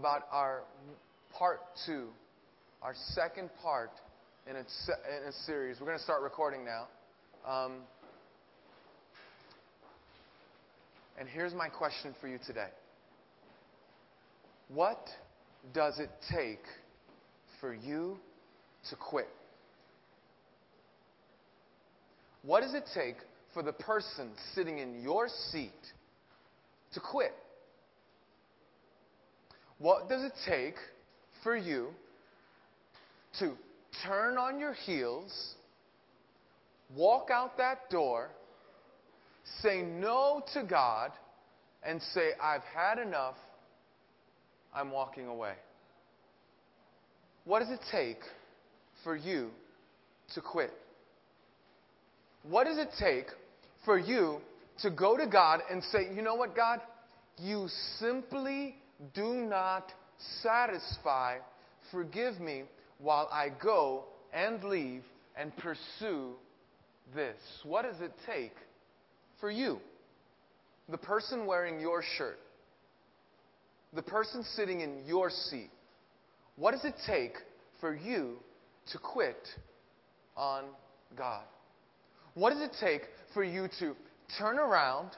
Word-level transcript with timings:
about 0.00 0.22
our 0.32 0.62
part 1.36 1.60
two, 1.84 2.06
our 2.80 2.94
second 3.12 3.50
part 3.62 3.90
in 4.48 4.56
a, 4.56 4.60
in 4.60 5.28
a 5.28 5.32
series. 5.44 5.76
We're 5.78 5.88
going 5.88 5.98
to 5.98 6.04
start 6.04 6.22
recording 6.22 6.64
now. 6.64 6.86
Um, 7.46 7.72
and 11.18 11.28
here's 11.28 11.52
my 11.52 11.68
question 11.68 12.14
for 12.18 12.28
you 12.28 12.38
today 12.46 12.68
What 14.68 15.06
does 15.74 15.98
it 15.98 16.08
take 16.32 16.62
for 17.60 17.74
you 17.74 18.16
to 18.88 18.96
quit? 18.96 19.28
What 22.40 22.62
does 22.62 22.72
it 22.72 22.84
take 22.94 23.16
for 23.52 23.62
the 23.62 23.74
person 23.74 24.30
sitting 24.54 24.78
in 24.78 25.02
your 25.02 25.28
seat 25.50 25.70
to 26.94 27.00
quit? 27.00 27.34
What 29.80 30.10
does 30.10 30.22
it 30.22 30.32
take 30.46 30.74
for 31.42 31.56
you 31.56 31.88
to 33.38 33.52
turn 34.04 34.36
on 34.36 34.58
your 34.58 34.74
heels, 34.74 35.54
walk 36.94 37.30
out 37.32 37.56
that 37.56 37.88
door, 37.88 38.28
say 39.62 39.80
no 39.80 40.42
to 40.52 40.64
God, 40.64 41.12
and 41.82 42.00
say, 42.14 42.32
I've 42.42 42.62
had 42.74 42.98
enough, 42.98 43.36
I'm 44.74 44.90
walking 44.90 45.26
away? 45.26 45.54
What 47.46 47.60
does 47.60 47.70
it 47.70 47.80
take 47.90 48.18
for 49.02 49.16
you 49.16 49.48
to 50.34 50.42
quit? 50.42 50.74
What 52.42 52.64
does 52.64 52.76
it 52.76 52.90
take 52.98 53.28
for 53.86 53.98
you 53.98 54.40
to 54.82 54.90
go 54.90 55.16
to 55.16 55.26
God 55.26 55.60
and 55.70 55.82
say, 55.84 56.14
you 56.14 56.20
know 56.20 56.34
what, 56.34 56.54
God? 56.54 56.80
You 57.38 57.68
simply 57.98 58.74
do 59.14 59.34
not 59.34 59.92
satisfy. 60.42 61.38
Forgive 61.90 62.40
me 62.40 62.64
while 62.98 63.28
I 63.32 63.48
go 63.62 64.04
and 64.32 64.62
leave 64.64 65.02
and 65.36 65.56
pursue 65.56 66.34
this. 67.14 67.38
What 67.64 67.82
does 67.82 68.00
it 68.00 68.12
take 68.26 68.54
for 69.40 69.50
you? 69.50 69.78
The 70.88 70.98
person 70.98 71.46
wearing 71.46 71.80
your 71.80 72.02
shirt, 72.16 72.38
the 73.92 74.02
person 74.02 74.44
sitting 74.56 74.80
in 74.80 75.04
your 75.06 75.30
seat. 75.30 75.70
What 76.56 76.72
does 76.72 76.84
it 76.84 76.94
take 77.06 77.34
for 77.80 77.94
you 77.94 78.36
to 78.92 78.98
quit 78.98 79.48
on 80.36 80.64
God? 81.16 81.44
What 82.34 82.50
does 82.50 82.60
it 82.60 82.76
take 82.80 83.02
for 83.32 83.42
you 83.42 83.68
to 83.78 83.96
turn 84.38 84.58
around, 84.58 85.10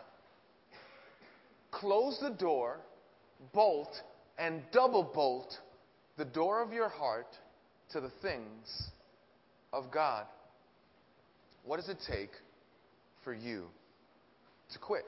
close 1.70 2.18
the 2.20 2.30
door, 2.30 2.78
bolt, 3.52 3.90
and 4.38 4.62
double 4.72 5.02
bolt 5.02 5.52
the 6.16 6.24
door 6.24 6.62
of 6.62 6.72
your 6.72 6.88
heart 6.88 7.28
to 7.92 8.00
the 8.00 8.10
things 8.22 8.90
of 9.72 9.90
God? 9.90 10.26
What 11.64 11.76
does 11.76 11.88
it 11.88 11.98
take 12.08 12.30
for 13.24 13.32
you 13.34 13.66
to 14.72 14.78
quit? 14.78 15.04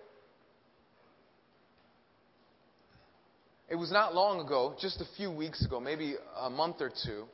It 3.68 3.76
was 3.76 3.90
not 3.90 4.14
long 4.14 4.40
ago, 4.40 4.76
just 4.80 5.00
a 5.00 5.06
few 5.16 5.30
weeks 5.30 5.64
ago, 5.64 5.80
maybe 5.80 6.16
a 6.38 6.50
month 6.50 6.76
or 6.80 6.90
two, 7.04 7.24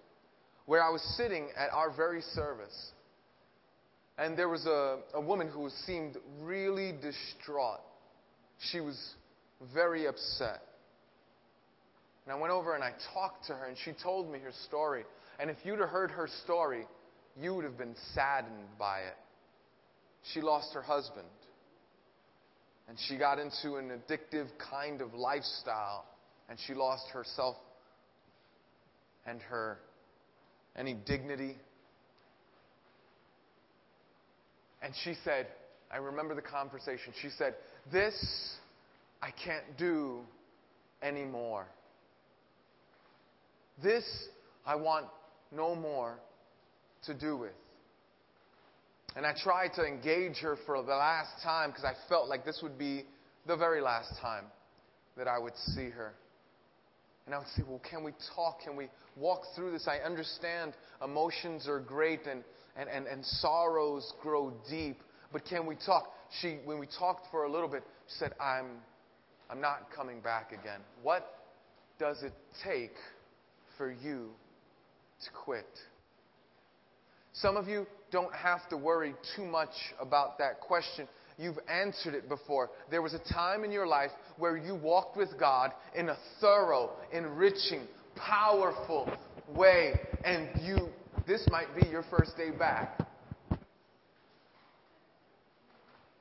where 0.67 0.83
I 0.83 0.91
was 0.91 1.03
sitting 1.17 1.49
at 1.57 1.71
our 1.73 1.91
very 1.95 2.23
service 2.23 2.93
and 4.21 4.37
there 4.37 4.51
was 4.51 4.67
a, 4.67 4.99
a 5.15 5.21
woman 5.21 5.49
who 5.49 5.71
seemed 5.87 6.19
really 6.43 6.93
distraught. 6.93 7.81
She 8.71 8.79
was 8.81 9.15
very 9.73 10.07
upset. 10.07 10.61
And 12.31 12.39
I 12.39 12.41
went 12.41 12.53
over 12.53 12.77
and 12.77 12.85
I 12.85 12.93
talked 13.13 13.47
to 13.49 13.55
her, 13.55 13.67
and 13.67 13.77
she 13.85 13.91
told 13.91 14.31
me 14.31 14.39
her 14.39 14.53
story. 14.69 15.03
And 15.41 15.51
if 15.51 15.57
you'd 15.65 15.81
have 15.81 15.89
heard 15.89 16.13
her 16.13 16.29
story, 16.45 16.87
you 17.37 17.57
would 17.57 17.65
have 17.65 17.77
been 17.77 17.97
saddened 18.15 18.69
by 18.79 19.01
it. 19.01 19.17
She 20.33 20.41
lost 20.41 20.73
her 20.75 20.83
husband, 20.83 21.27
and 22.89 22.97
she 23.09 23.17
got 23.19 23.41
into 23.41 23.79
an 23.79 23.91
addictive 23.91 24.47
kind 24.71 25.01
of 25.01 25.13
lifestyle, 25.13 26.05
and 26.49 26.57
she 26.69 26.73
lost 26.73 27.09
herself 27.13 27.57
and 29.27 29.43
her 29.43 29.79
any 30.77 30.95
dignity 30.95 31.57
And 34.83 34.95
she 35.05 35.15
said, 35.25 35.47
I 35.93 35.99
remember 35.99 36.35
the 36.35 36.41
conversation. 36.41 37.13
She 37.21 37.29
said, 37.37 37.55
This 37.93 38.15
I 39.21 39.31
can't 39.31 39.77
do 39.77 40.21
anymore. 41.03 41.67
This 43.83 44.05
I 44.67 44.77
want 44.77 45.07
no 45.55 45.75
more 45.75 46.19
to 47.05 47.15
do 47.15 47.37
with. 47.37 47.53
And 49.17 49.27
I 49.27 49.35
tried 49.43 49.73
to 49.75 49.85
engage 49.85 50.39
her 50.39 50.57
for 50.67 50.83
the 50.83 50.95
last 50.95 51.43
time 51.43 51.71
because 51.71 51.85
I 51.85 51.95
felt 52.09 52.29
like 52.29 52.45
this 52.45 52.61
would 52.63 52.79
be 52.79 53.05
the 53.47 53.57
very 53.57 53.81
last 53.81 54.13
time 54.21 54.45
that 55.17 55.27
I 55.27 55.39
would 55.39 55.57
see 55.57 55.91
her. 55.91 56.15
And 57.27 57.35
I 57.35 57.39
would 57.39 57.49
say, 57.49 57.63
Well, 57.67 57.83
can 57.91 58.05
we 58.05 58.13
talk? 58.35 58.61
Can 58.63 58.77
we 58.77 58.89
walk 59.17 59.43
through 59.57 59.73
this? 59.73 59.89
I 59.89 59.99
understand 59.99 60.75
emotions 61.03 61.67
are 61.69 61.81
great 61.81 62.27
and 62.27 62.45
and, 62.77 62.89
and, 62.89 63.07
and 63.07 63.25
sorrows 63.25 64.13
grow 64.23 64.53
deep. 64.69 65.01
But 65.33 65.45
can 65.45 65.67
we 65.67 65.77
talk? 65.77 66.13
She, 66.41 66.59
when 66.65 66.79
we 66.79 66.87
talked 66.87 67.27
for 67.31 67.45
a 67.45 67.53
little 67.53 67.69
bit, 67.69 67.83
she 68.09 68.15
said, 68.19 68.33
I'm, 68.41 68.67
I'm 69.51 69.61
not 69.61 69.89
coming 69.95 70.21
back 70.21 70.53
again. 70.53 70.81
What 71.03 71.27
does 71.99 72.23
it 72.23 72.33
take 72.65 72.95
for 73.81 73.91
you 73.91 74.29
to 75.25 75.31
quit? 75.43 75.65
Some 77.33 77.57
of 77.57 77.67
you 77.67 77.87
don't 78.13 78.35
have 78.35 78.69
to 78.69 78.77
worry 78.77 79.15
too 79.35 79.47
much 79.47 79.73
about 79.99 80.37
that 80.37 80.61
question. 80.61 81.09
You've 81.39 81.59
answered 81.67 82.13
it 82.13 82.29
before. 82.29 82.69
There 82.91 83.01
was 83.01 83.15
a 83.15 83.33
time 83.33 83.65
in 83.65 83.73
your 83.73 83.87
life 83.87 84.11
where 84.37 84.59
you 84.59 84.75
walked 84.75 85.17
with 85.17 85.31
God 85.41 85.73
in 85.95 86.11
a 86.11 86.17
thorough, 86.43 86.91
enriching, 87.11 87.87
powerful 88.17 89.11
way, 89.57 89.99
and 90.27 90.51
you 90.63 90.91
this 91.27 91.47
might 91.51 91.75
be 91.75 91.89
your 91.89 92.05
first 92.11 92.37
day 92.37 92.51
back. 92.51 92.99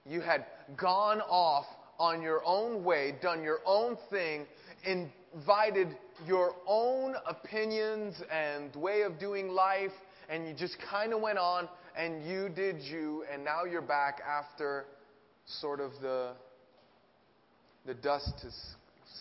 You 0.06 0.22
had 0.22 0.46
gone 0.78 1.20
off 1.20 1.66
on 2.00 2.22
your 2.22 2.42
own 2.46 2.84
way, 2.84 3.14
done 3.22 3.44
your 3.44 3.60
own 3.66 3.98
thing, 4.10 4.46
invited 4.86 5.90
your 6.26 6.56
own 6.68 7.16
opinions 7.28 8.16
and 8.32 8.76
way 8.76 9.02
of 9.02 9.20
doing 9.20 9.50
life, 9.50 9.92
and 10.30 10.48
you 10.48 10.54
just 10.54 10.78
kind 10.90 11.14
of 11.14 11.22
went 11.22 11.38
on 11.38 11.68
and 11.98 12.26
you 12.26 12.50
did 12.50 12.82
you, 12.82 13.26
and 13.32 13.44
now 13.44 13.66
you're 13.66 13.82
back 13.82 14.22
after 14.26 14.86
sort 15.46 15.80
of 15.80 15.92
the, 16.02 16.32
the 17.86 17.94
dust 17.94 18.34
is 18.46 18.56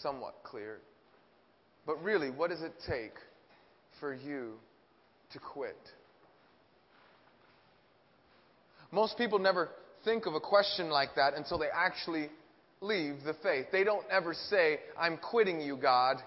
somewhat 0.03 0.35
cleared. 0.45 0.81
But 1.87 2.03
really, 2.03 2.31
what 2.31 2.51
does 2.51 2.63
it 2.63 2.75
take 2.87 3.15
for 3.99 4.15
you 4.15 4.53
to 5.33 5.39
quit. 5.39 5.77
Most 8.91 9.19
people 9.19 9.39
never 9.39 9.69
think 10.05 10.27
of 10.27 10.35
a 10.35 10.41
question 10.41 10.89
like 10.89 11.11
that 11.17 11.35
until 11.35 11.59
they 11.59 11.69
actually 11.75 12.31
leave 12.81 13.25
the 13.25 13.35
faith. 13.43 13.67
They 13.73 13.85
don't 13.85 14.05
ever 14.11 14.35
say, 14.35 14.81
I'm 14.99 15.17
quitting 15.17 15.61
you, 15.61 15.77
God. 15.77 16.19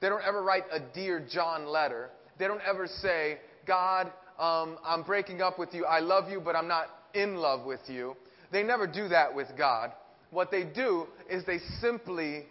They 0.00 0.08
don't 0.08 0.24
ever 0.24 0.42
write 0.42 0.64
a 0.72 0.80
Dear 0.80 1.24
John 1.32 1.66
letter. 1.66 2.10
They 2.38 2.46
don't 2.46 2.62
ever 2.68 2.86
say, 2.86 3.38
God, 3.66 4.12
um, 4.38 4.78
I'm 4.84 5.02
breaking 5.02 5.42
up 5.42 5.58
with 5.58 5.72
you. 5.72 5.84
I 5.84 6.00
love 6.00 6.30
you, 6.30 6.40
but 6.40 6.56
I'm 6.56 6.68
not 6.68 6.88
in 7.14 7.36
love 7.36 7.64
with 7.64 7.80
you. 7.86 8.16
They 8.50 8.62
never 8.62 8.86
do 8.86 9.08
that 9.08 9.34
with 9.34 9.48
God. 9.56 9.92
What 10.30 10.50
they 10.50 10.64
do 10.64 11.06
is 11.30 11.44
they 11.44 11.58
simply 11.80 12.46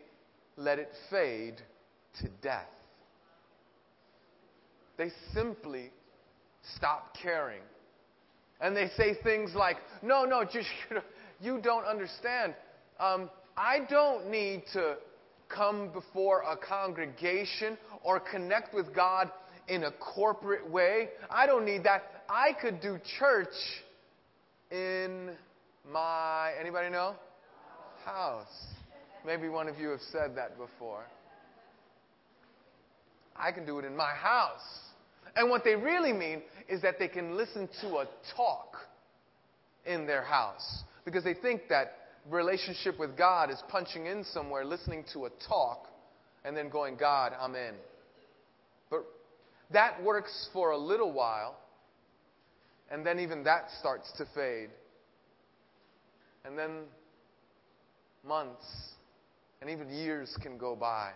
let 0.55 0.79
it 0.79 0.89
fade 1.09 1.55
to 2.21 2.29
death. 2.41 2.69
They 4.97 5.11
simply 5.33 5.91
stop 6.75 7.15
caring. 7.21 7.61
And 8.59 8.75
they 8.77 8.89
say 8.95 9.15
things 9.23 9.51
like, 9.55 9.77
no, 10.03 10.25
no, 10.25 10.43
just, 10.43 10.67
you 11.41 11.59
don't 11.61 11.85
understand. 11.85 12.53
Um, 13.01 13.31
I 13.57 13.79
don't 13.89 14.29
need 14.29 14.63
to 14.73 14.97
come 15.49 15.89
before 15.91 16.43
a 16.43 16.55
congregation 16.55 17.75
or 18.03 18.19
connect 18.19 18.75
with 18.75 18.95
God 18.95 19.31
in 19.67 19.85
a 19.85 19.91
corporate 19.91 20.69
way. 20.69 21.09
I 21.29 21.47
don't 21.47 21.65
need 21.65 21.83
that. 21.83 22.23
I 22.29 22.53
could 22.61 22.79
do 22.79 22.99
church 23.19 23.47
in 24.69 25.31
my, 25.91 26.51
anybody 26.59 26.91
know? 26.91 27.15
House. 28.05 28.45
Maybe 29.25 29.49
one 29.49 29.67
of 29.67 29.79
you 29.79 29.89
have 29.89 30.01
said 30.11 30.35
that 30.35 30.57
before. 30.59 31.03
I 33.35 33.51
can 33.51 33.65
do 33.65 33.79
it 33.79 33.85
in 33.85 33.95
my 33.95 34.11
house. 34.13 34.59
And 35.35 35.49
what 35.49 35.63
they 35.63 35.75
really 35.75 36.13
mean 36.13 36.43
is 36.69 36.83
that 36.83 36.99
they 36.99 37.07
can 37.07 37.35
listen 37.35 37.67
to 37.81 37.87
a 37.97 38.07
talk 38.35 38.75
in 39.87 40.05
their 40.05 40.23
house 40.23 40.83
because 41.03 41.23
they 41.23 41.33
think 41.33 41.63
that 41.69 42.00
relationship 42.29 42.99
with 42.99 43.17
God 43.17 43.49
is 43.49 43.61
punching 43.69 44.05
in 44.05 44.23
somewhere, 44.23 44.65
listening 44.65 45.05
to 45.13 45.25
a 45.25 45.29
talk, 45.47 45.87
and 46.43 46.55
then 46.55 46.69
going, 46.69 46.97
God, 46.97 47.33
I'm 47.39 47.55
in. 47.55 47.75
But 48.89 49.05
that 49.71 50.03
works 50.03 50.49
for 50.53 50.71
a 50.71 50.77
little 50.77 51.11
while, 51.11 51.57
and 52.89 53.05
then 53.05 53.19
even 53.19 53.43
that 53.45 53.67
starts 53.79 54.11
to 54.17 54.25
fade. 54.35 54.69
And 56.43 56.57
then 56.57 56.81
months 58.27 58.65
and 59.61 59.69
even 59.69 59.89
years 59.89 60.35
can 60.41 60.57
go 60.57 60.75
by 60.75 61.11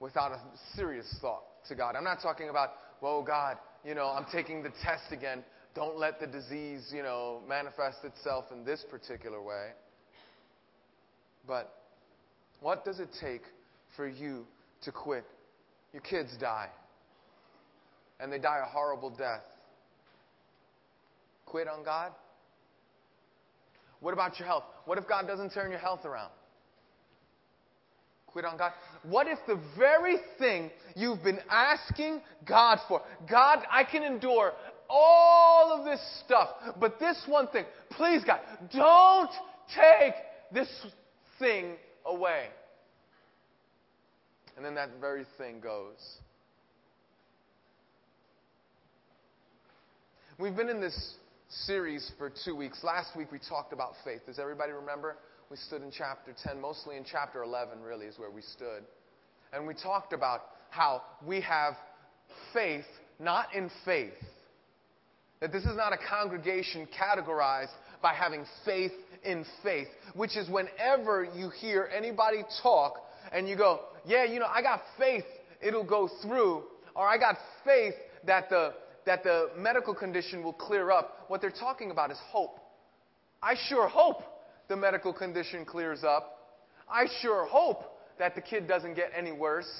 without 0.00 0.32
a 0.32 0.40
serious 0.74 1.06
thought 1.20 1.44
to 1.68 1.74
God. 1.74 1.94
I'm 1.96 2.04
not 2.04 2.20
talking 2.20 2.48
about, 2.48 2.70
well, 3.00 3.22
God, 3.22 3.56
you 3.84 3.94
know, 3.94 4.06
I'm 4.06 4.26
taking 4.32 4.62
the 4.62 4.72
test 4.82 5.12
again. 5.12 5.44
Don't 5.74 5.98
let 5.98 6.20
the 6.20 6.26
disease, 6.26 6.90
you 6.94 7.02
know, 7.02 7.40
manifest 7.48 7.98
itself 8.04 8.46
in 8.52 8.64
this 8.64 8.84
particular 8.90 9.42
way. 9.42 9.68
But 11.46 11.72
what 12.60 12.84
does 12.84 13.00
it 13.00 13.08
take 13.20 13.42
for 13.96 14.06
you 14.06 14.46
to 14.84 14.92
quit? 14.92 15.24
Your 15.92 16.02
kids 16.02 16.30
die, 16.40 16.68
and 18.20 18.32
they 18.32 18.38
die 18.38 18.60
a 18.64 18.68
horrible 18.68 19.10
death. 19.10 19.42
Quit 21.46 21.68
on 21.68 21.84
God? 21.84 22.12
What 24.00 24.14
about 24.14 24.38
your 24.38 24.48
health? 24.48 24.64
What 24.84 24.98
if 24.98 25.06
God 25.06 25.26
doesn't 25.26 25.50
turn 25.50 25.70
your 25.70 25.80
health 25.80 26.04
around? 26.04 26.30
Quit 28.26 28.46
on 28.46 28.56
God. 28.56 28.72
What 29.02 29.26
if 29.26 29.38
the 29.46 29.60
very 29.78 30.16
thing 30.38 30.70
you've 30.96 31.22
been 31.22 31.40
asking 31.50 32.22
God 32.46 32.78
for, 32.88 33.02
God, 33.30 33.58
I 33.70 33.84
can 33.84 34.02
endure 34.02 34.52
all 34.88 35.72
of 35.72 35.84
this 35.84 36.00
stuff, 36.24 36.48
but 36.80 36.98
this 36.98 37.22
one 37.26 37.48
thing, 37.48 37.64
please, 37.90 38.22
God, 38.24 38.40
don't 38.72 39.30
take 39.74 40.14
this 40.52 40.68
thing 41.42 41.74
away. 42.06 42.46
And 44.56 44.64
then 44.64 44.76
that 44.76 44.90
very 45.00 45.24
thing 45.38 45.60
goes. 45.60 45.98
We've 50.38 50.54
been 50.54 50.68
in 50.68 50.80
this 50.80 51.14
series 51.48 52.12
for 52.16 52.32
two 52.44 52.54
weeks. 52.54 52.84
Last 52.84 53.16
week 53.16 53.32
we 53.32 53.40
talked 53.40 53.72
about 53.72 53.94
faith. 54.04 54.20
Does 54.24 54.38
everybody 54.38 54.72
remember? 54.72 55.16
We 55.50 55.56
stood 55.56 55.82
in 55.82 55.90
chapter 55.90 56.32
10, 56.44 56.60
mostly 56.60 56.96
in 56.96 57.04
chapter 57.04 57.42
11, 57.42 57.82
really, 57.82 58.06
is 58.06 58.18
where 58.18 58.30
we 58.30 58.42
stood. 58.42 58.84
And 59.52 59.66
we 59.66 59.74
talked 59.74 60.12
about 60.12 60.42
how 60.70 61.02
we 61.26 61.40
have 61.40 61.74
faith, 62.54 62.86
not 63.18 63.54
in 63.54 63.68
faith. 63.84 64.14
That 65.40 65.50
this 65.50 65.64
is 65.64 65.76
not 65.76 65.92
a 65.92 65.98
congregation 66.08 66.86
categorized 66.86 67.74
by 68.02 68.14
having 68.14 68.44
faith 68.64 68.92
in 69.24 69.44
faith, 69.62 69.88
which 70.14 70.36
is 70.36 70.48
whenever 70.50 71.24
you 71.34 71.48
hear 71.48 71.88
anybody 71.96 72.42
talk 72.62 72.94
and 73.32 73.48
you 73.48 73.56
go, 73.56 73.80
Yeah, 74.04 74.24
you 74.24 74.40
know, 74.40 74.48
I 74.52 74.62
got 74.62 74.82
faith 74.98 75.24
it'll 75.62 75.84
go 75.84 76.08
through, 76.20 76.64
or 76.94 77.08
I 77.08 77.16
got 77.16 77.36
faith 77.64 77.94
that 78.26 78.50
the, 78.50 78.74
that 79.06 79.22
the 79.22 79.50
medical 79.56 79.94
condition 79.94 80.42
will 80.42 80.52
clear 80.52 80.90
up. 80.90 81.24
What 81.28 81.40
they're 81.40 81.50
talking 81.50 81.90
about 81.90 82.10
is 82.10 82.18
hope. 82.28 82.58
I 83.42 83.54
sure 83.68 83.88
hope 83.88 84.22
the 84.68 84.76
medical 84.76 85.12
condition 85.12 85.64
clears 85.64 86.04
up. 86.04 86.58
I 86.90 87.06
sure 87.20 87.46
hope 87.46 87.84
that 88.18 88.34
the 88.34 88.40
kid 88.40 88.68
doesn't 88.68 88.94
get 88.94 89.10
any 89.16 89.32
worse. 89.32 89.70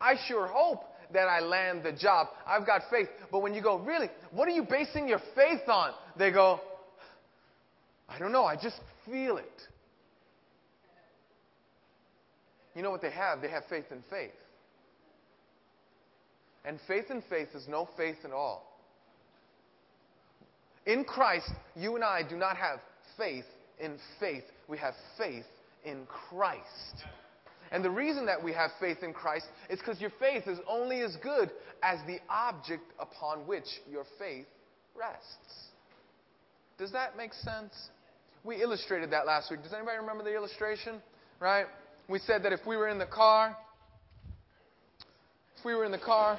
I 0.00 0.14
sure 0.26 0.46
hope 0.46 0.84
that 1.12 1.28
I 1.28 1.40
land 1.40 1.84
the 1.84 1.92
job. 1.92 2.28
I've 2.46 2.66
got 2.66 2.82
faith. 2.90 3.08
But 3.30 3.40
when 3.40 3.54
you 3.54 3.62
go, 3.62 3.78
really, 3.78 4.10
what 4.32 4.48
are 4.48 4.52
you 4.52 4.64
basing 4.68 5.08
your 5.08 5.20
faith 5.34 5.68
on? 5.68 5.92
They 6.18 6.32
go, 6.32 6.60
I 8.08 8.18
don't 8.18 8.32
know, 8.32 8.44
I 8.44 8.56
just 8.56 8.80
feel 9.04 9.38
it. 9.38 9.62
You 12.74 12.82
know 12.82 12.90
what 12.90 13.02
they 13.02 13.10
have? 13.10 13.40
They 13.40 13.48
have 13.48 13.64
faith 13.70 13.86
in 13.90 14.02
faith. 14.10 14.30
And 16.64 16.78
faith 16.86 17.10
in 17.10 17.22
faith 17.30 17.48
is 17.54 17.66
no 17.68 17.88
faith 17.96 18.16
at 18.24 18.32
all. 18.32 18.76
In 20.84 21.04
Christ, 21.04 21.50
you 21.74 21.94
and 21.94 22.04
I 22.04 22.22
do 22.28 22.36
not 22.36 22.56
have 22.56 22.80
faith 23.16 23.44
in 23.80 23.98
faith. 24.20 24.44
We 24.68 24.78
have 24.78 24.94
faith 25.16 25.46
in 25.84 26.06
Christ. 26.06 27.04
And 27.72 27.84
the 27.84 27.90
reason 27.90 28.26
that 28.26 28.42
we 28.42 28.52
have 28.52 28.70
faith 28.78 28.98
in 29.02 29.12
Christ 29.12 29.46
is 29.70 29.78
because 29.78 30.00
your 30.00 30.12
faith 30.20 30.46
is 30.46 30.58
only 30.68 31.00
as 31.00 31.16
good 31.22 31.50
as 31.82 31.98
the 32.06 32.18
object 32.28 32.84
upon 33.00 33.46
which 33.46 33.80
your 33.90 34.04
faith 34.18 34.46
rests. 34.94 35.70
Does 36.78 36.92
that 36.92 37.16
make 37.16 37.32
sense? 37.32 37.90
We 38.46 38.62
illustrated 38.62 39.10
that 39.10 39.26
last 39.26 39.50
week. 39.50 39.64
Does 39.64 39.72
anybody 39.72 39.98
remember 39.98 40.22
the 40.22 40.32
illustration? 40.32 41.02
Right? 41.40 41.66
We 42.08 42.20
said 42.20 42.44
that 42.44 42.52
if 42.52 42.60
we 42.64 42.76
were 42.76 42.88
in 42.88 42.98
the 42.98 43.06
car, 43.06 43.56
if 45.58 45.64
we 45.64 45.74
were 45.74 45.84
in 45.84 45.90
the 45.90 45.98
car 45.98 46.38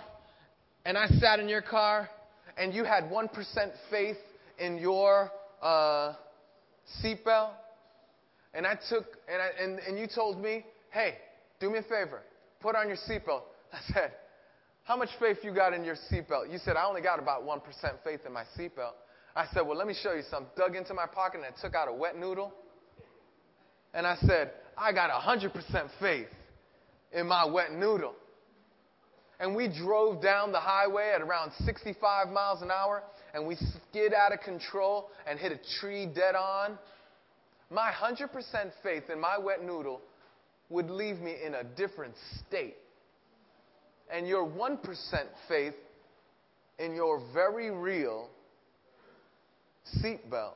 and 0.86 0.98
I 0.98 1.07
sat 1.19 1.42
in 1.42 1.50
your 1.50 1.62
car 1.62 2.09
and 2.57 2.74
you 2.74 2.86
had 2.86 3.12
1% 3.12 3.27
faith 3.92 4.15
in 4.57 4.77
your 4.77 5.30
uh, 5.62 6.13
seatbelt, 7.04 7.50
and 8.54 8.65
I 8.65 8.75
took, 8.89 9.06
and, 9.27 9.42
I, 9.42 9.50
and, 9.62 9.80
and 9.80 10.00
you 10.00 10.07
told 10.07 10.42
me, 10.42 10.65
hey, 10.92 11.15
do 11.59 11.69
me 11.69 11.80
a 11.80 11.83
favor, 11.83 12.21
put 12.62 12.74
on 12.77 12.88
your 12.88 12.98
seatbelt. 12.98 13.42
I 13.74 13.80
said, 13.94 14.13
how 14.86 14.95
much 14.95 15.09
faith 15.19 15.39
you 15.44 15.54
got 15.54 15.74
in 15.74 15.83
your 15.83 15.98
seatbelt? 16.09 16.50
You 16.50 16.57
said, 16.63 16.77
I 16.77 16.86
only 16.86 17.01
got 17.01 17.19
about 17.19 17.44
1% 17.44 17.59
faith 18.06 18.21
in 18.25 18.31
my 18.31 18.44
seatbelt. 18.57 18.94
I 19.37 19.45
said, 19.53 19.67
well, 19.67 19.77
let 19.77 19.85
me 19.85 19.93
show 19.93 20.13
you 20.13 20.23
something. 20.31 20.49
Dug 20.57 20.75
into 20.75 20.95
my 20.95 21.05
pocket 21.05 21.41
and 21.41 21.45
I 21.45 21.61
took 21.61 21.75
out 21.75 21.87
a 21.87 21.93
wet 21.93 22.17
noodle. 22.17 22.51
And 23.93 24.07
I 24.07 24.17
said, 24.25 24.49
I 24.75 24.91
got 24.91 25.11
100% 25.11 25.51
faith 25.99 26.27
in 27.11 27.27
my 27.27 27.45
wet 27.45 27.71
noodle. 27.71 28.15
And 29.39 29.55
we 29.55 29.67
drove 29.67 30.23
down 30.23 30.51
the 30.51 30.59
highway 30.59 31.11
at 31.13 31.21
around 31.21 31.51
65 31.65 32.29
miles 32.29 32.63
an 32.63 32.71
hour 32.71 33.03
and 33.35 33.45
we 33.45 33.55
skid 33.55 34.11
out 34.11 34.33
of 34.33 34.39
control 34.39 35.11
and 35.29 35.37
hit 35.37 35.51
a 35.51 35.59
tree 35.79 36.07
dead 36.07 36.33
on, 36.33 36.75
my 37.69 37.91
100% 37.91 38.29
faith 38.81 39.03
in 39.13 39.19
my 39.19 39.37
wet 39.37 39.63
noodle 39.63 40.01
would 40.69 40.89
leave 40.89 41.19
me 41.19 41.35
in 41.45 41.53
a 41.53 41.63
different 41.63 42.15
state. 42.47 42.77
And 44.11 44.27
your 44.27 44.47
1% 44.47 44.79
faith 45.47 45.75
in 46.79 46.95
your 46.95 47.21
very 47.35 47.69
real 47.69 48.29
seatbelt 50.01 50.55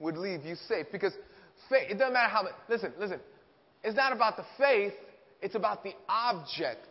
would 0.00 0.16
leave 0.16 0.44
you 0.44 0.56
safe. 0.68 0.86
Because 0.92 1.12
faith, 1.68 1.90
it 1.90 1.98
doesn't 1.98 2.12
matter 2.12 2.30
how 2.30 2.42
much, 2.42 2.52
listen, 2.68 2.92
listen, 2.98 3.20
it's 3.82 3.96
not 3.96 4.12
about 4.12 4.36
the 4.36 4.44
faith, 4.58 4.94
it's 5.42 5.54
about 5.54 5.82
the 5.84 5.92
object 6.08 6.88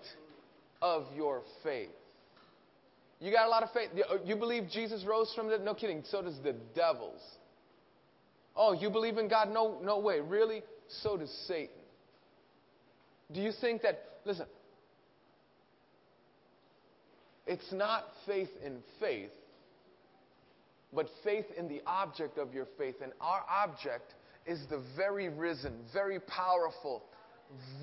of 0.81 1.05
your 1.15 1.41
faith. 1.63 1.89
You 3.19 3.31
got 3.31 3.47
a 3.47 3.49
lot 3.49 3.63
of 3.63 3.71
faith. 3.71 3.89
Uh, 3.93 4.17
you 4.25 4.35
believe 4.35 4.69
Jesus 4.69 5.05
rose 5.05 5.31
from 5.33 5.47
the 5.47 5.57
No 5.57 5.73
kidding. 5.73 6.03
So 6.09 6.21
does 6.21 6.37
the 6.43 6.55
devils. 6.75 7.21
Oh, 8.55 8.73
you 8.73 8.89
believe 8.89 9.17
in 9.17 9.29
God? 9.29 9.49
No, 9.49 9.79
no 9.81 9.99
way. 9.99 10.19
Really? 10.19 10.61
So 11.01 11.17
does 11.17 11.31
Satan. 11.47 11.69
Do 13.31 13.39
you 13.39 13.51
think 13.61 13.81
that, 13.81 14.03
listen, 14.25 14.45
it's 17.47 17.71
not 17.71 18.03
faith 18.27 18.49
in 18.63 18.79
faith, 18.99 19.31
but 20.95 21.07
faith 21.23 21.45
in 21.57 21.67
the 21.67 21.81
object 21.85 22.37
of 22.37 22.53
your 22.53 22.67
faith. 22.77 22.95
And 23.01 23.11
our 23.21 23.43
object 23.49 24.13
is 24.45 24.59
the 24.69 24.83
very 24.95 25.29
risen, 25.29 25.73
very 25.93 26.19
powerful, 26.19 27.03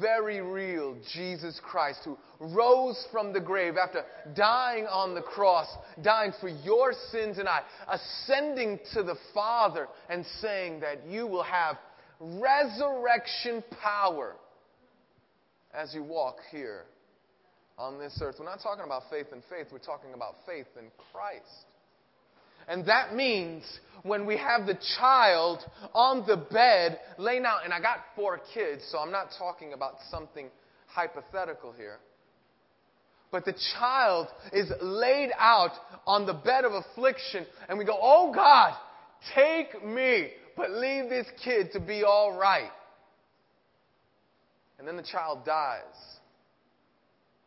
very 0.00 0.40
real 0.40 0.97
Jesus 1.12 1.61
Christ 1.62 2.00
who 2.05 2.19
rose 2.38 3.07
from 3.12 3.33
the 3.33 3.40
grave 3.40 3.76
after 3.76 4.05
dying 4.35 4.87
on 4.87 5.14
the 5.14 5.23
cross, 5.23 5.69
dying 6.02 6.33
for 6.40 6.49
your 6.49 6.93
sins 7.11 7.38
and 7.38 7.49
I, 7.49 7.61
ascending 7.88 8.81
to 8.95 9.02
the 9.02 9.17
Father 9.33 9.88
and 10.09 10.25
saying 10.40 10.81
that 10.81 11.07
you 11.07 11.26
will 11.26 11.45
have 11.45 11.76
resurrection 12.21 13.64
power 13.83 14.37
as 15.73 15.95
you 15.95 16.02
walk 16.02 16.38
here 16.50 16.85
on 17.79 17.99
this 17.99 18.19
earth. 18.23 18.37
We're 18.38 18.45
not 18.45 18.61
talking 18.62 18.85
about 18.85 19.05
faith 19.11 19.26
in 19.33 19.43
faith, 19.49 19.69
we're 19.73 19.79
talking 19.79 20.12
about 20.14 20.37
faith 20.47 20.67
in 20.79 20.87
Christ. 21.12 21.67
And 22.70 22.86
that 22.86 23.16
means 23.16 23.64
when 24.04 24.26
we 24.26 24.36
have 24.36 24.64
the 24.64 24.78
child 24.98 25.58
on 25.92 26.24
the 26.24 26.36
bed 26.36 27.00
laying 27.18 27.44
out, 27.44 27.64
and 27.64 27.74
I 27.74 27.80
got 27.80 27.98
four 28.14 28.40
kids, 28.54 28.82
so 28.90 28.98
I'm 28.98 29.10
not 29.10 29.30
talking 29.36 29.72
about 29.72 29.96
something 30.08 30.46
hypothetical 30.86 31.72
here. 31.72 31.98
But 33.32 33.44
the 33.44 33.54
child 33.76 34.28
is 34.52 34.70
laid 34.80 35.30
out 35.36 35.72
on 36.06 36.26
the 36.26 36.32
bed 36.32 36.64
of 36.64 36.72
affliction, 36.72 37.44
and 37.68 37.76
we 37.76 37.84
go, 37.84 37.98
Oh 38.00 38.32
God, 38.32 38.74
take 39.34 39.84
me, 39.84 40.28
but 40.56 40.70
leave 40.70 41.08
this 41.08 41.26
kid 41.44 41.72
to 41.72 41.80
be 41.80 42.04
all 42.04 42.38
right. 42.38 42.70
And 44.78 44.86
then 44.86 44.96
the 44.96 45.02
child 45.02 45.44
dies. 45.44 46.19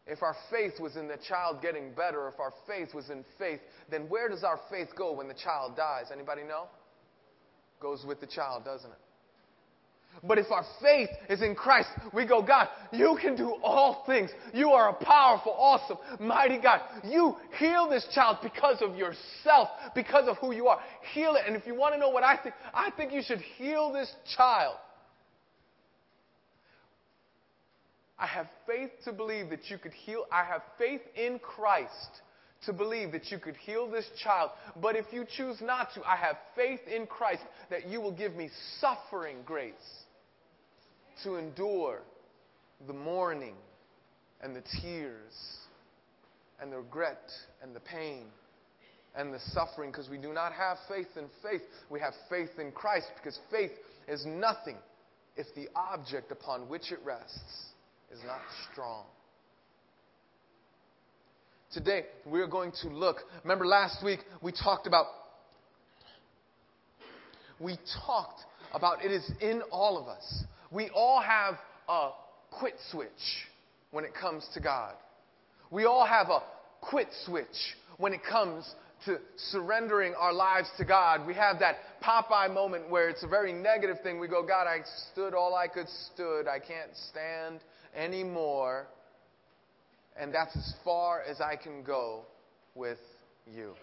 If 0.05 0.21
our 0.21 0.35
faith 0.51 0.79
was 0.79 0.97
in 0.97 1.07
the 1.07 1.17
child 1.29 1.61
getting 1.61 1.93
better, 1.93 2.27
if 2.27 2.39
our 2.39 2.53
faith 2.67 2.93
was 2.93 3.09
in 3.09 3.23
faith, 3.39 3.61
then 3.89 4.09
where 4.09 4.27
does 4.27 4.43
our 4.43 4.59
faith 4.69 4.89
go 4.97 5.13
when 5.13 5.27
the 5.27 5.33
child 5.33 5.77
dies? 5.77 6.05
Anybody 6.11 6.43
know? 6.43 6.67
Goes 7.79 8.03
with 8.05 8.19
the 8.19 8.27
child, 8.27 8.65
doesn't 8.65 8.89
it? 8.89 8.97
But 10.21 10.37
if 10.37 10.51
our 10.51 10.65
faith 10.81 11.09
is 11.29 11.41
in 11.41 11.55
Christ, 11.55 11.89
we 12.13 12.25
go, 12.27 12.41
God, 12.43 12.67
you 12.91 13.17
can 13.19 13.35
do 13.35 13.55
all 13.63 14.03
things. 14.05 14.29
You 14.53 14.69
are 14.69 14.89
a 14.89 14.93
powerful, 14.93 15.55
awesome, 15.57 15.97
mighty 16.19 16.59
God. 16.61 16.81
You 17.03 17.35
heal 17.57 17.89
this 17.89 18.07
child 18.13 18.37
because 18.43 18.81
of 18.81 18.95
yourself, 18.95 19.69
because 19.95 20.27
of 20.27 20.37
who 20.37 20.53
you 20.53 20.67
are. 20.67 20.79
Heal 21.13 21.35
it. 21.35 21.43
And 21.47 21.55
if 21.55 21.65
you 21.65 21.73
want 21.73 21.95
to 21.95 21.99
know 21.99 22.09
what 22.09 22.23
I 22.23 22.37
think, 22.37 22.53
I 22.73 22.91
think 22.91 23.11
you 23.11 23.23
should 23.23 23.41
heal 23.57 23.91
this 23.91 24.13
child. 24.37 24.75
I 28.17 28.27
have 28.27 28.47
faith 28.67 28.91
to 29.05 29.13
believe 29.13 29.49
that 29.49 29.69
you 29.69 29.77
could 29.77 29.93
heal. 29.93 30.25
I 30.31 30.43
have 30.43 30.61
faith 30.77 31.01
in 31.15 31.39
Christ 31.39 32.21
to 32.65 32.73
believe 32.73 33.11
that 33.11 33.31
you 33.31 33.39
could 33.39 33.57
heal 33.57 33.89
this 33.89 34.05
child. 34.23 34.51
But 34.81 34.95
if 34.95 35.05
you 35.11 35.25
choose 35.37 35.57
not 35.61 35.89
to, 35.95 36.03
I 36.03 36.15
have 36.15 36.37
faith 36.55 36.79
in 36.87 37.07
Christ 37.07 37.41
that 37.69 37.87
you 37.87 37.99
will 37.99 38.11
give 38.11 38.35
me 38.35 38.49
suffering 38.79 39.37
grace 39.45 39.73
to 41.23 41.35
endure 41.35 42.01
the 42.87 42.93
mourning 42.93 43.55
and 44.41 44.55
the 44.55 44.63
tears 44.81 45.33
and 46.61 46.71
the 46.71 46.77
regret 46.77 47.31
and 47.61 47.75
the 47.75 47.79
pain 47.79 48.25
and 49.15 49.33
the 49.33 49.39
suffering 49.51 49.91
because 49.91 50.09
we 50.09 50.17
do 50.17 50.33
not 50.33 50.53
have 50.53 50.77
faith 50.87 51.07
in 51.17 51.25
faith. 51.41 51.61
We 51.89 51.99
have 51.99 52.13
faith 52.29 52.49
in 52.59 52.71
Christ 52.71 53.07
because 53.17 53.39
faith 53.51 53.71
is 54.07 54.25
nothing 54.25 54.77
if 55.35 55.47
the 55.55 55.67
object 55.75 56.31
upon 56.31 56.69
which 56.69 56.91
it 56.91 56.99
rests 57.03 57.72
is 58.13 58.19
not 58.27 58.41
strong. 58.71 59.05
Today, 61.73 62.03
we're 62.27 62.47
going 62.47 62.71
to 62.83 62.89
look. 62.89 63.17
Remember 63.43 63.65
last 63.65 64.03
week 64.05 64.19
we 64.41 64.51
talked 64.51 64.85
about 64.85 65.07
we 67.59 67.77
talked 68.05 68.41
about 68.71 69.03
it 69.03 69.11
is 69.11 69.29
in 69.41 69.63
all 69.71 69.97
of 69.97 70.07
us. 70.07 70.43
We 70.69 70.89
all 70.89 71.21
have 71.21 71.55
a 71.89 72.09
quit 72.51 72.75
switch 72.91 73.09
when 73.89 74.05
it 74.05 74.13
comes 74.13 74.47
to 74.53 74.59
God. 74.59 74.93
We 75.71 75.85
all 75.85 76.05
have 76.05 76.29
a 76.29 76.41
quit 76.81 77.07
switch 77.25 77.47
when 77.97 78.13
it 78.13 78.21
comes 78.29 78.69
to 79.05 79.17
surrendering 79.51 80.13
our 80.13 80.33
lives 80.33 80.69
to 80.77 80.85
God. 80.85 81.25
We 81.25 81.33
have 81.33 81.59
that 81.59 81.77
Popeye 82.03 82.53
moment 82.53 82.89
where 82.89 83.09
it's 83.09 83.23
a 83.23 83.27
very 83.27 83.53
negative 83.53 83.97
thing. 84.03 84.19
We 84.19 84.27
go, 84.27 84.45
God, 84.45 84.67
I 84.67 84.81
stood 85.11 85.33
all 85.33 85.55
I 85.55 85.67
could 85.67 85.87
stood. 86.13 86.47
I 86.47 86.59
can't 86.59 86.95
stand 87.09 87.59
anymore. 87.95 88.87
And 90.19 90.33
that's 90.33 90.55
as 90.55 90.73
far 90.83 91.21
as 91.21 91.41
I 91.41 91.55
can 91.55 91.83
go 91.83 92.21
with 92.75 92.99
you. 93.51 93.73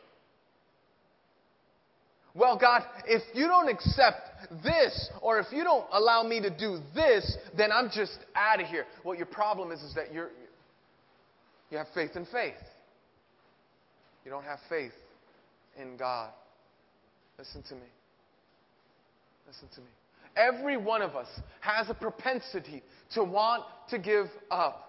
Well, 2.35 2.57
God, 2.57 2.83
if 3.07 3.23
you 3.35 3.49
don't 3.49 3.69
accept 3.69 4.21
this, 4.62 5.11
or 5.21 5.40
if 5.40 5.47
you 5.50 5.64
don't 5.64 5.85
allow 5.90 6.23
me 6.23 6.40
to 6.40 6.50
do 6.50 6.79
this, 6.95 7.37
then 7.57 7.73
I'm 7.73 7.90
just 7.93 8.17
out 8.37 8.61
of 8.61 8.67
here. 8.67 8.87
Well, 9.05 9.17
your 9.17 9.26
problem 9.26 9.73
is, 9.73 9.81
is 9.83 9.95
that 9.97 10.14
you're, 10.14 10.31
you 11.71 11.79
have 11.79 11.88
faith 11.93 12.12
in 12.14 12.26
faith. 12.26 12.55
You 14.25 14.31
don't 14.31 14.45
have 14.45 14.61
faith 14.69 14.93
in 15.76 15.97
God. 15.97 16.31
Listen 17.37 17.62
to 17.69 17.75
me. 17.75 17.88
Listen 19.49 19.69
to 19.75 19.81
me. 19.81 19.87
Every 20.37 20.77
one 20.77 21.03
of 21.03 21.17
us 21.17 21.29
has 21.61 21.91
a 21.91 21.95
propensity 21.95 22.83
to 23.15 23.25
want 23.25 23.65
to 23.91 23.99
give 23.99 24.27
up. 24.51 24.87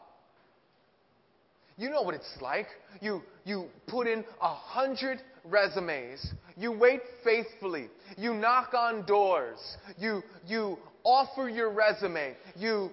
You 1.77 1.89
know 1.89 2.03
what 2.03 2.13
it's 2.13 2.37
like. 2.41 2.67
You, 3.01 3.21
you 3.43 3.65
put 3.87 4.05
in 4.05 4.23
a 4.41 4.53
hundred 4.53 5.19
resumes. 5.43 6.25
You 6.55 6.71
wait 6.71 7.01
faithfully. 7.23 7.87
You 8.17 8.33
knock 8.33 8.73
on 8.75 9.05
doors. 9.05 9.57
You, 9.97 10.21
you 10.45 10.77
offer 11.03 11.49
your 11.49 11.71
resume. 11.71 12.35
You 12.55 12.91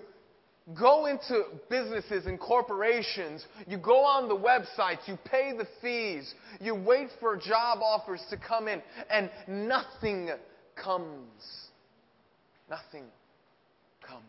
go 0.78 1.06
into 1.06 1.42
businesses 1.68 2.26
and 2.26 2.40
corporations. 2.40 3.44
You 3.66 3.78
go 3.78 3.98
on 4.04 4.28
the 4.28 4.36
websites. 4.36 5.06
You 5.06 5.18
pay 5.24 5.52
the 5.56 5.66
fees. 5.82 6.32
You 6.60 6.74
wait 6.74 7.08
for 7.20 7.36
job 7.36 7.80
offers 7.82 8.22
to 8.30 8.38
come 8.38 8.68
in. 8.68 8.80
And 9.10 9.30
nothing 9.46 10.30
comes. 10.82 11.67
Nothing 12.70 13.04
comes. 14.06 14.24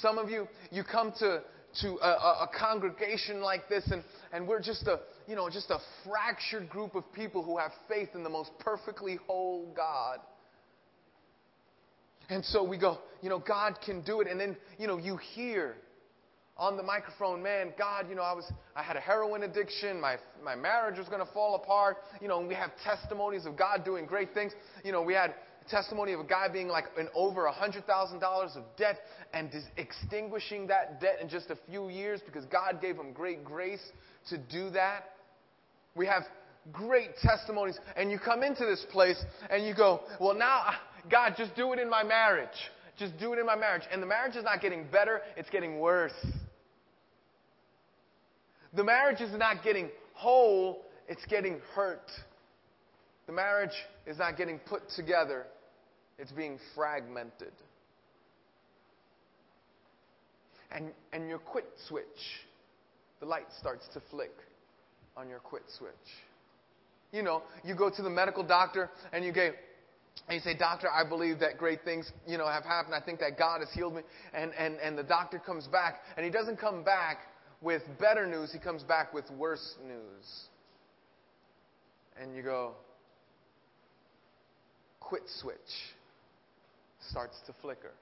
Some 0.00 0.18
of 0.18 0.30
you, 0.30 0.48
you 0.70 0.82
come 0.84 1.12
to, 1.18 1.42
to 1.82 1.88
a, 2.02 2.08
a, 2.44 2.50
congregation 2.58 3.42
like 3.42 3.68
this, 3.68 3.84
and, 3.90 4.02
and 4.32 4.48
we're 4.48 4.62
just 4.62 4.86
a, 4.86 5.00
you 5.28 5.36
know, 5.36 5.50
just 5.50 5.70
a 5.70 5.78
fractured 6.06 6.70
group 6.70 6.94
of 6.94 7.04
people 7.12 7.42
who 7.42 7.58
have 7.58 7.72
faith 7.88 8.08
in 8.14 8.22
the 8.24 8.30
most 8.30 8.50
perfectly 8.58 9.18
whole 9.26 9.70
God. 9.76 10.18
And 12.30 12.42
so 12.44 12.64
we 12.64 12.78
go, 12.78 12.98
you 13.20 13.28
know, 13.28 13.38
God 13.38 13.78
can 13.84 14.00
do 14.02 14.22
it. 14.22 14.28
And 14.28 14.40
then, 14.40 14.56
you 14.78 14.86
know, 14.86 14.96
you 14.96 15.18
hear 15.34 15.76
on 16.56 16.76
the 16.76 16.82
microphone, 16.82 17.42
man, 17.42 17.72
God, 17.78 18.06
you 18.08 18.14
know, 18.14 18.22
I 18.22 18.32
was, 18.32 18.44
I 18.76 18.82
had 18.82 18.96
a 18.96 19.00
heroin 19.00 19.42
addiction. 19.42 20.00
My, 20.00 20.16
my 20.44 20.54
marriage 20.54 20.98
was 20.98 21.08
going 21.08 21.24
to 21.24 21.32
fall 21.32 21.54
apart. 21.54 21.98
You 22.20 22.28
know, 22.28 22.40
we 22.40 22.54
have 22.54 22.70
testimonies 22.84 23.46
of 23.46 23.56
God 23.56 23.84
doing 23.84 24.06
great 24.06 24.34
things. 24.34 24.52
You 24.84 24.92
know, 24.92 25.02
we 25.02 25.14
had 25.14 25.34
testimony 25.68 26.12
of 26.12 26.20
a 26.20 26.24
guy 26.24 26.48
being 26.48 26.68
like 26.68 26.84
in 26.98 27.08
over 27.14 27.46
a 27.46 27.52
$100,000 27.52 28.56
of 28.56 28.64
debt 28.76 28.98
and 29.32 29.50
extinguishing 29.76 30.66
that 30.66 31.00
debt 31.00 31.18
in 31.20 31.28
just 31.28 31.50
a 31.50 31.58
few 31.68 31.88
years 31.88 32.20
because 32.24 32.44
God 32.46 32.80
gave 32.80 32.96
him 32.96 33.12
great 33.12 33.44
grace 33.44 33.82
to 34.28 34.38
do 34.38 34.70
that. 34.70 35.04
We 35.94 36.06
have 36.06 36.22
great 36.70 37.16
testimonies. 37.22 37.78
And 37.96 38.10
you 38.10 38.18
come 38.18 38.42
into 38.42 38.64
this 38.64 38.84
place 38.90 39.22
and 39.50 39.66
you 39.66 39.74
go, 39.74 40.02
well, 40.20 40.34
now, 40.34 40.62
ah, 40.66 40.80
God, 41.10 41.34
just 41.36 41.54
do 41.56 41.72
it 41.72 41.78
in 41.78 41.88
my 41.88 42.02
marriage. 42.02 42.48
Just 42.98 43.18
do 43.18 43.32
it 43.32 43.38
in 43.38 43.46
my 43.46 43.56
marriage. 43.56 43.82
And 43.90 44.02
the 44.02 44.06
marriage 44.06 44.36
is 44.36 44.44
not 44.44 44.60
getting 44.60 44.86
better, 44.90 45.22
it's 45.36 45.50
getting 45.50 45.80
worse. 45.80 46.12
The 48.74 48.84
marriage 48.84 49.20
is 49.20 49.36
not 49.36 49.62
getting 49.62 49.90
whole, 50.14 50.82
it's 51.08 51.24
getting 51.26 51.60
hurt. 51.74 52.10
The 53.26 53.32
marriage 53.32 53.74
is 54.06 54.18
not 54.18 54.36
getting 54.36 54.58
put 54.58 54.82
together, 54.96 55.46
it's 56.18 56.32
being 56.32 56.58
fragmented. 56.74 57.52
And, 60.70 60.92
and 61.12 61.28
your 61.28 61.38
quit 61.38 61.66
switch, 61.86 62.04
the 63.20 63.26
light 63.26 63.46
starts 63.58 63.86
to 63.92 64.02
flick 64.10 64.32
on 65.16 65.28
your 65.28 65.38
quit 65.38 65.62
switch. 65.76 65.92
You 67.12 67.22
know, 67.22 67.42
you 67.62 67.74
go 67.74 67.90
to 67.90 68.02
the 68.02 68.08
medical 68.08 68.42
doctor 68.42 68.88
and 69.12 69.22
you 69.22 69.32
go, 69.32 69.50
and 70.28 70.34
you 70.34 70.40
say, 70.40 70.56
Doctor, 70.56 70.88
I 70.90 71.06
believe 71.06 71.40
that 71.40 71.58
great 71.58 71.84
things, 71.84 72.10
you 72.26 72.38
know, 72.38 72.46
have 72.46 72.64
happened. 72.64 72.94
I 72.94 73.00
think 73.00 73.18
that 73.20 73.38
God 73.38 73.60
has 73.60 73.68
healed 73.74 73.94
me. 73.94 74.02
And, 74.32 74.52
and, 74.58 74.76
and 74.76 74.96
the 74.96 75.02
doctor 75.02 75.38
comes 75.38 75.66
back, 75.66 76.00
and 76.16 76.24
he 76.24 76.30
doesn't 76.30 76.58
come 76.58 76.84
back 76.84 77.18
with 77.62 77.82
better 78.00 78.26
news, 78.26 78.52
he 78.52 78.58
comes 78.58 78.82
back 78.82 79.14
with 79.14 79.30
worse 79.30 79.74
news. 79.86 80.48
And 82.20 82.36
you 82.36 82.42
go, 82.42 82.72
quit 85.00 85.22
switch 85.40 85.56
starts 87.10 87.36
to 87.46 87.54
flicker. 87.60 87.92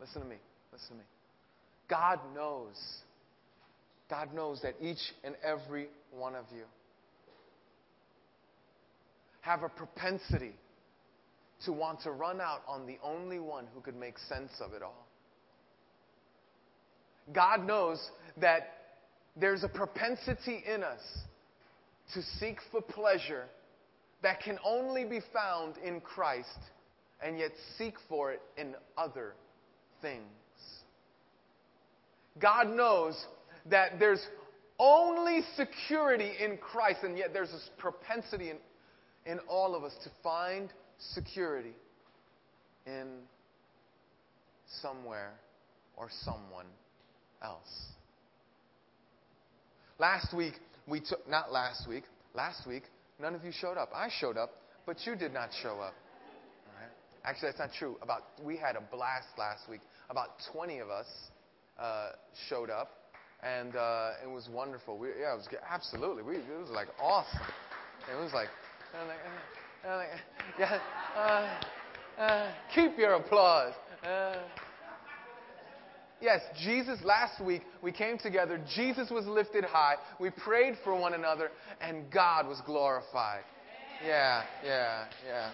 Listen 0.00 0.22
to 0.22 0.28
me. 0.28 0.36
Listen 0.72 0.88
to 0.90 0.94
me. 0.94 1.04
God 1.88 2.18
knows. 2.34 2.76
God 4.10 4.34
knows 4.34 4.60
that 4.62 4.74
each 4.80 4.98
and 5.24 5.34
every 5.42 5.88
one 6.10 6.34
of 6.34 6.44
you 6.54 6.64
have 9.40 9.62
a 9.62 9.68
propensity 9.68 10.54
to 11.64 11.72
want 11.72 12.00
to 12.02 12.10
run 12.10 12.40
out 12.40 12.62
on 12.66 12.86
the 12.86 12.98
only 13.02 13.38
one 13.38 13.66
who 13.74 13.80
could 13.80 13.96
make 13.96 14.18
sense 14.18 14.52
of 14.60 14.72
it 14.72 14.82
all. 14.82 15.06
God 17.32 17.66
knows 17.66 18.10
that 18.38 18.72
there's 19.36 19.64
a 19.64 19.68
propensity 19.68 20.62
in 20.66 20.82
us 20.82 21.00
to 22.14 22.22
seek 22.38 22.58
for 22.70 22.80
pleasure 22.80 23.44
that 24.22 24.40
can 24.40 24.58
only 24.64 25.04
be 25.04 25.20
found 25.32 25.76
in 25.78 26.00
Christ 26.00 26.58
and 27.22 27.38
yet 27.38 27.52
seek 27.78 27.94
for 28.08 28.32
it 28.32 28.42
in 28.56 28.74
other 28.96 29.34
things. 30.00 30.22
God 32.40 32.68
knows 32.68 33.14
that 33.70 33.98
there's 33.98 34.24
only 34.78 35.42
security 35.56 36.32
in 36.40 36.56
Christ, 36.56 37.00
and 37.04 37.16
yet 37.16 37.32
there's 37.32 37.52
this 37.52 37.70
propensity 37.78 38.50
in, 38.50 38.56
in 39.26 39.38
all 39.48 39.74
of 39.74 39.84
us 39.84 39.92
to 40.04 40.10
find 40.22 40.70
security 41.14 41.74
in 42.86 43.06
somewhere 44.80 45.34
or 45.96 46.08
someone 46.24 46.66
else. 47.42 47.92
Last 49.98 50.34
week, 50.34 50.54
we 50.86 51.00
took, 51.00 51.28
not 51.28 51.52
last 51.52 51.88
week, 51.88 52.04
last 52.34 52.66
week, 52.66 52.84
none 53.20 53.34
of 53.34 53.44
you 53.44 53.52
showed 53.52 53.76
up. 53.76 53.90
I 53.94 54.08
showed 54.20 54.36
up, 54.36 54.50
but 54.86 54.96
you 55.06 55.14
did 55.14 55.32
not 55.32 55.50
show 55.62 55.78
up. 55.80 55.94
Actually, 57.24 57.48
that's 57.48 57.58
not 57.60 57.70
true. 57.78 57.96
About, 58.02 58.22
we 58.42 58.56
had 58.56 58.74
a 58.74 58.80
blast 58.80 59.28
last 59.38 59.68
week. 59.70 59.80
About 60.10 60.30
20 60.52 60.78
of 60.78 60.90
us 60.90 61.06
uh, 61.78 62.10
showed 62.48 62.68
up, 62.68 62.90
and 63.42 63.76
uh, 63.76 64.10
it 64.24 64.28
was 64.28 64.48
wonderful. 64.52 64.98
We, 64.98 65.08
yeah, 65.20 65.34
it 65.34 65.36
was 65.36 65.48
absolutely. 65.68 66.24
We, 66.24 66.36
it 66.36 66.58
was 66.60 66.70
like 66.70 66.88
awesome. 67.00 67.40
It 68.10 68.20
was 68.20 68.32
like, 68.32 68.48
yeah, 70.58 70.78
uh, 71.16 72.20
uh, 72.20 72.52
keep 72.74 72.98
your 72.98 73.14
applause. 73.14 73.74
Yes, 76.22 76.40
Jesus, 76.62 77.00
last 77.02 77.44
week 77.44 77.62
we 77.82 77.90
came 77.90 78.16
together. 78.16 78.60
Jesus 78.76 79.10
was 79.10 79.26
lifted 79.26 79.64
high. 79.64 79.96
We 80.20 80.30
prayed 80.30 80.74
for 80.84 80.94
one 80.96 81.14
another, 81.14 81.50
and 81.80 82.08
God 82.12 82.46
was 82.46 82.62
glorified. 82.64 83.42
Yeah, 84.06 84.44
yeah, 84.64 85.04
yeah, 85.26 85.50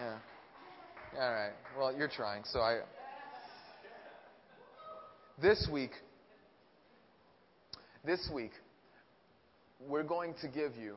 yeah. 0.00 1.20
All 1.20 1.32
right. 1.32 1.52
Well, 1.78 1.96
you're 1.96 2.08
trying, 2.08 2.42
so 2.44 2.58
I. 2.58 2.80
This 5.40 5.68
week, 5.72 5.92
this 8.04 8.28
week, 8.34 8.52
we're 9.86 10.02
going 10.02 10.34
to 10.42 10.48
give 10.48 10.74
you 10.76 10.96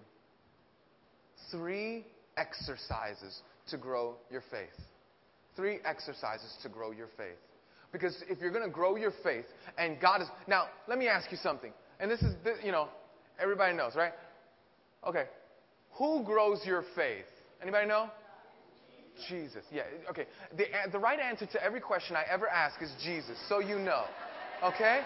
three 1.52 2.08
exercises 2.36 3.42
to 3.70 3.78
grow 3.78 4.16
your 4.32 4.42
faith. 4.50 4.70
Three 5.56 5.78
exercises 5.86 6.52
to 6.64 6.70
grow 6.70 6.90
your 6.90 7.10
faith. 7.16 7.38
Because 7.92 8.16
if 8.30 8.40
you're 8.40 8.52
going 8.52 8.64
to 8.64 8.70
grow 8.70 8.96
your 8.96 9.12
faith, 9.24 9.46
and 9.78 10.00
God 10.00 10.22
is. 10.22 10.28
Now, 10.48 10.66
let 10.88 10.98
me 10.98 11.08
ask 11.08 11.32
you 11.32 11.38
something. 11.38 11.72
And 12.00 12.10
this 12.10 12.22
is, 12.22 12.34
you 12.64 12.72
know, 12.72 12.88
everybody 13.40 13.76
knows, 13.76 13.96
right? 13.96 14.14
Okay. 15.06 15.26
Who 15.98 16.24
grows 16.24 16.62
your 16.66 16.84
faith? 16.96 17.26
Anybody 17.62 17.88
know? 17.88 18.10
Jesus. 19.28 19.64
Yeah. 19.72 19.84
Okay. 20.10 20.26
The, 20.58 20.66
the 20.92 21.00
right 21.00 21.20
answer 21.20 21.46
to 21.46 21.64
every 21.64 21.82
question 21.82 22.16
I 22.16 22.24
ever 22.32 22.48
ask 22.48 22.82
is 22.82 22.92
Jesus, 23.04 23.38
so 23.50 23.60
you 23.60 23.78
know. 23.78 24.06
Okay? 24.64 25.02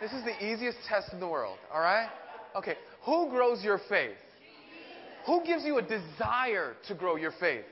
This 0.00 0.12
is 0.12 0.24
the 0.24 0.44
easiest 0.44 0.78
test 0.88 1.12
in 1.12 1.20
the 1.20 1.26
world, 1.26 1.58
all 1.72 1.80
right? 1.80 2.08
Okay. 2.56 2.76
Who 3.04 3.28
grows 3.30 3.64
your 3.64 3.80
faith? 3.88 4.16
Who 5.26 5.44
gives 5.44 5.64
you 5.64 5.78
a 5.78 5.82
desire 5.82 6.74
to 6.86 6.94
grow 6.94 7.16
your 7.16 7.32
faith? 7.40 7.64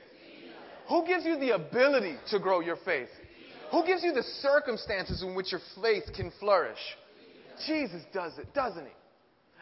Who 0.89 1.05
gives 1.05 1.25
you 1.25 1.37
the 1.39 1.55
ability 1.55 2.17
to 2.29 2.39
grow 2.39 2.59
your 2.59 2.77
faith? 2.85 3.09
Who 3.71 3.85
gives 3.85 4.03
you 4.03 4.13
the 4.13 4.23
circumstances 4.41 5.21
in 5.21 5.35
which 5.35 5.51
your 5.51 5.61
faith 5.81 6.05
can 6.15 6.31
flourish? 6.39 6.79
Jesus 7.65 8.01
does 8.13 8.37
it, 8.37 8.53
doesn't 8.53 8.85
he? 8.85 8.91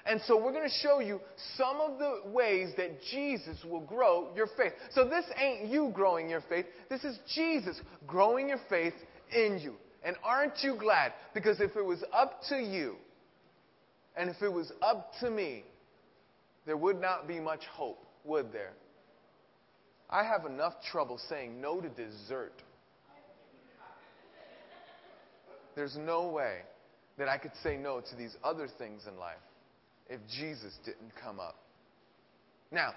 And 0.06 0.22
so 0.28 0.38
we're 0.38 0.52
going 0.52 0.70
to 0.70 0.76
show 0.84 1.00
you 1.00 1.20
some 1.58 1.82
of 1.82 1.98
the 1.98 2.30
ways 2.30 2.70
that 2.78 3.02
Jesus 3.12 3.58
will 3.68 3.82
grow 3.82 4.28
your 4.36 4.48
faith. 4.56 4.74
So 4.92 5.04
this 5.04 5.26
ain't 5.40 5.68
you 5.72 5.92
growing 5.94 6.30
your 6.30 6.44
faith. 6.48 6.66
This 6.90 7.04
is 7.04 7.18
Jesus 7.34 7.80
growing 8.06 8.50
your 8.50 8.60
faith 8.70 8.94
in 9.36 9.60
you. 9.60 9.74
And 10.04 10.16
aren't 10.24 10.62
you 10.62 10.76
glad? 10.80 11.14
Because 11.34 11.60
if 11.60 11.76
it 11.76 11.84
was 11.84 12.04
up 12.14 12.42
to 12.50 12.58
you, 12.58 12.98
and 14.16 14.30
if 14.30 14.42
it 14.44 14.50
was 14.50 14.72
up 14.84 15.12
to 15.22 15.32
me, 15.32 15.64
there 16.68 16.78
would 16.78 17.02
not 17.02 17.28
be 17.28 17.40
much 17.40 17.62
hope, 17.72 18.06
would 18.24 18.54
there? 18.54 18.74
I 20.08 20.24
have 20.24 20.46
enough 20.46 20.74
trouble 20.92 21.20
saying 21.30 21.60
no 21.60 21.82
to 21.82 21.90
dessert. 21.90 22.54
There's 25.76 25.98
no 25.98 26.30
way 26.30 26.60
that 27.18 27.28
I 27.28 27.38
could 27.38 27.52
say 27.64 27.78
no 27.78 28.02
to 28.02 28.16
these 28.16 28.36
other 28.44 28.68
things 28.78 29.04
in 29.08 29.18
life 29.18 29.36
if 30.10 30.20
Jesus 30.40 30.74
didn't 30.86 31.12
come 31.22 31.40
up. 31.40 31.56
Now, 32.72 32.94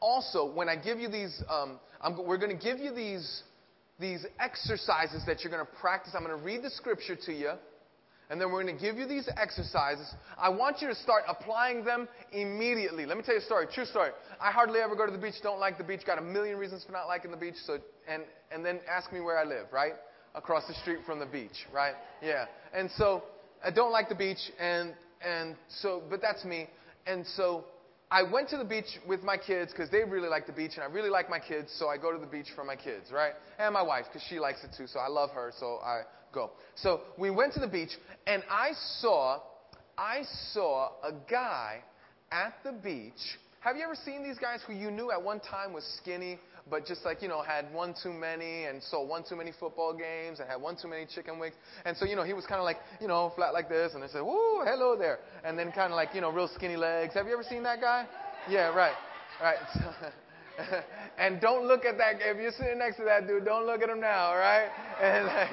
also, 0.00 0.52
when 0.52 0.68
I 0.68 0.76
give 0.76 0.98
you 0.98 1.08
these, 1.08 1.42
um, 1.48 1.78
we're 2.24 2.38
going 2.38 2.56
to 2.56 2.62
give 2.62 2.78
you 2.78 2.94
these, 2.94 3.42
these 3.98 4.26
exercises 4.38 5.22
that 5.26 5.42
you're 5.42 5.52
going 5.52 5.64
to 5.64 5.80
practice. 5.80 6.14
I'm 6.16 6.24
going 6.24 6.38
to 6.38 6.44
read 6.44 6.62
the 6.62 6.70
scripture 6.70 7.16
to 7.26 7.32
you. 7.32 7.52
And 8.30 8.40
then 8.40 8.50
we're 8.50 8.62
going 8.62 8.76
to 8.76 8.82
give 8.82 8.96
you 8.96 9.06
these 9.06 9.28
exercises. 9.36 10.12
I 10.38 10.48
want 10.48 10.80
you 10.80 10.88
to 10.88 10.94
start 10.94 11.24
applying 11.28 11.84
them 11.84 12.08
immediately. 12.32 13.04
Let 13.04 13.18
me 13.18 13.22
tell 13.22 13.34
you 13.34 13.40
a 13.40 13.44
story, 13.44 13.66
true 13.72 13.84
story. 13.84 14.10
I 14.40 14.50
hardly 14.50 14.80
ever 14.80 14.96
go 14.96 15.04
to 15.04 15.12
the 15.12 15.18
beach, 15.18 15.34
don't 15.42 15.60
like 15.60 15.76
the 15.76 15.84
beach, 15.84 16.00
got 16.06 16.18
a 16.18 16.22
million 16.22 16.56
reasons 16.56 16.84
for 16.84 16.92
not 16.92 17.06
liking 17.06 17.30
the 17.30 17.36
beach, 17.36 17.56
so 17.66 17.78
and 18.08 18.22
and 18.50 18.64
then 18.64 18.80
ask 18.88 19.12
me 19.12 19.20
where 19.20 19.38
I 19.38 19.44
live, 19.44 19.66
right? 19.72 19.92
Across 20.34 20.66
the 20.66 20.74
street 20.74 20.98
from 21.06 21.20
the 21.20 21.26
beach, 21.26 21.66
right? 21.72 21.94
Yeah. 22.22 22.46
And 22.74 22.90
so 22.96 23.22
I 23.64 23.70
don't 23.70 23.92
like 23.92 24.08
the 24.08 24.14
beach 24.14 24.50
and 24.58 24.94
and 25.24 25.56
so 25.68 26.02
but 26.10 26.20
that's 26.20 26.44
me. 26.44 26.68
And 27.06 27.26
so 27.26 27.64
I 28.10 28.22
went 28.22 28.48
to 28.50 28.56
the 28.56 28.64
beach 28.64 28.98
with 29.08 29.22
my 29.22 29.36
kids 29.36 29.72
because 29.72 29.90
they 29.90 30.04
really 30.04 30.28
like 30.28 30.46
the 30.46 30.52
beach, 30.52 30.72
and 30.74 30.84
I 30.84 30.86
really 30.86 31.10
like 31.10 31.28
my 31.28 31.40
kids, 31.40 31.74
so 31.76 31.88
I 31.88 31.96
go 31.96 32.12
to 32.12 32.18
the 32.18 32.26
beach 32.26 32.46
for 32.54 32.62
my 32.62 32.76
kids, 32.76 33.10
right? 33.12 33.32
And 33.58 33.74
my 33.74 33.82
wife 33.82 34.04
because 34.06 34.24
she 34.28 34.38
likes 34.38 34.62
it 34.62 34.70
too, 34.76 34.86
so 34.86 35.00
I 35.00 35.08
love 35.08 35.30
her, 35.30 35.52
so 35.58 35.80
I 35.82 36.02
go. 36.32 36.50
So 36.76 37.00
we 37.18 37.30
went 37.30 37.54
to 37.54 37.60
the 37.60 37.66
beach, 37.66 37.90
and 38.26 38.42
I 38.48 38.70
saw, 39.00 39.40
I 39.98 40.22
saw 40.52 40.90
a 41.02 41.12
guy 41.28 41.80
at 42.30 42.54
the 42.62 42.72
beach. 42.72 43.12
Have 43.60 43.76
you 43.76 43.82
ever 43.82 43.96
seen 43.96 44.22
these 44.22 44.38
guys 44.38 44.60
who 44.66 44.74
you 44.74 44.90
knew 44.90 45.10
at 45.10 45.20
one 45.20 45.40
time 45.40 45.72
was 45.72 45.84
skinny, 46.00 46.38
but 46.70 46.86
just 46.86 47.04
like, 47.04 47.20
you 47.20 47.28
know, 47.28 47.42
had 47.42 47.72
one 47.72 47.94
too 48.02 48.12
many 48.12 48.64
and 48.64 48.82
saw 48.82 49.04
one 49.04 49.22
too 49.28 49.36
many 49.36 49.52
football 49.58 49.92
games 49.92 50.40
and 50.40 50.48
had 50.48 50.60
one 50.60 50.76
too 50.80 50.88
many 50.88 51.06
chicken 51.06 51.38
wings. 51.38 51.54
And 51.84 51.96
so, 51.96 52.06
you 52.06 52.16
know, 52.16 52.24
he 52.24 52.32
was 52.32 52.46
kind 52.46 52.58
of 52.58 52.64
like, 52.64 52.78
you 53.00 53.08
know, 53.08 53.32
flat 53.36 53.52
like 53.52 53.68
this. 53.68 53.92
And 53.94 54.02
they 54.02 54.08
said, 54.08 54.22
woo, 54.22 54.62
hello 54.64 54.96
there. 54.96 55.18
And 55.44 55.58
then 55.58 55.72
kind 55.72 55.92
of 55.92 55.96
like, 55.96 56.14
you 56.14 56.20
know, 56.20 56.30
real 56.30 56.48
skinny 56.48 56.76
legs. 56.76 57.14
Have 57.14 57.26
you 57.26 57.34
ever 57.34 57.42
seen 57.42 57.62
that 57.64 57.80
guy? 57.80 58.06
Yeah, 58.48 58.68
right. 58.74 58.94
Right. 59.42 59.58
and 61.18 61.40
don't 61.40 61.66
look 61.66 61.84
at 61.84 61.98
that. 61.98 62.16
If 62.20 62.40
you're 62.40 62.52
sitting 62.52 62.78
next 62.78 62.96
to 62.96 63.04
that 63.04 63.26
dude, 63.26 63.44
don't 63.44 63.66
look 63.66 63.82
at 63.82 63.90
him 63.90 64.00
now, 64.00 64.34
right? 64.34 64.68
And 65.02 65.26
like, 65.26 65.50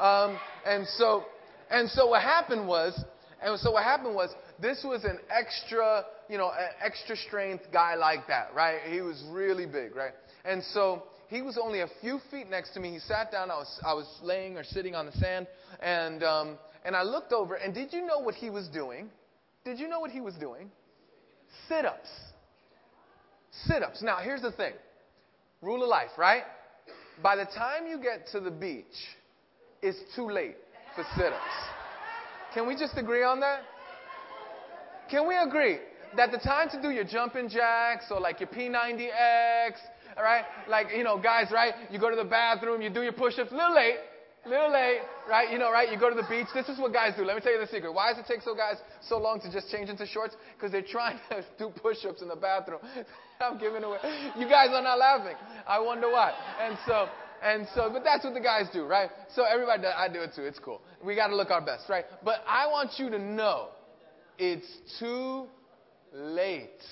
um, 0.00 0.38
and 0.66 0.86
so, 0.96 1.24
and 1.70 1.88
so 1.90 2.08
what 2.08 2.22
happened 2.22 2.66
was, 2.66 2.98
and 3.42 3.58
so 3.60 3.72
what 3.72 3.84
happened 3.84 4.14
was, 4.14 4.30
this 4.60 4.84
was 4.84 5.04
an 5.04 5.18
extra, 5.30 6.04
you 6.28 6.38
know, 6.38 6.50
an 6.50 6.68
extra 6.82 7.16
strength 7.16 7.64
guy 7.72 7.94
like 7.94 8.26
that, 8.28 8.54
right? 8.54 8.80
He 8.88 9.00
was 9.00 9.22
really 9.30 9.66
big, 9.66 9.94
right? 9.94 10.12
And 10.44 10.62
so 10.62 11.04
he 11.28 11.42
was 11.42 11.58
only 11.62 11.80
a 11.80 11.88
few 12.00 12.20
feet 12.30 12.48
next 12.50 12.74
to 12.74 12.80
me. 12.80 12.92
He 12.92 12.98
sat 12.98 13.32
down. 13.32 13.50
I 13.50 13.56
was, 13.56 13.80
I 13.84 13.94
was 13.94 14.06
laying 14.22 14.56
or 14.56 14.64
sitting 14.64 14.94
on 14.94 15.06
the 15.06 15.12
sand, 15.12 15.46
and 15.82 16.22
um, 16.22 16.58
and 16.84 16.94
I 16.94 17.02
looked 17.02 17.32
over. 17.32 17.54
And 17.54 17.74
did 17.74 17.92
you 17.92 18.04
know 18.06 18.18
what 18.18 18.34
he 18.34 18.50
was 18.50 18.68
doing? 18.68 19.10
Did 19.64 19.78
you 19.78 19.88
know 19.88 20.00
what 20.00 20.10
he 20.10 20.20
was 20.20 20.34
doing? 20.34 20.70
Sit-ups. 21.68 22.08
Sit-ups. 23.66 24.02
Now 24.02 24.18
here's 24.18 24.42
the 24.42 24.52
thing. 24.52 24.74
Rule 25.62 25.82
of 25.82 25.88
life, 25.88 26.10
right? 26.18 26.42
By 27.22 27.36
the 27.36 27.46
time 27.46 27.86
you 27.88 27.98
get 27.98 28.26
to 28.32 28.40
the 28.40 28.50
beach, 28.50 28.84
it's 29.80 29.98
too 30.14 30.28
late 30.28 30.56
for 30.94 31.04
sit 31.16 31.32
ups. 31.32 31.56
Can 32.52 32.66
we 32.66 32.76
just 32.76 32.96
agree 32.98 33.22
on 33.22 33.40
that? 33.40 33.60
Can 35.10 35.28
we 35.28 35.36
agree 35.36 35.78
that 36.16 36.30
the 36.30 36.38
time 36.38 36.68
to 36.70 36.80
do 36.80 36.90
your 36.90 37.04
jumping 37.04 37.48
jacks 37.48 38.06
or 38.10 38.20
like 38.20 38.40
your 38.40 38.48
P90X, 38.48 39.72
all 40.16 40.22
right? 40.22 40.44
Like, 40.68 40.88
you 40.96 41.04
know, 41.04 41.20
guys, 41.20 41.50
right? 41.52 41.74
You 41.90 41.98
go 41.98 42.10
to 42.10 42.16
the 42.16 42.24
bathroom, 42.24 42.80
you 42.82 42.90
do 42.90 43.02
your 43.02 43.12
push 43.12 43.38
ups, 43.38 43.50
a 43.52 43.54
little 43.54 43.74
late, 43.74 43.96
a 44.44 44.48
little 44.48 44.72
late, 44.72 45.00
right? 45.28 45.50
You 45.50 45.58
know, 45.58 45.70
right? 45.72 45.90
You 45.90 45.98
go 45.98 46.10
to 46.10 46.16
the 46.16 46.26
beach. 46.28 46.46
This 46.54 46.68
is 46.68 46.78
what 46.78 46.92
guys 46.92 47.14
do. 47.16 47.24
Let 47.24 47.36
me 47.36 47.42
tell 47.42 47.52
you 47.52 47.60
the 47.60 47.66
secret. 47.66 47.92
Why 47.92 48.12
does 48.12 48.18
it 48.18 48.26
take 48.28 48.42
so 48.42 48.54
guys 48.54 48.76
so 49.08 49.18
long 49.18 49.40
to 49.40 49.50
just 49.50 49.70
change 49.70 49.88
into 49.88 50.06
shorts? 50.06 50.36
Because 50.56 50.70
they're 50.70 50.82
trying 50.82 51.18
to 51.30 51.44
do 51.58 51.70
push 51.70 52.04
ups 52.04 52.22
in 52.22 52.28
the 52.28 52.36
bathroom. 52.36 52.80
I'm 53.40 53.58
giving 53.58 53.82
away. 53.82 53.98
You 54.38 54.48
guys 54.48 54.68
are 54.72 54.82
not 54.82 54.98
laughing. 54.98 55.36
I 55.66 55.80
wonder 55.80 56.08
why. 56.10 56.32
And 56.60 56.78
so, 56.86 57.08
and 57.42 57.66
so, 57.74 57.90
but 57.92 58.04
that's 58.04 58.24
what 58.24 58.34
the 58.34 58.40
guys 58.40 58.66
do, 58.72 58.84
right? 58.84 59.10
So 59.34 59.44
everybody, 59.44 59.82
does, 59.82 59.94
I 59.96 60.08
do 60.08 60.20
it 60.20 60.32
too. 60.36 60.42
It's 60.42 60.58
cool. 60.58 60.80
We 61.04 61.16
got 61.16 61.28
to 61.28 61.36
look 61.36 61.50
our 61.50 61.64
best, 61.64 61.88
right? 61.88 62.04
But 62.24 62.36
I 62.46 62.66
want 62.68 62.92
you 62.98 63.10
to 63.10 63.18
know 63.18 63.68
it's 64.38 64.66
too 64.98 65.46
late 66.12 66.82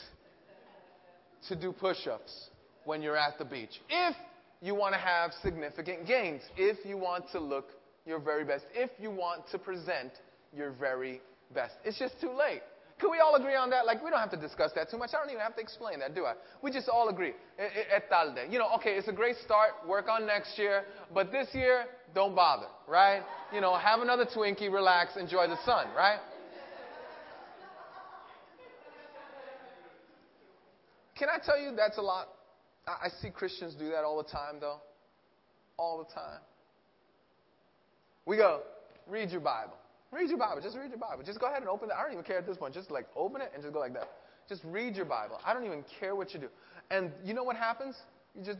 to 1.48 1.56
do 1.56 1.72
push 1.72 2.06
ups 2.06 2.50
when 2.84 3.02
you're 3.02 3.16
at 3.16 3.38
the 3.38 3.44
beach. 3.44 3.80
If 3.88 4.16
you 4.60 4.74
want 4.74 4.94
to 4.94 5.00
have 5.00 5.32
significant 5.42 6.06
gains, 6.06 6.42
if 6.56 6.84
you 6.84 6.96
want 6.96 7.24
to 7.32 7.40
look 7.40 7.70
your 8.06 8.18
very 8.18 8.44
best, 8.44 8.64
if 8.74 8.90
you 8.98 9.10
want 9.10 9.42
to 9.50 9.58
present 9.58 10.12
your 10.56 10.72
very 10.72 11.20
best. 11.54 11.74
It's 11.84 11.98
just 11.98 12.20
too 12.20 12.30
late. 12.30 12.62
Can 12.98 13.10
we 13.10 13.18
all 13.18 13.34
agree 13.34 13.56
on 13.56 13.70
that? 13.70 13.84
Like, 13.84 14.04
we 14.04 14.10
don't 14.10 14.20
have 14.20 14.30
to 14.30 14.36
discuss 14.36 14.70
that 14.76 14.88
too 14.88 14.96
much. 14.96 15.10
I 15.12 15.18
don't 15.18 15.30
even 15.30 15.42
have 15.42 15.56
to 15.56 15.60
explain 15.60 15.98
that, 15.98 16.14
do 16.14 16.24
I? 16.24 16.34
We 16.62 16.70
just 16.70 16.88
all 16.88 17.08
agree. 17.08 17.32
Et. 17.58 18.04
You 18.48 18.58
know, 18.60 18.68
okay, 18.76 18.90
it's 18.90 19.08
a 19.08 19.12
great 19.12 19.34
start. 19.44 19.70
Work 19.88 20.08
on 20.08 20.24
next 20.24 20.56
year. 20.56 20.84
But 21.12 21.32
this 21.32 21.48
year, 21.52 21.86
don't 22.14 22.36
bother, 22.36 22.66
right? 22.86 23.22
You 23.52 23.60
know, 23.60 23.76
have 23.76 24.00
another 24.00 24.24
Twinkie, 24.24 24.72
relax, 24.72 25.16
enjoy 25.16 25.48
the 25.48 25.58
sun, 25.64 25.86
right? 25.96 26.20
Can 31.22 31.30
I 31.30 31.38
tell 31.38 31.56
you 31.56 31.70
that's 31.76 31.98
a 31.98 32.02
lot? 32.02 32.26
I 32.84 33.06
see 33.20 33.30
Christians 33.30 33.76
do 33.76 33.90
that 33.90 34.02
all 34.02 34.20
the 34.20 34.28
time, 34.28 34.56
though. 34.60 34.78
All 35.76 35.98
the 35.98 36.12
time. 36.12 36.40
We 38.26 38.36
go, 38.36 38.62
read 39.06 39.30
your 39.30 39.40
Bible. 39.40 39.74
Read 40.10 40.30
your 40.30 40.38
Bible. 40.38 40.60
Just 40.60 40.76
read 40.76 40.90
your 40.90 40.98
Bible. 40.98 41.22
Just 41.24 41.38
go 41.38 41.46
ahead 41.46 41.60
and 41.60 41.68
open 41.68 41.90
it. 41.90 41.92
I 41.96 42.02
don't 42.02 42.10
even 42.10 42.24
care 42.24 42.38
at 42.38 42.46
this 42.48 42.56
point. 42.56 42.74
Just 42.74 42.90
like 42.90 43.06
open 43.14 43.40
it 43.40 43.52
and 43.54 43.62
just 43.62 43.72
go 43.72 43.78
like 43.78 43.92
that. 43.92 44.10
Just 44.48 44.62
read 44.64 44.96
your 44.96 45.04
Bible. 45.04 45.38
I 45.46 45.54
don't 45.54 45.64
even 45.64 45.84
care 46.00 46.16
what 46.16 46.34
you 46.34 46.40
do. 46.40 46.48
And 46.90 47.12
you 47.24 47.34
know 47.34 47.44
what 47.44 47.54
happens? 47.54 47.94
You 48.36 48.44
just 48.44 48.58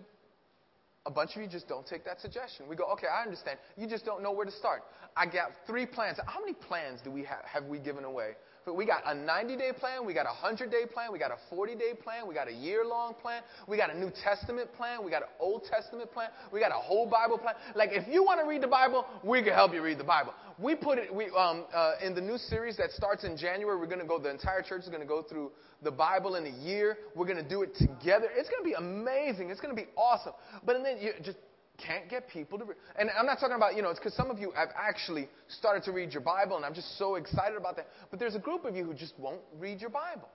a 1.04 1.10
bunch 1.10 1.34
of 1.34 1.42
you 1.42 1.48
just 1.48 1.66
don't 1.66 1.84
take 1.84 2.04
that 2.04 2.20
suggestion. 2.20 2.68
We 2.68 2.76
go, 2.76 2.84
okay, 2.92 3.08
I 3.08 3.24
understand. 3.24 3.58
You 3.76 3.88
just 3.88 4.04
don't 4.04 4.22
know 4.22 4.30
where 4.30 4.46
to 4.46 4.52
start. 4.52 4.84
I 5.16 5.26
got 5.26 5.50
three 5.66 5.84
plans. 5.84 6.20
How 6.26 6.38
many 6.38 6.52
plans 6.52 7.00
do 7.02 7.10
we 7.10 7.24
have, 7.24 7.44
have 7.44 7.64
we 7.64 7.80
given 7.80 8.04
away 8.04 8.36
We 8.66 8.86
got 8.86 9.02
a 9.06 9.14
90 9.14 9.56
day 9.56 9.72
plan, 9.78 10.06
we 10.06 10.14
got 10.14 10.26
a 10.26 10.36
100 10.36 10.70
day 10.70 10.84
plan, 10.92 11.12
we 11.12 11.18
got 11.18 11.32
a 11.32 11.38
40 11.50 11.74
day 11.74 11.94
plan, 12.00 12.28
we 12.28 12.34
got 12.34 12.48
a 12.48 12.52
year 12.52 12.84
long 12.84 13.14
plan, 13.14 13.42
we 13.66 13.76
got 13.76 13.90
a 13.90 13.98
New 13.98 14.10
Testament 14.10 14.72
plan, 14.74 15.04
we 15.04 15.10
got 15.10 15.22
an 15.22 15.28
Old 15.40 15.64
Testament 15.64 16.12
plan, 16.12 16.28
we 16.52 16.60
got 16.60 16.70
a 16.70 16.74
whole 16.74 17.06
Bible 17.06 17.38
plan. 17.38 17.54
Like, 17.74 17.90
if 17.92 18.06
you 18.08 18.22
want 18.22 18.40
to 18.40 18.46
read 18.46 18.62
the 18.62 18.68
Bible, 18.68 19.04
we 19.24 19.42
can 19.42 19.52
help 19.52 19.74
you 19.74 19.82
read 19.82 19.98
the 19.98 20.04
Bible. 20.04 20.32
We 20.58 20.76
put 20.76 20.98
it 20.98 21.12
we, 21.12 21.26
um, 21.36 21.64
uh, 21.74 21.94
in 22.04 22.14
the 22.14 22.20
new 22.20 22.38
series 22.38 22.76
that 22.76 22.92
starts 22.92 23.24
in 23.24 23.36
January. 23.36 23.76
We're 23.76 23.86
going 23.86 24.00
to 24.00 24.06
go, 24.06 24.18
the 24.18 24.30
entire 24.30 24.62
church 24.62 24.82
is 24.82 24.88
going 24.88 25.00
to 25.00 25.08
go 25.08 25.22
through 25.22 25.50
the 25.82 25.90
Bible 25.90 26.36
in 26.36 26.46
a 26.46 26.64
year. 26.64 26.98
We're 27.16 27.26
going 27.26 27.42
to 27.42 27.48
do 27.48 27.62
it 27.62 27.74
together. 27.74 28.28
It's 28.36 28.48
going 28.48 28.62
to 28.62 28.68
be 28.68 28.74
amazing. 28.74 29.50
It's 29.50 29.60
going 29.60 29.74
to 29.74 29.80
be 29.80 29.88
awesome. 29.96 30.34
But 30.64 30.82
then 30.84 30.98
you 31.00 31.12
just 31.22 31.38
can't 31.78 32.08
get 32.08 32.28
people 32.28 32.58
to 32.58 32.64
read. 32.64 32.76
And 32.98 33.10
I'm 33.18 33.26
not 33.26 33.40
talking 33.40 33.56
about, 33.56 33.74
you 33.76 33.82
know, 33.82 33.90
it's 33.90 33.98
because 33.98 34.14
some 34.14 34.30
of 34.30 34.38
you 34.38 34.52
have 34.52 34.68
actually 34.76 35.28
started 35.48 35.82
to 35.84 35.92
read 35.92 36.12
your 36.12 36.22
Bible, 36.22 36.56
and 36.56 36.64
I'm 36.64 36.74
just 36.74 36.98
so 36.98 37.16
excited 37.16 37.56
about 37.56 37.76
that. 37.76 37.88
But 38.10 38.20
there's 38.20 38.34
a 38.34 38.40
group 38.40 38.64
of 38.64 38.76
you 38.76 38.84
who 38.84 38.94
just 38.94 39.14
won't 39.18 39.40
read 39.58 39.80
your 39.80 39.90
Bible. 39.90 40.28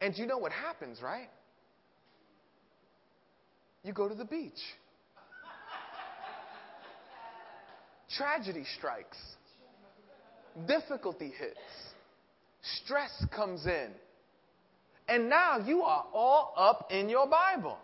And 0.00 0.16
you 0.16 0.26
know 0.26 0.38
what 0.38 0.52
happens, 0.52 1.02
right? 1.02 1.28
You 3.82 3.92
go 3.92 4.08
to 4.08 4.14
the 4.14 4.24
beach. 4.24 4.52
Tragedy 8.16 8.64
strikes. 8.78 9.18
Difficulty 10.66 11.32
hits. 11.38 11.58
Stress 12.82 13.24
comes 13.34 13.66
in. 13.66 13.88
And 15.08 15.28
now 15.28 15.58
you 15.58 15.82
are 15.82 16.04
all 16.12 16.52
up 16.56 16.88
in 16.90 17.08
your 17.08 17.26
Bible, 17.28 17.78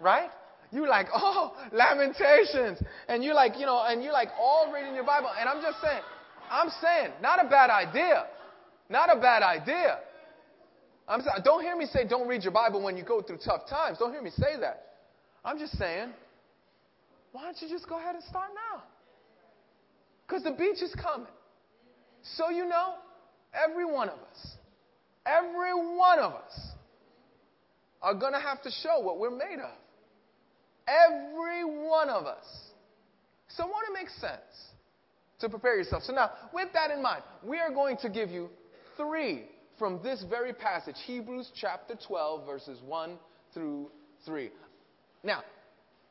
right? 0.00 0.30
You 0.70 0.88
like, 0.88 1.06
oh, 1.14 1.56
Lamentations. 1.72 2.82
And 3.08 3.24
you're 3.24 3.34
like, 3.34 3.58
you 3.58 3.66
know, 3.66 3.82
and 3.86 4.02
you're 4.02 4.12
like 4.12 4.28
all 4.38 4.72
reading 4.72 4.94
your 4.94 5.04
Bible. 5.04 5.30
And 5.38 5.48
I'm 5.48 5.62
just 5.62 5.80
saying, 5.80 6.02
I'm 6.50 6.70
saying, 6.82 7.12
not 7.22 7.44
a 7.44 7.48
bad 7.48 7.70
idea. 7.70 8.26
Not 8.90 9.14
a 9.14 9.20
bad 9.20 9.42
idea. 9.42 9.98
I'm 11.06 11.20
saying, 11.20 11.36
don't 11.44 11.62
hear 11.62 11.76
me 11.76 11.86
say 11.86 12.06
don't 12.06 12.28
read 12.28 12.42
your 12.42 12.52
Bible 12.52 12.82
when 12.82 12.96
you 12.96 13.04
go 13.04 13.22
through 13.22 13.38
tough 13.44 13.68
times. 13.68 13.98
Don't 13.98 14.12
hear 14.12 14.22
me 14.22 14.30
say 14.30 14.58
that. 14.60 14.84
I'm 15.44 15.58
just 15.58 15.76
saying, 15.78 16.10
why 17.32 17.44
don't 17.44 17.56
you 17.62 17.68
just 17.68 17.88
go 17.88 17.98
ahead 17.98 18.14
and 18.14 18.24
start 18.24 18.48
now? 18.54 18.82
Because 20.26 20.42
the 20.42 20.50
beach 20.50 20.82
is 20.82 20.94
coming. 20.94 21.28
So 22.36 22.50
you 22.50 22.66
know, 22.66 22.94
every 23.54 23.86
one 23.86 24.08
of 24.08 24.18
us, 24.18 24.56
every 25.24 25.72
one 25.72 26.18
of 26.18 26.32
us 26.32 26.60
are 28.02 28.14
going 28.14 28.32
to 28.32 28.40
have 28.40 28.62
to 28.62 28.70
show 28.82 29.00
what 29.00 29.18
we're 29.18 29.30
made 29.30 29.60
of. 29.62 29.72
Every 30.88 31.64
one 31.64 32.08
of 32.08 32.24
us. 32.24 32.44
So 33.48 33.66
won't 33.66 33.86
it 33.88 33.92
make 33.92 34.08
sense 34.08 34.72
to 35.40 35.48
prepare 35.48 35.76
yourself? 35.76 36.02
So 36.02 36.12
now, 36.12 36.30
with 36.52 36.68
that 36.72 36.90
in 36.90 37.02
mind, 37.02 37.22
we 37.44 37.58
are 37.58 37.70
going 37.70 37.96
to 37.98 38.08
give 38.08 38.30
you 38.30 38.48
three 38.96 39.44
from 39.78 40.00
this 40.02 40.24
very 40.28 40.52
passage, 40.52 40.96
Hebrews 41.06 41.50
chapter 41.54 41.94
12, 42.06 42.46
verses 42.46 42.80
1 42.84 43.16
through 43.54 43.90
3. 44.26 44.50
Now, 45.22 45.42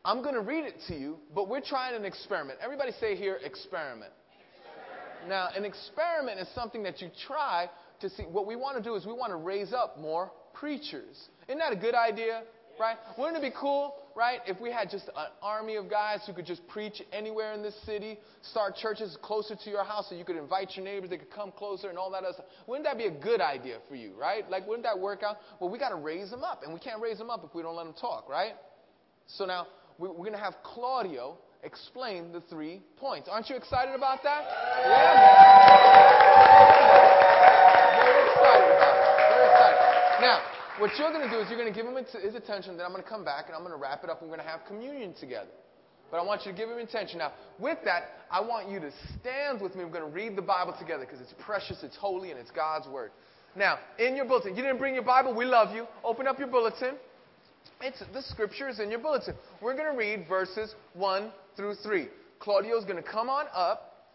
I'm 0.06 0.22
going 0.22 0.36
to 0.36 0.42
read 0.42 0.64
it 0.64 0.76
to 0.88 0.96
you, 0.96 1.18
but 1.36 1.50
we're 1.50 1.62
trying 1.62 1.96
an 1.96 2.06
experiment. 2.06 2.60
Everybody 2.64 2.92
say 3.00 3.16
here, 3.16 3.40
experiment. 3.44 4.12
experiment. 4.40 5.30
Now, 5.30 5.50
an 5.56 5.66
experiment 5.66 6.40
is 6.40 6.48
something 6.56 6.84
that 6.84 7.02
you 7.02 7.10
try 7.28 7.70
to 8.00 8.10
see. 8.10 8.24
What 8.24 8.48
we 8.48 8.56
want 8.56 8.78
to 8.78 8.84
do 8.84 8.96
is 8.96 9.06
we 9.06 9.14
want 9.14 9.32
to 9.32 9.38
raise 9.38 9.74
up 9.74 10.00
more 10.00 10.32
preachers. 10.54 11.28
Isn't 11.48 11.60
that 11.60 11.74
a 11.74 11.76
good 11.76 11.96
idea? 11.96 12.44
Right? 12.80 12.98
Wouldn't 13.18 13.38
it 13.38 13.42
be 13.42 13.56
cool, 13.60 13.96
right, 14.16 14.40
if 14.46 14.60
we 14.60 14.72
had 14.72 14.90
just 14.90 15.08
an 15.10 15.28
army 15.42 15.76
of 15.76 15.90
guys 15.90 16.22
who 16.26 16.34
could 16.34 16.46
just 16.46 16.68
preach 16.68 17.02
anywhere 17.12 17.54
in 17.54 17.62
this 17.62 17.76
city, 17.86 18.18
start 18.42 18.76
churches 18.76 19.18
closer 19.22 19.56
to 19.56 19.70
your 19.70 19.84
house 19.84 20.10
so 20.10 20.16
you 20.16 20.26
could 20.26 20.38
invite 20.38 20.76
your 20.76 20.86
neighbors, 20.86 21.10
they 21.10 21.18
could 21.18 21.32
come 21.32 21.52
closer 21.52 21.90
and 21.90 21.98
all 21.98 22.10
that 22.12 22.24
other 22.24 22.34
stuff? 22.34 22.46
Wouldn't 22.68 22.86
that 22.86 22.98
be 22.98 23.06
a 23.06 23.12
good 23.12 23.42
idea 23.42 23.78
for 23.88 23.96
you, 23.96 24.14
right? 24.20 24.50
Like, 24.50 24.68
wouldn't 24.68 24.84
that 24.84 24.98
work 24.98 25.24
out? 25.24 25.38
Well, 25.60 25.70
we 25.70 25.78
got 25.78 25.90
to 25.90 25.96
raise 25.96 26.30
them 26.32 26.44
up, 26.44 26.64
and 26.64 26.74
we 26.74 26.80
can't 26.80 27.02
raise 27.02 27.18
them 27.18 27.30
up 27.30 27.44
if 27.44 27.54
we 27.54 27.62
don't 27.62 27.76
let 27.76 27.86
them 27.86 27.96
talk, 28.00 28.28
right? 28.30 28.54
So 29.28 29.46
now 29.46 29.68
we're 30.00 30.14
going 30.14 30.32
to 30.32 30.38
have 30.38 30.56
Claudio 30.64 31.38
explain 31.64 32.32
the 32.32 32.42
three 32.50 32.82
points. 32.98 33.28
Aren't 33.30 33.50
you 33.50 33.56
excited 33.56 33.94
about 33.96 34.24
that? 34.24 34.44
Yeah, 34.86 35.18
Very 38.04 38.24
excited 38.30 38.70
about 38.72 38.96
it. 38.96 39.04
Very 39.30 39.48
excited. 39.52 39.80
Now, 40.22 40.57
what 40.80 40.92
you're 40.98 41.12
going 41.12 41.28
to 41.28 41.34
do 41.34 41.42
is 41.42 41.50
you're 41.50 41.60
going 41.60 41.72
to 41.72 41.78
give 41.78 41.86
him 41.86 41.96
his 41.96 42.36
attention, 42.36 42.78
then 42.78 42.86
I'm 42.86 42.92
going 42.92 43.04
to 43.04 43.10
come 43.10 43.26
back 43.26 43.46
and 43.48 43.56
I'm 43.56 43.62
going 43.62 43.74
to 43.74 43.82
wrap 43.82 44.04
it 44.04 44.10
up 44.10 44.22
and 44.22 44.30
we're 44.30 44.38
going 44.38 44.46
to 44.46 44.52
have 44.52 44.66
communion 44.68 45.14
together. 45.20 45.50
But 46.10 46.20
I 46.20 46.24
want 46.24 46.46
you 46.46 46.52
to 46.52 46.58
give 46.58 46.70
him 46.70 46.78
attention. 46.78 47.20
Now, 47.20 47.34
with 47.60 47.80
that, 47.84 48.12
I 48.32 48.40
want 48.40 48.70
you 48.70 48.80
to 48.80 48.92
stand 49.20 49.60
with 49.62 49.76
me. 49.76 49.84
We're 49.84 49.92
going 49.92 50.10
to 50.10 50.16
read 50.16 50.36
the 50.36 50.42
Bible 50.42 50.74
together 50.80 51.06
because 51.06 51.20
it's 51.20 51.34
precious, 51.40 51.84
it's 51.84 51.98
holy, 51.98 52.32
and 52.32 52.40
it's 52.40 52.52
God's 52.52 52.88
Word. 52.88 53.12
Now, 53.56 53.80
in 54.00 54.16
your 54.16 54.26
bulletin, 54.26 54.56
you 54.56 54.62
didn't 54.62 54.78
bring 54.78 54.94
your 54.94 55.04
Bible, 55.04 55.36
we 55.36 55.46
love 55.46 55.76
you. 55.76 55.86
Open 56.04 56.28
up 56.28 56.40
your 56.40 56.48
bulletin. 56.48 56.96
It's, 57.82 58.02
the 58.14 58.22
scripture 58.22 58.70
is 58.70 58.80
in 58.80 58.90
your 58.90 59.00
bulletin. 59.00 59.36
We're 59.62 59.76
going 59.76 59.92
to 59.92 59.98
read 59.98 60.28
verses 60.30 60.74
1 60.94 61.32
through 61.56 61.76
3. 61.84 62.08
Claudio's 62.40 62.86
going 62.86 63.02
to 63.02 63.10
come 63.10 63.30
on 63.30 63.46
up, 63.54 64.14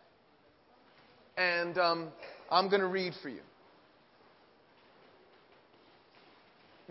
and 1.37 1.77
um, 1.77 2.09
I'm 2.51 2.69
going 2.69 2.81
to 2.81 2.87
read 2.87 3.13
for 3.23 3.29
you. 3.29 3.41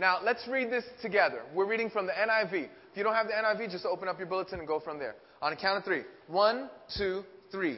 Now, 0.01 0.17
let's 0.23 0.47
read 0.47 0.71
this 0.71 0.83
together. 0.99 1.43
We're 1.53 1.67
reading 1.67 1.91
from 1.91 2.07
the 2.07 2.13
NIV. 2.13 2.53
If 2.53 2.69
you 2.95 3.03
don't 3.03 3.13
have 3.13 3.27
the 3.27 3.33
NIV, 3.33 3.69
just 3.69 3.85
open 3.85 4.07
up 4.07 4.17
your 4.17 4.25
bulletin 4.25 4.57
and 4.57 4.67
go 4.67 4.79
from 4.79 4.97
there. 4.97 5.13
On 5.43 5.53
a 5.53 5.55
count 5.55 5.77
of 5.77 5.83
three. 5.83 6.01
One, 6.25 6.71
two, 6.97 7.21
three. 7.51 7.77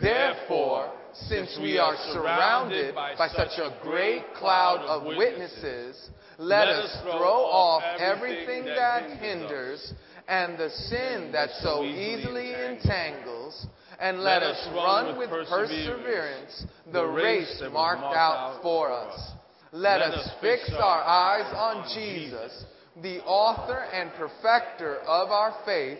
Therefore, 0.00 0.92
since 1.12 1.56
we 1.62 1.78
are 1.78 1.94
surrounded 2.12 2.96
by 2.96 3.28
such 3.28 3.60
a 3.60 3.78
great 3.80 4.24
cloud 4.34 4.80
of 4.88 5.04
witnesses, 5.16 6.10
let 6.36 6.66
us 6.66 6.98
throw 7.02 7.44
off 7.44 7.84
everything 8.00 8.64
that 8.64 9.18
hinders 9.20 9.94
and 10.26 10.58
the 10.58 10.68
sin 10.68 11.30
that 11.30 11.50
so 11.60 11.84
easily 11.84 12.54
entangles, 12.54 13.68
and 14.00 14.18
let 14.18 14.42
us 14.42 14.66
run 14.74 15.16
with 15.16 15.30
perseverance 15.30 16.66
the 16.92 17.04
race 17.04 17.62
marked 17.70 18.02
out 18.02 18.58
for 18.62 18.90
us 18.90 19.32
let 19.72 20.02
us 20.02 20.30
fix 20.42 20.70
our 20.74 21.02
eyes 21.02 21.50
on 21.56 21.88
Jesus, 21.94 22.64
the 23.02 23.20
author 23.24 23.78
and 23.78 24.10
perfecter 24.12 24.98
of 24.98 25.30
our 25.30 25.54
faith, 25.64 25.98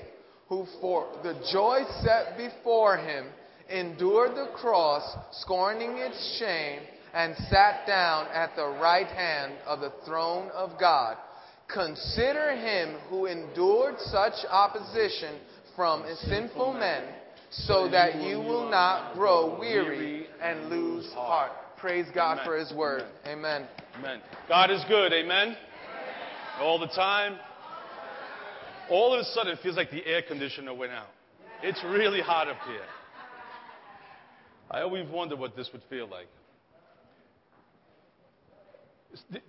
who 0.49 0.67
for 0.83 1.09
the 1.23 1.33
joy 1.51 1.81
set 2.03 2.37
before 2.37 2.99
him 2.99 3.27
endured 3.71 4.33
the 4.33 4.51
cross, 4.55 5.17
scorning 5.41 5.97
its 5.97 6.39
shame, 6.39 6.81
and 7.15 7.35
sat 7.49 7.87
down 7.87 8.27
at 8.29 8.55
the 8.57 8.79
right 8.81 9.07
hand 9.07 9.55
of 9.67 9.81
the 9.81 9.93
throne 10.05 10.51
of 10.51 10.79
God. 10.79 11.17
Consider 11.73 12.53
him 12.53 12.97
who 13.09 13.25
endured 13.25 13.95
such 13.99 14.35
opposition 14.51 15.37
from 15.75 16.05
sinful 16.29 16.75
men, 16.75 17.05
so 17.51 17.89
that 17.91 18.17
you 18.17 18.37
will 18.39 18.71
not 18.71 19.15
grow 19.15 19.59
weary 19.59 20.27
and 20.43 20.69
lose 20.69 21.11
heart. 21.15 21.53
Praise 21.83 22.07
God 22.15 22.35
Amen. 22.35 22.45
for 22.45 22.57
His 22.57 22.73
word. 22.73 23.03
Amen. 23.27 23.67
Amen. 23.99 24.21
God 24.49 24.71
is 24.71 24.85
good. 24.89 25.13
Amen. 25.13 25.57
All 26.61 26.79
the 26.79 26.87
time. 26.87 27.37
All 28.89 29.13
of 29.13 29.19
a 29.19 29.25
sudden, 29.25 29.53
it 29.53 29.59
feels 29.65 29.77
like 29.77 29.91
the 29.91 30.07
air 30.07 30.23
conditioner 30.23 30.73
went 30.73 30.93
out. 30.93 31.09
It's 31.61 31.83
really 31.83 32.21
hot 32.21 32.47
up 32.47 32.59
here. 32.69 32.85
I 34.71 34.83
always 34.83 35.09
wonder 35.09 35.35
what 35.35 35.57
this 35.57 35.71
would 35.73 35.83
feel 35.91 36.09
like. 36.09 36.29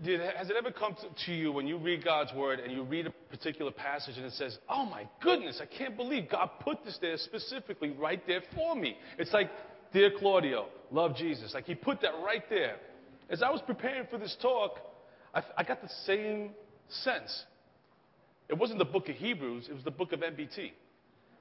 Did, 0.03 0.19
has 0.19 0.49
it 0.49 0.55
ever 0.57 0.71
come 0.71 0.95
to, 0.95 1.25
to 1.25 1.31
you 1.31 1.51
when 1.51 1.67
you 1.67 1.77
read 1.77 2.03
God's 2.03 2.33
word 2.33 2.59
and 2.59 2.71
you 2.71 2.81
read 2.81 3.05
a 3.05 3.11
particular 3.29 3.71
passage 3.71 4.17
and 4.17 4.25
it 4.25 4.33
says, 4.33 4.57
Oh 4.67 4.85
my 4.85 5.07
goodness, 5.21 5.61
I 5.61 5.67
can't 5.67 5.95
believe 5.95 6.31
God 6.31 6.49
put 6.61 6.83
this 6.83 6.97
there 6.99 7.15
specifically 7.17 7.91
right 7.91 8.25
there 8.25 8.41
for 8.55 8.75
me? 8.75 8.97
It's 9.19 9.31
like 9.31 9.51
Dear 9.93 10.11
Claudio, 10.17 10.65
love 10.91 11.15
Jesus. 11.15 11.53
Like 11.53 11.65
he 11.65 11.75
put 11.75 12.01
that 12.01 12.13
right 12.25 12.43
there. 12.49 12.77
As 13.29 13.43
I 13.43 13.49
was 13.49 13.61
preparing 13.61 14.07
for 14.09 14.17
this 14.17 14.35
talk, 14.41 14.79
I, 15.33 15.43
I 15.57 15.63
got 15.63 15.81
the 15.81 15.89
same 16.05 16.49
sense. 16.89 17.43
It 18.49 18.57
wasn't 18.57 18.79
the 18.79 18.85
book 18.85 19.07
of 19.07 19.15
Hebrews, 19.15 19.67
it 19.69 19.73
was 19.73 19.83
the 19.83 19.91
book 19.91 20.11
of 20.11 20.19
NBT. 20.19 20.71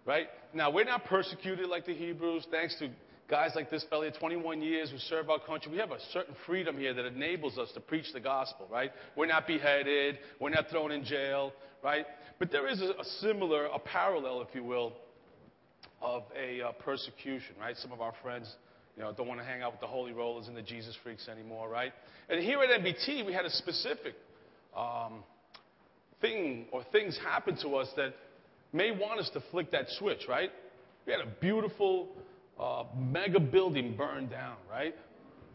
Right? 0.04 0.26
Now, 0.52 0.70
we're 0.70 0.84
not 0.84 1.04
persecuted 1.04 1.68
like 1.68 1.86
the 1.86 1.94
Hebrews, 1.94 2.46
thanks 2.50 2.76
to 2.80 2.90
guys 3.28 3.52
like 3.54 3.70
this 3.70 3.84
fellow, 3.84 4.10
21 4.10 4.60
years, 4.60 4.90
who 4.90 4.98
serve 4.98 5.30
our 5.30 5.38
country. 5.38 5.70
We 5.70 5.78
have 5.78 5.92
a 5.92 6.00
certain 6.12 6.34
freedom 6.44 6.76
here 6.76 6.92
that 6.92 7.06
enables 7.06 7.56
us 7.56 7.70
to 7.74 7.80
preach 7.80 8.12
the 8.12 8.20
gospel, 8.20 8.66
right? 8.70 8.90
We're 9.16 9.26
not 9.26 9.46
beheaded, 9.46 10.18
we're 10.40 10.50
not 10.50 10.68
thrown 10.70 10.90
in 10.90 11.04
jail, 11.04 11.52
right? 11.84 12.04
But 12.38 12.50
there 12.50 12.68
is 12.68 12.80
a, 12.82 12.90
a 13.00 13.04
similar, 13.20 13.66
a 13.66 13.78
parallel, 13.78 14.42
if 14.42 14.54
you 14.54 14.64
will, 14.64 14.92
of 16.02 16.24
a 16.36 16.60
uh, 16.60 16.72
persecution, 16.72 17.54
right? 17.60 17.76
Some 17.76 17.92
of 17.92 18.00
our 18.00 18.12
friends, 18.22 18.52
you 18.96 19.02
know, 19.02 19.12
don't 19.12 19.28
want 19.28 19.40
to 19.40 19.46
hang 19.46 19.62
out 19.62 19.72
with 19.72 19.80
the 19.80 19.86
holy 19.86 20.12
rollers 20.12 20.48
and 20.48 20.56
the 20.56 20.62
Jesus 20.62 20.96
freaks 21.02 21.28
anymore, 21.28 21.68
right? 21.68 21.92
And 22.28 22.42
here 22.42 22.58
at 22.60 22.80
NBT, 22.80 23.24
we 23.24 23.32
had 23.32 23.44
a 23.44 23.50
specific 23.50 24.14
um, 24.76 25.22
thing 26.20 26.66
or 26.72 26.84
things 26.92 27.18
happen 27.22 27.56
to 27.62 27.76
us 27.76 27.88
that 27.96 28.14
may 28.72 28.90
want 28.90 29.20
us 29.20 29.30
to 29.34 29.42
flick 29.50 29.70
that 29.72 29.86
switch, 29.98 30.22
right? 30.28 30.50
We 31.06 31.12
had 31.12 31.20
a 31.20 31.30
beautiful 31.40 32.08
uh, 32.58 32.84
mega 32.96 33.40
building 33.40 33.96
burned 33.96 34.30
down, 34.30 34.56
right? 34.70 34.94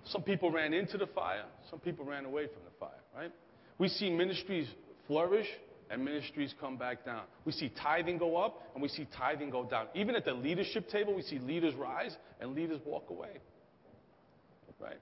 Some 0.05 0.23
people 0.23 0.51
ran 0.51 0.73
into 0.73 0.97
the 0.97 1.07
fire, 1.07 1.45
some 1.69 1.79
people 1.79 2.05
ran 2.05 2.25
away 2.25 2.45
from 2.45 2.63
the 2.63 2.79
fire, 2.79 3.01
right? 3.15 3.31
We 3.77 3.89
see 3.89 4.09
ministries 4.09 4.67
flourish 5.07 5.47
and 5.89 6.03
ministries 6.03 6.53
come 6.59 6.77
back 6.77 7.05
down. 7.05 7.23
We 7.45 7.51
see 7.51 7.71
tithing 7.81 8.17
go 8.17 8.37
up 8.37 8.61
and 8.73 8.81
we 8.81 8.89
see 8.89 9.07
tithing 9.17 9.49
go 9.49 9.65
down. 9.65 9.87
Even 9.95 10.15
at 10.15 10.25
the 10.25 10.33
leadership 10.33 10.89
table, 10.89 11.15
we 11.15 11.21
see 11.21 11.39
leaders 11.39 11.73
rise 11.75 12.15
and 12.39 12.55
leaders 12.55 12.79
walk 12.85 13.09
away. 13.09 13.39
Right? 14.79 14.99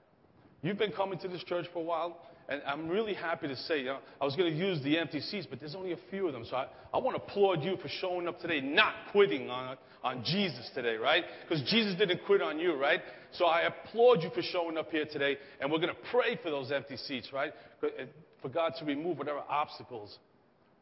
You've 0.62 0.78
been 0.78 0.92
coming 0.92 1.18
to 1.20 1.28
this 1.28 1.44
church 1.44 1.66
for 1.72 1.80
a 1.80 1.82
while, 1.82 2.18
and 2.48 2.62
I'm 2.66 2.88
really 2.88 3.14
happy 3.14 3.46
to 3.48 3.56
say, 3.56 3.80
you 3.80 3.84
know, 3.86 3.98
I 4.20 4.24
was 4.24 4.36
going 4.36 4.50
to 4.50 4.56
use 4.56 4.82
the 4.82 4.98
empty 4.98 5.20
seats, 5.20 5.46
but 5.48 5.60
there's 5.60 5.74
only 5.74 5.92
a 5.92 5.98
few 6.10 6.26
of 6.26 6.32
them. 6.32 6.44
So 6.48 6.56
I, 6.56 6.66
I 6.94 6.98
want 6.98 7.16
to 7.16 7.22
applaud 7.22 7.62
you 7.62 7.76
for 7.76 7.88
showing 7.88 8.26
up 8.26 8.40
today, 8.40 8.60
not 8.60 8.94
quitting 9.12 9.50
on, 9.50 9.76
on 10.02 10.24
Jesus 10.24 10.70
today, 10.74 10.96
right? 10.96 11.24
Because 11.46 11.62
Jesus 11.70 11.94
didn't 11.96 12.20
quit 12.24 12.40
on 12.40 12.58
you, 12.58 12.74
right? 12.74 13.00
So 13.32 13.44
I 13.46 13.62
applaud 13.62 14.22
you 14.22 14.30
for 14.34 14.42
showing 14.42 14.78
up 14.78 14.90
here 14.90 15.04
today, 15.04 15.36
and 15.60 15.70
we're 15.70 15.78
going 15.78 15.94
to 15.94 16.10
pray 16.10 16.38
for 16.42 16.50
those 16.50 16.72
empty 16.72 16.96
seats, 16.96 17.32
right? 17.32 17.52
Uh, 17.82 18.04
for 18.40 18.48
God 18.48 18.74
to 18.78 18.84
remove 18.84 19.18
whatever 19.18 19.40
obstacles 19.48 20.18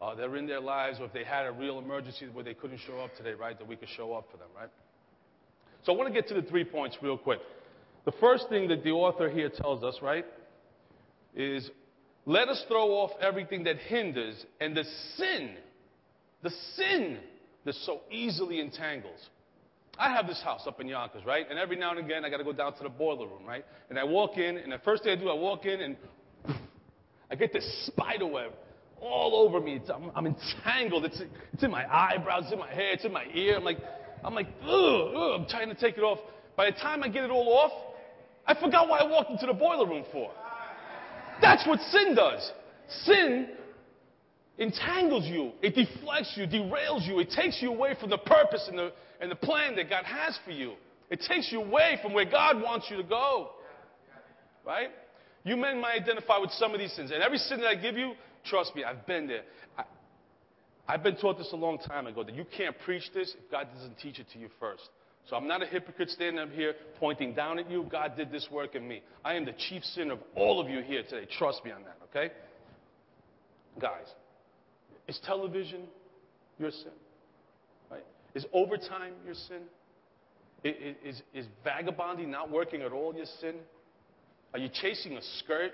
uh, 0.00 0.14
that 0.14 0.24
are 0.24 0.37
in 0.37 0.46
their 0.46 0.61
lives, 0.61 0.98
or 1.00 1.07
if 1.07 1.12
they 1.12 1.24
had 1.24 1.46
a 1.46 1.52
real 1.52 1.78
emergency 1.78 2.26
where 2.33 2.44
they 2.44 2.54
couldn't 2.54 2.80
show 2.87 2.98
up 2.98 3.14
today, 3.16 3.33
right, 3.33 3.59
that 3.59 3.66
we 3.66 3.76
could 3.76 3.88
show 3.96 4.12
up 4.12 4.28
for 4.30 4.37
them, 4.37 4.48
right? 4.57 4.68
So 5.85 5.92
I 5.92 5.96
want 5.96 6.12
to 6.12 6.14
get 6.14 6.28
to 6.28 6.35
the 6.35 6.48
three 6.48 6.64
points 6.64 6.96
real 7.02 7.18
quick. 7.18 7.40
The 8.04 8.12
first 8.20 8.48
thing 8.48 8.68
that 8.68 8.85
the 8.85 8.90
author 8.90 9.28
here 9.28 9.48
tells 9.48 9.83
us, 9.83 9.96
right, 10.02 10.26
is 11.35 11.70
let 12.26 12.48
us 12.48 12.64
throw 12.68 12.90
off 12.90 13.11
everything 13.20 13.64
that 13.64 13.76
hinders 13.78 14.44
and 14.61 14.76
the 14.76 14.85
sin, 15.16 15.57
the 16.42 16.50
sin 16.76 17.18
that 17.64 17.74
so 17.87 18.00
easily 18.11 18.61
entangles. 18.61 19.18
I 19.98 20.11
have 20.11 20.26
this 20.26 20.42
house 20.42 20.62
up 20.66 20.80
in 20.80 20.88
Yonkers, 20.88 21.24
right? 21.24 21.46
And 21.48 21.59
every 21.59 21.76
now 21.76 21.90
and 21.90 22.00
again, 22.00 22.24
I 22.24 22.30
got 22.30 22.38
to 22.38 22.44
go 22.44 22.52
down 22.52 22.76
to 22.76 22.83
the 22.83 22.88
boiler 22.88 23.26
room, 23.26 23.44
right? 23.46 23.64
And 23.90 23.98
I 23.98 24.04
walk 24.04 24.37
in, 24.37 24.59
and 24.59 24.72
the 24.72 24.78
first 24.85 25.04
thing 25.04 25.16
I 25.16 25.20
do, 25.20 25.28
I 25.28 25.35
walk 25.35 25.66
in, 25.66 25.80
and 25.80 25.96
I 27.30 27.37
get 27.37 27.52
this 27.52 27.87
spider 27.87 28.26
web 28.26 28.52
all 29.05 29.47
over 29.47 29.61
me. 29.61 29.81
I'm, 29.93 30.11
I'm, 30.14 30.27
entangled. 30.27 31.05
It's, 31.05 31.21
it's 31.53 31.62
in 31.62 31.71
my 31.71 31.85
eyebrows, 31.93 32.45
it's 32.45 32.53
in 32.53 32.59
my 32.59 32.73
hair, 32.73 32.93
it's 32.93 33.05
in 33.05 33.12
my 33.12 33.27
ear. 33.35 33.57
I'm 33.57 33.64
like, 33.64 33.79
I'm 34.25 34.35
like, 34.35 34.49
ugh, 34.62 35.12
ugh, 35.14 35.40
I'm 35.40 35.47
trying 35.47 35.69
to 35.69 35.75
take 35.75 35.97
it 35.97 36.03
off. 36.03 36.19
By 36.57 36.71
the 36.71 36.77
time 36.77 37.03
I 37.03 37.09
get 37.09 37.25
it 37.25 37.31
all 37.31 37.53
off, 37.53 37.73
I 38.47 38.55
forgot 38.55 38.88
why 38.88 38.99
I 38.99 39.11
walked 39.11 39.31
into 39.31 39.47
the 39.47 39.53
boiler 39.53 39.87
room 39.87 40.05
for. 40.12 40.31
That's 41.40 41.67
what 41.67 41.81
sin 41.90 42.14
does. 42.14 42.53
Sin 43.05 43.49
entangles 44.59 45.27
you, 45.27 45.53
it 45.62 45.75
deflects 45.75 46.35
you, 46.37 46.47
derails 46.47 47.07
you, 47.07 47.19
it 47.19 47.31
takes 47.31 47.61
you 47.61 47.71
away 47.71 47.97
from 48.01 48.11
the 48.11 48.19
purpose 48.19 48.67
and 48.69 48.79
the, 48.79 48.93
and 49.21 49.31
the 49.31 49.37
plan 49.37 49.75
that 49.77 49.90
God 49.90 50.05
has 50.05 50.38
for 50.45 50.53
you. 50.53 50.75
It 51.11 51.23
takes 51.29 51.51
you 51.51 51.61
away 51.61 51.99
from 52.03 52.12
where 52.12 52.25
God 52.25 52.62
wants 52.62 52.87
you 52.90 52.97
to 52.97 53.03
go. 53.03 53.51
Right? 54.64 54.88
You 55.45 55.57
men 55.57 55.81
might 55.81 56.01
identify 56.01 56.38
with 56.38 56.51
some 56.53 56.73
of 56.73 56.81
these 56.81 56.93
sins. 56.93 57.11
And 57.11 57.23
every 57.23 57.38
sin 57.38 57.61
that 57.61 57.67
I 57.67 57.75
give 57.75 57.97
you, 57.97 58.12
trust 58.44 58.74
me, 58.74 58.85
I've 58.85 59.07
been 59.07 59.26
there. 59.26 59.42
I, 59.78 59.85
I've 60.87 61.02
been 61.02 61.16
taught 61.16 61.38
this 61.38 61.50
a 61.52 61.57
long 61.57 61.78
time 61.78 62.07
ago 62.07 62.22
that 62.22 62.35
you 62.35 62.44
can't 62.57 62.76
preach 62.85 63.04
this 63.14 63.35
if 63.38 63.50
God 63.50 63.68
doesn't 63.74 63.98
teach 63.98 64.18
it 64.18 64.26
to 64.33 64.38
you 64.38 64.48
first. 64.61 64.88
So 65.28 65.37
I'm 65.37 65.48
not 65.48 65.62
a 65.62 65.66
hypocrite 65.66 66.11
standing 66.11 66.38
up 66.38 66.50
here 66.52 66.74
pointing 67.00 67.35
down 67.35 67.59
at 67.59 67.70
you. 67.70 67.87
God 67.90 68.16
did 68.16 68.30
this 68.30 68.46
work 68.52 68.74
in 68.74 68.87
me. 68.87 69.02
I 69.24 69.35
am 69.35 69.46
the 69.46 69.54
chief 69.68 69.83
sin 69.83 70.11
of 70.11 70.18
all 70.35 70.61
of 70.61 70.68
you 70.68 70.83
here 70.83 71.02
today. 71.02 71.26
Trust 71.38 71.64
me 71.64 71.70
on 71.70 71.83
that, 71.85 71.96
okay? 72.11 72.33
Guys, 73.80 74.07
is 75.09 75.18
television 75.24 75.83
your 76.59 76.70
sin? 76.70 76.92
Right? 77.90 78.04
Is 78.35 78.44
overtime 78.52 79.14
your 79.24 79.35
sin? 79.35 79.62
Is, 80.62 80.96
is, 81.04 81.22
is 81.35 81.46
vagabonding 81.62 82.30
not 82.30 82.50
working 82.50 82.83
at 82.83 82.92
all 82.92 83.14
your 83.14 83.26
sin? 83.40 83.54
Are 84.52 84.59
you 84.59 84.68
chasing 84.68 85.16
a 85.16 85.22
skirt? 85.38 85.72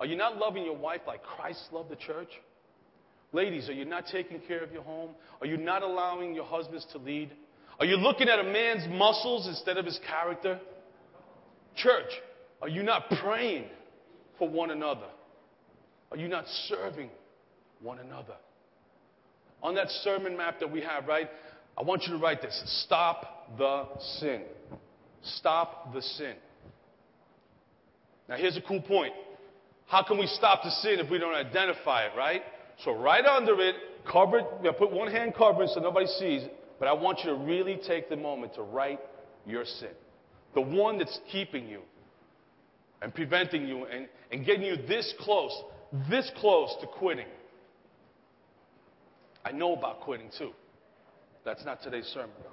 Are 0.00 0.06
you 0.06 0.16
not 0.16 0.36
loving 0.36 0.64
your 0.64 0.76
wife 0.76 1.02
like 1.06 1.22
Christ 1.22 1.60
loved 1.72 1.90
the 1.90 1.96
church? 1.96 2.28
Ladies, 3.32 3.68
are 3.68 3.72
you 3.72 3.84
not 3.84 4.04
taking 4.10 4.40
care 4.40 4.62
of 4.62 4.72
your 4.72 4.82
home? 4.82 5.10
Are 5.40 5.46
you 5.46 5.56
not 5.56 5.82
allowing 5.82 6.34
your 6.34 6.44
husbands 6.44 6.86
to 6.92 6.98
lead? 6.98 7.32
Are 7.78 7.86
you 7.86 7.96
looking 7.96 8.28
at 8.28 8.38
a 8.38 8.44
man's 8.44 8.86
muscles 8.88 9.46
instead 9.46 9.76
of 9.76 9.84
his 9.84 9.98
character? 10.08 10.58
Church, 11.76 12.10
are 12.62 12.68
you 12.68 12.82
not 12.82 13.10
praying 13.22 13.64
for 14.38 14.48
one 14.48 14.70
another? 14.70 15.08
Are 16.10 16.16
you 16.16 16.28
not 16.28 16.44
serving 16.68 17.10
one 17.80 17.98
another? 17.98 18.36
On 19.62 19.74
that 19.74 19.90
sermon 19.90 20.36
map 20.36 20.60
that 20.60 20.70
we 20.70 20.80
have, 20.80 21.06
right? 21.06 21.28
I 21.76 21.82
want 21.82 22.04
you 22.04 22.12
to 22.12 22.18
write 22.18 22.40
this 22.40 22.84
Stop 22.84 23.58
the 23.58 23.84
sin. 24.18 24.42
Stop 25.22 25.92
the 25.92 26.00
sin. 26.02 26.34
Now, 28.28 28.36
here's 28.36 28.56
a 28.56 28.62
cool 28.62 28.80
point. 28.80 29.12
How 29.86 30.02
can 30.02 30.18
we 30.18 30.26
stop 30.26 30.62
the 30.64 30.70
sin 30.70 30.98
if 30.98 31.10
we 31.10 31.18
don't 31.18 31.34
identify 31.34 32.06
it, 32.06 32.12
right? 32.16 32.42
So, 32.84 32.92
right 32.92 33.24
under 33.24 33.58
it, 33.60 33.76
cover 34.10 34.40
it, 34.40 34.78
put 34.78 34.92
one 34.92 35.10
hand 35.10 35.34
covering 35.36 35.68
so 35.72 35.80
nobody 35.80 36.06
sees. 36.06 36.42
But 36.78 36.88
I 36.88 36.92
want 36.92 37.20
you 37.24 37.30
to 37.30 37.36
really 37.36 37.80
take 37.86 38.08
the 38.08 38.16
moment 38.16 38.54
to 38.54 38.62
write 38.62 39.00
your 39.46 39.64
sin. 39.64 39.92
The 40.54 40.60
one 40.60 40.98
that's 40.98 41.18
keeping 41.30 41.68
you 41.68 41.80
and 43.00 43.14
preventing 43.14 43.66
you 43.66 43.84
and, 43.84 44.08
and 44.32 44.44
getting 44.44 44.62
you 44.62 44.76
this 44.76 45.14
close, 45.20 45.52
this 46.10 46.30
close 46.36 46.74
to 46.80 46.86
quitting. 46.86 47.26
I 49.44 49.52
know 49.52 49.74
about 49.74 50.00
quitting 50.00 50.30
too. 50.36 50.50
That's 51.44 51.64
not 51.64 51.82
today's 51.82 52.06
sermon, 52.06 52.30
though. 52.42 52.50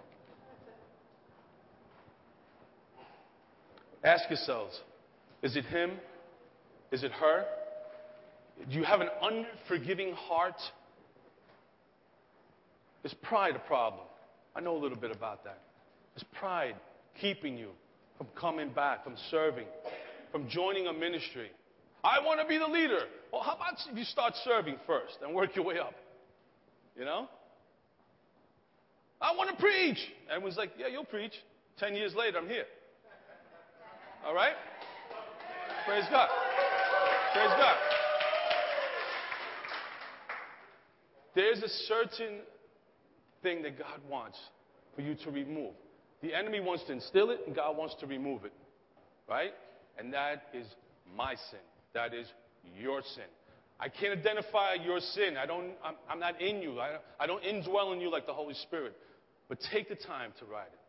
Ask 4.08 4.30
yourselves 4.30 4.80
is 5.42 5.58
it 5.58 5.66
him? 5.66 5.92
Is 6.94 7.04
it 7.04 7.12
her? 7.12 7.44
Do 8.70 8.78
you 8.78 8.84
have 8.84 9.02
an 9.02 9.10
unforgiving 9.20 10.14
heart? 10.14 10.62
Is 13.04 13.16
pride 13.16 13.56
a 13.56 13.60
problem? 13.60 14.04
I 14.56 14.60
know 14.60 14.78
a 14.78 14.82
little 14.82 15.00
bit 15.00 15.10
about 15.10 15.44
that. 15.44 15.58
Is 16.16 16.24
pride 16.40 16.76
keeping 17.20 17.58
you 17.58 17.70
from 18.20 18.28
coming 18.40 18.70
back, 18.70 19.04
from 19.04 19.16
serving, 19.32 19.66
from 20.32 20.48
joining 20.48 20.86
a 20.86 20.94
ministry? 20.94 21.50
I 22.04 22.24
want 22.24 22.40
to 22.40 22.46
be 22.46 22.60
the 22.60 22.68
leader. 22.68 23.00
Well, 23.32 23.42
how 23.42 23.56
about 23.56 23.74
if 23.90 23.98
you 23.98 24.04
start 24.04 24.36
serving 24.44 24.76
first 24.86 25.18
and 25.26 25.34
work 25.34 25.56
your 25.56 25.66
way 25.66 25.80
up? 25.80 25.96
You 26.96 27.06
know? 27.06 27.28
I 29.20 29.36
want 29.36 29.50
to 29.50 29.56
preach. 29.56 29.98
Everyone's 30.30 30.58
like, 30.58 30.74
yeah, 30.78 30.90
you'll 30.90 31.06
preach. 31.06 31.34
Ten 31.80 31.96
years 31.96 32.14
later, 32.14 32.38
I'm 32.38 32.48
here. 32.48 32.66
All 34.24 34.36
right? 34.36 34.54
Praise 35.88 36.06
God. 36.12 36.30
Praise 37.34 37.50
God. 37.58 37.78
There's 41.36 41.64
a 41.64 41.70
certain 41.70 42.42
thing 43.42 43.64
that 43.64 43.80
God 43.80 44.00
wants 44.08 44.38
for 44.96 45.02
you 45.02 45.16
to 45.24 45.32
remove. 45.32 45.74
The 46.22 46.34
enemy 46.34 46.60
wants 46.60 46.84
to 46.86 46.94
instill 46.94 47.32
it, 47.32 47.42
and 47.48 47.56
God 47.56 47.76
wants 47.76 47.96
to 48.02 48.06
remove 48.06 48.46
it. 48.46 48.54
Right? 49.28 49.52
And 49.98 50.14
that 50.14 50.44
is 50.54 50.68
my 51.16 51.34
sin. 51.50 51.60
That 51.96 52.14
is 52.14 52.28
your 52.80 53.02
sin. 53.16 53.24
I 53.80 53.90
can't 53.90 54.18
identify 54.18 54.76
your 54.76 55.00
sin. 55.00 55.36
I 55.36 55.48
don't, 55.48 55.72
I'm, 55.84 55.96
I'm 56.08 56.20
not 56.20 56.40
in 56.40 56.62
you. 56.62 56.80
I, 56.80 56.98
I 57.20 57.26
don't 57.26 57.44
indwell 57.44 57.94
in 57.94 58.00
you 58.00 58.12
like 58.12 58.28
the 58.28 58.34
Holy 58.34 58.54
Spirit. 58.54 58.96
But 59.50 59.58
take 59.72 59.90
the 59.90 59.96
time 59.96 60.34
to 60.40 60.46
write 60.46 60.68
it. 60.72 60.80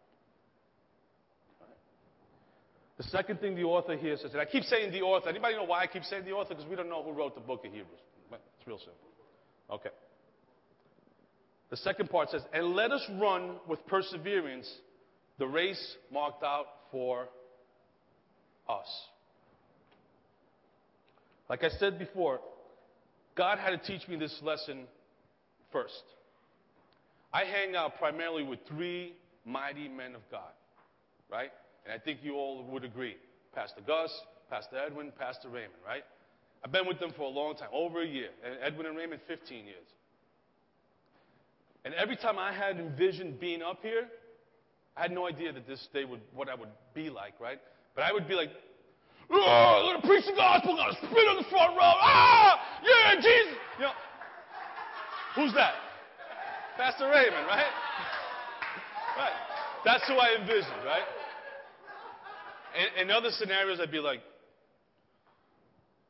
The 2.96 3.04
second 3.04 3.40
thing 3.40 3.57
the 3.57 3.64
author 3.64 3.96
here 3.96 4.16
says, 4.16 4.33
and 4.33 4.40
I 4.40 4.44
keep 4.44 4.62
saying 4.64 4.92
the 4.92 5.00
author. 5.00 5.28
Anybody 5.28 5.57
know 5.57 5.64
why 5.64 5.83
I 5.83 5.87
keep 5.87 6.04
saying 6.04 6.24
the 6.24 6.33
author? 6.33 6.54
Because 6.54 6.68
we 6.68 6.76
don't 6.76 6.88
know 6.88 7.02
who 7.02 7.12
wrote 7.12 7.35
the 7.35 7.40
book 7.40 7.64
of 7.64 7.72
Hebrews. 7.72 7.88
It's 8.33 8.66
real 8.66 8.78
simple. 8.78 8.94
Okay. 9.70 9.90
The 11.70 11.76
second 11.78 12.09
part 12.09 12.30
says, 12.30 12.42
and 12.52 12.74
let 12.74 12.92
us 12.92 13.02
run 13.20 13.57
with 13.66 13.85
perseverance 13.87 14.72
the 15.38 15.46
race 15.46 15.96
marked 16.12 16.44
out 16.44 16.66
for 16.92 17.28
us. 18.68 18.87
Like 21.48 21.64
I 21.64 21.70
said 21.70 21.98
before, 21.98 22.40
God 23.37 23.59
had 23.59 23.70
to 23.70 23.78
teach 23.78 24.07
me 24.09 24.16
this 24.16 24.38
lesson 24.42 24.85
first. 25.72 26.02
I 27.33 27.44
hang 27.44 27.74
out 27.74 27.98
primarily 27.98 28.44
with 28.44 28.61
three 28.68 29.14
mighty 29.44 29.88
men 29.88 30.14
of 30.14 30.22
God, 30.30 30.52
right? 31.30 31.50
And 31.85 31.92
I 31.92 31.99
think 32.03 32.20
you 32.23 32.35
all 32.35 32.64
would 32.64 32.85
agree. 32.85 33.16
Pastor 33.55 33.81
Gus, 33.87 34.11
Pastor 34.51 34.77
Edwin, 34.79 35.12
Pastor 35.18 35.49
Raymond, 35.49 35.73
right? 35.87 36.05
I've 36.64 36.73
been 36.73 36.87
with 36.87 36.99
them 36.99 37.12
for 37.16 37.23
a 37.23 37.29
long 37.29 37.57
time, 37.57 37.68
over 37.73 38.03
a 38.03 38.07
year. 38.07 38.31
And 38.44 38.57
Edwin 38.62 38.87
and 38.87 38.97
Raymond, 38.97 39.20
15 39.29 39.66
years. 39.66 39.87
And 41.85 41.92
every 41.94 42.16
time 42.16 42.38
I 42.38 42.53
had 42.53 42.79
envisioned 42.79 43.38
being 43.38 43.62
up 43.62 43.81
here, 43.83 44.09
I 44.97 45.03
had 45.03 45.12
no 45.12 45.27
idea 45.29 45.53
that 45.53 45.66
this 45.66 45.87
day 45.92 46.05
would, 46.05 46.20
what 46.33 46.49
I 46.49 46.55
would 46.55 46.70
be 46.94 47.11
like, 47.11 47.35
right? 47.38 47.61
But 47.94 48.05
I 48.05 48.12
would 48.12 48.27
be 48.27 48.35
like, 48.35 48.51
oh, 49.31 49.42
I'm 49.42 49.85
going 49.85 50.01
to 50.01 50.07
preach 50.07 50.25
the 50.25 50.33
gospel, 50.33 50.70
I'm 50.70 50.77
going 50.77 50.90
to 50.90 50.97
spit 50.97 51.29
on 51.29 51.37
the 51.37 51.49
front 51.51 51.77
row. 51.77 51.92
Ah, 52.01 52.61
yeah, 52.83 53.16
Jesus. 53.16 53.59
You 53.79 53.85
know, 53.85 53.92
who's 55.37 55.53
that? 55.55 55.75
Pastor 56.77 57.05
Raymond, 57.05 57.47
right? 57.47 57.70
Right. 59.18 59.37
That's 59.85 60.07
who 60.09 60.14
I 60.14 60.37
envisioned, 60.40 60.85
right? 60.87 61.05
In, 62.75 63.05
in 63.05 63.11
other 63.11 63.31
scenarios, 63.31 63.79
I'd 63.81 63.91
be 63.91 63.99
like, 63.99 64.21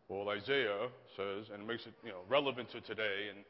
Well, 0.09 0.29
Isaiah 0.29 0.89
says, 1.17 1.47
and 1.53 1.67
makes 1.67 1.87
it 1.87 1.93
you 2.05 2.11
know 2.11 2.21
relevant 2.29 2.71
to 2.73 2.81
today, 2.81 3.29
and 3.31 3.45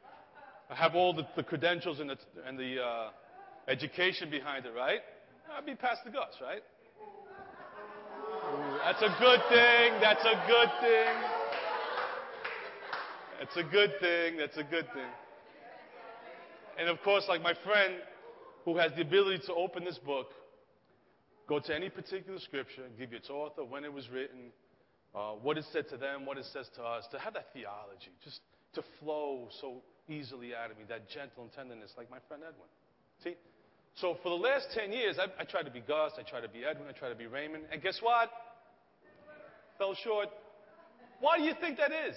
I 0.69 0.75
have 0.75 0.95
all 0.95 1.13
the, 1.13 1.27
the 1.35 1.43
credentials 1.43 1.99
and 1.99 2.09
the, 2.09 2.17
and 2.47 2.57
the 2.57 2.81
uh, 2.81 3.09
education 3.67 4.29
behind 4.29 4.65
it, 4.65 4.73
right? 4.75 5.01
I'd 5.55 5.65
be 5.65 5.75
Pastor 5.75 6.09
Gus, 6.09 6.33
right? 6.41 6.63
Ooh, 8.23 8.77
that's 8.83 9.01
a 9.01 9.15
good 9.19 9.39
thing. 9.49 9.93
That's 10.01 10.25
a 10.25 10.47
good 10.47 10.69
thing. 10.81 11.15
That's 13.39 13.57
a 13.57 13.63
good 13.63 13.91
thing. 13.99 14.37
That's 14.37 14.57
a 14.57 14.63
good 14.63 14.87
thing. 14.93 15.11
And 16.79 16.89
of 16.89 17.01
course, 17.03 17.25
like 17.29 17.41
my 17.41 17.53
friend 17.63 17.95
who 18.65 18.77
has 18.77 18.91
the 18.95 19.01
ability 19.01 19.43
to 19.45 19.53
open 19.53 19.85
this 19.85 19.99
book, 19.99 20.27
go 21.47 21.59
to 21.59 21.75
any 21.75 21.89
particular 21.89 22.39
scripture, 22.39 22.83
give 22.97 23.11
you 23.11 23.17
its 23.17 23.29
author, 23.29 23.63
when 23.63 23.83
it 23.83 23.93
was 23.93 24.09
written, 24.09 24.51
uh, 25.13 25.31
what 25.31 25.57
it 25.57 25.65
said 25.71 25.87
to 25.89 25.97
them, 25.97 26.25
what 26.25 26.37
it 26.37 26.45
says 26.51 26.67
to 26.75 26.83
us, 26.83 27.05
to 27.11 27.19
have 27.19 27.33
that 27.33 27.47
theology, 27.53 28.11
just 28.23 28.39
to 28.73 28.83
flow 28.99 29.47
so 29.61 29.81
easily 30.09 30.53
out 30.53 30.71
of 30.71 30.77
me, 30.77 30.83
that 30.89 31.09
gentle 31.09 31.43
and 31.43 31.53
tenderness, 31.53 31.91
like 31.97 32.09
my 32.11 32.19
friend 32.27 32.43
Edwin. 32.43 32.67
See? 33.23 33.35
So 33.95 34.17
for 34.21 34.29
the 34.29 34.35
last 34.35 34.67
10 34.73 34.91
years, 34.91 35.17
I, 35.17 35.41
I 35.41 35.45
tried 35.45 35.63
to 35.63 35.71
be 35.71 35.79
Gus, 35.79 36.11
I 36.19 36.23
tried 36.23 36.41
to 36.41 36.49
be 36.49 36.65
Edwin, 36.65 36.87
I 36.89 36.91
tried 36.91 37.09
to 37.09 37.15
be 37.15 37.27
Raymond, 37.27 37.63
and 37.71 37.81
guess 37.81 37.99
what? 38.01 38.29
Fell 39.77 39.95
short. 40.03 40.27
Why 41.21 41.37
do 41.37 41.43
you 41.43 41.53
think 41.61 41.77
that 41.77 41.91
is? 41.91 42.15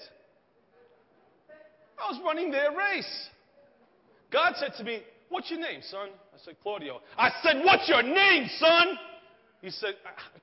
I 1.98 2.12
was 2.12 2.20
running 2.24 2.50
their 2.50 2.70
race. 2.70 3.28
God 4.30 4.54
said 4.56 4.72
to 4.78 4.84
me, 4.84 5.02
What's 5.30 5.50
your 5.50 5.60
name, 5.60 5.80
son? 5.82 6.08
I 6.34 6.38
said, 6.42 6.54
Claudio. 6.62 7.00
I 7.16 7.30
said, 7.42 7.62
What's 7.64 7.88
your 7.88 8.02
name, 8.02 8.48
son? 8.58 8.98
He 9.60 9.70
said, 9.70 9.94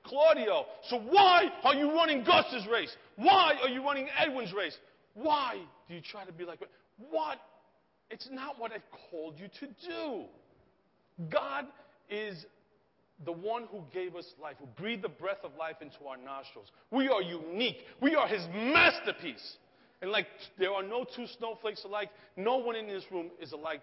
Claudio. 0.04 0.66
So 0.88 0.98
why 0.98 1.50
are 1.64 1.74
you 1.74 1.92
running 1.92 2.24
Gus's 2.24 2.66
race? 2.70 2.94
Why 3.16 3.54
are 3.62 3.68
you 3.68 3.82
running 3.82 4.08
Edwin's 4.18 4.52
race? 4.52 4.76
Why 5.14 5.60
do 5.88 5.94
you 5.94 6.02
try 6.02 6.24
to 6.24 6.32
be 6.32 6.44
like 6.44 6.60
what? 7.10 7.38
It's 8.10 8.28
not 8.30 8.58
what 8.58 8.72
I've 8.72 8.82
called 9.10 9.36
you 9.38 9.48
to 9.60 9.66
do. 9.88 10.24
God 11.30 11.66
is 12.10 12.44
the 13.24 13.32
one 13.32 13.64
who 13.70 13.82
gave 13.92 14.14
us 14.14 14.26
life, 14.40 14.56
who 14.58 14.66
breathed 14.80 15.02
the 15.02 15.08
breath 15.08 15.42
of 15.42 15.52
life 15.58 15.76
into 15.80 15.96
our 16.06 16.18
nostrils. 16.18 16.70
We 16.90 17.08
are 17.08 17.22
unique. 17.22 17.78
We 18.02 18.14
are 18.14 18.28
his 18.28 18.46
masterpiece. 18.52 19.56
And 20.02 20.10
like 20.10 20.26
there 20.58 20.72
are 20.72 20.82
no 20.82 21.04
two 21.04 21.26
snowflakes 21.38 21.84
alike, 21.84 22.10
no 22.36 22.58
one 22.58 22.76
in 22.76 22.86
this 22.86 23.04
room 23.10 23.30
is 23.40 23.52
alike. 23.52 23.80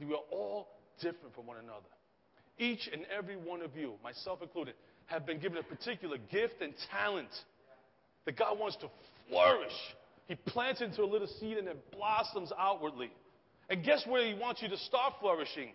We 0.00 0.06
are 0.12 0.24
all 0.32 0.68
different 1.00 1.34
from 1.34 1.46
one 1.46 1.58
another. 1.58 1.86
Each 2.58 2.88
and 2.92 3.06
every 3.16 3.36
one 3.36 3.62
of 3.62 3.76
you, 3.76 3.94
myself 4.02 4.42
included, 4.42 4.74
have 5.06 5.26
been 5.26 5.38
given 5.38 5.58
a 5.58 5.62
particular 5.62 6.16
gift 6.30 6.60
and 6.60 6.74
talent 6.90 7.28
that 8.24 8.36
God 8.38 8.58
wants 8.58 8.76
to 8.76 8.88
flourish. 9.28 9.72
He 10.28 10.34
plants 10.34 10.80
into 10.80 11.02
a 11.02 11.06
little 11.06 11.28
seed 11.40 11.58
and 11.58 11.68
it 11.68 11.92
blossoms 11.92 12.52
outwardly. 12.58 13.10
And 13.68 13.84
guess 13.84 14.06
where 14.06 14.26
He 14.26 14.34
wants 14.38 14.62
you 14.62 14.68
to 14.68 14.78
start 14.78 15.14
flourishing? 15.20 15.72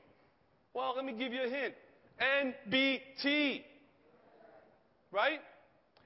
Well, 0.73 0.93
let 0.95 1.05
me 1.05 1.13
give 1.13 1.33
you 1.33 1.43
a 1.43 1.49
hint 1.49 1.73
NBT. 2.21 3.63
Right? 5.11 5.39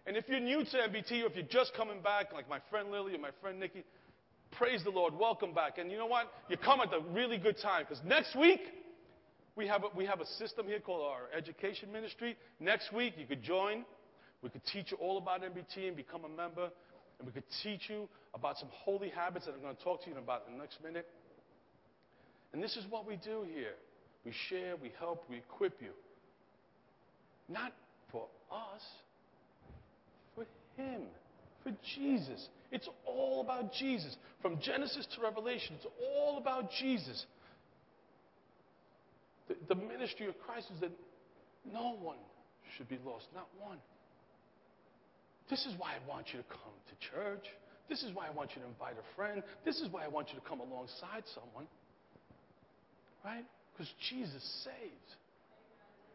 And 0.06 0.18
if 0.18 0.28
you're 0.28 0.40
new 0.40 0.64
to 0.64 0.78
NBT 0.78 1.24
or 1.24 1.28
if 1.28 1.36
you're 1.36 1.46
just 1.46 1.74
coming 1.76 2.02
back, 2.02 2.34
like 2.34 2.50
my 2.50 2.60
friend 2.70 2.92
Lily 2.92 3.16
or 3.16 3.20
my 3.20 3.30
friend 3.42 3.60
Nikki, 3.60 3.84
praise 4.52 4.84
the 4.84 4.90
Lord, 4.90 5.14
welcome 5.18 5.54
back. 5.54 5.78
And 5.78 5.92
you 5.92 5.98
know 5.98 6.08
what? 6.08 6.32
You 6.50 6.58
come 6.58 6.82
at 6.82 6.94
a 6.94 7.00
really 7.12 7.38
good 7.38 7.58
time 7.62 7.86
because 7.88 8.04
next 8.06 8.36
week 8.36 8.62
we 9.56 9.68
have, 9.68 9.84
a, 9.84 9.88
we 9.96 10.06
have 10.06 10.22
a 10.22 10.26
system 10.26 10.66
here 10.66 10.80
called 10.80 11.04
our 11.04 11.36
education 11.38 11.92
ministry. 11.92 12.38
Next 12.60 12.94
week 12.94 13.14
you 13.18 13.26
could 13.26 13.44
join. 13.44 13.84
We 14.42 14.50
could 14.50 14.66
teach 14.66 14.92
you 14.92 14.98
all 14.98 15.18
about 15.18 15.42
NBT 15.42 15.88
and 15.88 15.96
become 15.96 16.24
a 16.26 16.30
member. 16.30 16.70
And 17.20 17.28
we 17.28 17.34
could 17.34 17.44
teach 17.62 17.90
you 17.90 18.08
about 18.34 18.58
some 18.58 18.70
holy 18.72 19.10
habits 19.10 19.46
that 19.46 19.54
I'm 19.54 19.62
going 19.62 19.76
to 19.76 19.84
talk 19.84 20.04
to 20.06 20.10
you 20.10 20.18
about 20.18 20.44
in 20.48 20.54
the 20.54 20.60
next 20.60 20.82
minute. 20.84 21.08
And 22.54 22.64
this 22.64 22.76
is 22.76 22.86
what 22.90 23.08
we 23.08 23.18
do 23.18 23.46
here 23.54 23.74
we 24.26 24.32
share, 24.50 24.76
we 24.76 24.92
help, 25.00 25.24
we 25.30 25.38
equip 25.38 25.82
you. 25.82 25.92
Not 27.50 27.74
for 28.12 28.28
us, 28.52 28.82
for 30.36 30.46
Him, 30.78 31.02
for 31.64 31.72
Jesus. 31.96 32.50
It's 32.72 32.88
all 33.06 33.42
about 33.42 33.74
Jesus. 33.74 34.16
From 34.42 34.60
Genesis 34.62 35.08
to 35.16 35.22
Revelation, 35.22 35.76
it's 35.78 35.88
all 36.04 36.38
about 36.38 36.70
Jesus. 36.80 37.26
The, 39.52 39.76
the 39.76 39.82
ministry 39.82 40.28
of 40.28 40.40
Christ 40.40 40.68
is 40.74 40.82
that 40.82 40.92
no 41.72 41.98
one 42.02 42.18
should 42.78 42.88
be 42.88 43.00
lost, 43.06 43.26
not 43.36 43.48
one. 43.60 43.78
This 45.50 45.66
is 45.66 45.74
why 45.78 45.92
I 45.92 46.10
want 46.10 46.28
you 46.32 46.40
to 46.40 46.46
come 46.46 46.76
to 46.88 47.10
church. 47.12 47.46
This 47.90 48.04
is 48.04 48.14
why 48.14 48.28
I 48.28 48.32
want 48.32 48.52
you 48.56 48.62
to 48.62 48.68
invite 48.68 48.94
a 48.94 49.16
friend. 49.16 49.44
This 49.66 49.82
is 49.82 49.90
why 49.92 50.06
I 50.06 50.08
want 50.08 50.30
you 50.30 50.40
to 50.40 50.46
come 50.48 50.62
alongside 50.62 51.24
someone. 51.36 51.68
Right? 53.26 53.44
Because 53.74 53.92
Jesus 54.10 54.64
saves. 54.64 55.16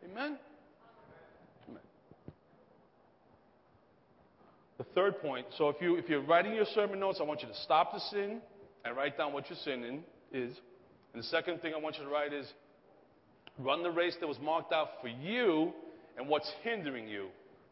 Amen? 0.04 0.38
Amen. 1.68 1.82
The 4.78 4.84
third 4.94 5.20
point 5.20 5.46
so 5.58 5.68
if, 5.68 5.76
you, 5.80 5.96
if 5.96 6.08
you're 6.08 6.22
writing 6.22 6.54
your 6.54 6.66
sermon 6.74 7.00
notes, 7.00 7.18
I 7.20 7.24
want 7.24 7.42
you 7.42 7.48
to 7.48 7.54
stop 7.62 7.92
the 7.92 8.00
sin 8.10 8.40
and 8.84 8.96
write 8.96 9.18
down 9.18 9.32
what 9.32 9.50
your 9.50 9.58
sin 9.64 10.02
is. 10.32 10.56
And 11.12 11.22
the 11.22 11.26
second 11.28 11.60
thing 11.60 11.74
I 11.74 11.78
want 11.78 11.98
you 11.98 12.04
to 12.04 12.10
write 12.10 12.32
is 12.32 12.46
run 13.58 13.82
the 13.82 13.90
race 13.90 14.16
that 14.20 14.26
was 14.26 14.38
marked 14.40 14.72
out 14.72 14.88
for 15.00 15.08
you 15.08 15.72
and 16.18 16.28
what's 16.28 16.50
hindering 16.62 17.08
you 17.08 17.28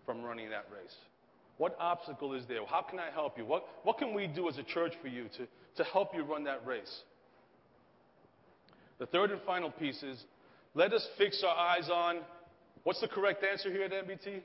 from 0.07 0.23
running 0.23 0.51
that 0.51 0.67
race. 0.73 0.95
What 1.57 1.77
obstacle 1.79 2.35
is 2.35 2.45
there? 2.49 2.65
How 2.67 2.83
can 2.83 2.99
I 2.99 3.11
help 3.11 3.39
you? 3.39 3.45
What, 3.45 3.65
what 3.85 3.99
can 3.99 4.15
we 4.15 4.27
do 4.27 4.49
as 4.49 4.59
a 4.59 4.63
church 4.63 4.93
for 5.01 5.09
you 5.09 5.25
to, 5.37 5.47
to 5.77 5.85
help 5.91 6.15
you 6.15 6.25
run 6.25 6.45
that 6.45 6.67
race? 6.67 7.03
The 8.99 9.07
third 9.07 9.31
and 9.31 9.41
final 9.43 9.71
piece 9.71 10.03
is 10.03 10.23
let 10.75 10.93
us 10.93 11.07
fix 11.17 11.45
our 11.47 11.57
eyes 11.57 11.89
on 11.93 12.21
what's 12.83 13.01
the 13.01 13.09
correct 13.09 13.45
answer 13.45 13.71
here 13.71 13.85
at 13.85 13.93
NBT? 13.93 14.25
Jesus. 14.25 14.43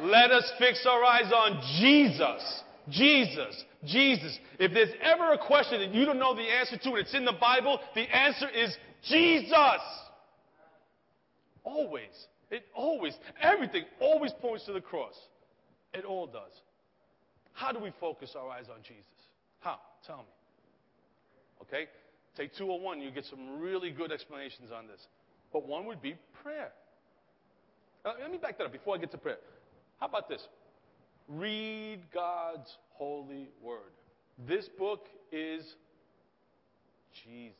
Let 0.00 0.30
us 0.30 0.50
fix 0.58 0.84
our 0.88 1.04
eyes 1.04 1.32
on 1.32 1.60
Jesus. 1.80 2.62
Jesus. 2.90 3.64
Jesus. 3.84 4.38
If 4.58 4.72
there's 4.72 4.94
ever 5.00 5.32
a 5.32 5.38
question 5.38 5.80
that 5.80 5.94
you 5.94 6.04
don't 6.04 6.18
know 6.18 6.34
the 6.34 6.42
answer 6.42 6.76
to 6.76 6.88
and 6.90 6.98
it's 6.98 7.14
in 7.14 7.24
the 7.24 7.36
Bible, 7.40 7.78
the 7.94 8.02
answer 8.02 8.48
is 8.48 8.76
Jesus. 9.04 9.80
Always. 11.64 12.26
It 12.50 12.66
always, 12.74 13.14
everything 13.40 13.84
always 14.00 14.32
points 14.40 14.66
to 14.66 14.72
the 14.72 14.80
cross. 14.80 15.14
It 15.92 16.04
all 16.04 16.26
does. 16.26 16.52
How 17.52 17.72
do 17.72 17.80
we 17.80 17.92
focus 18.00 18.34
our 18.36 18.50
eyes 18.50 18.66
on 18.68 18.82
Jesus? 18.82 19.06
How? 19.60 19.78
Tell 20.06 20.18
me. 20.18 20.24
Okay? 21.62 21.88
Take 22.36 22.54
201, 22.56 23.00
you 23.00 23.10
get 23.10 23.24
some 23.24 23.60
really 23.60 23.90
good 23.90 24.12
explanations 24.12 24.70
on 24.76 24.86
this. 24.86 25.06
But 25.52 25.66
one 25.66 25.86
would 25.86 26.02
be 26.02 26.16
prayer. 26.42 26.72
Now, 28.04 28.14
let 28.20 28.30
me 28.30 28.38
back 28.38 28.58
that 28.58 28.64
up 28.64 28.72
before 28.72 28.96
I 28.96 28.98
get 28.98 29.12
to 29.12 29.18
prayer. 29.18 29.38
How 30.00 30.06
about 30.06 30.28
this? 30.28 30.46
Read 31.28 32.00
God's 32.12 32.70
holy 32.90 33.48
word. 33.62 33.92
This 34.46 34.68
book 34.78 35.06
is 35.32 35.64
Jesus. 37.24 37.56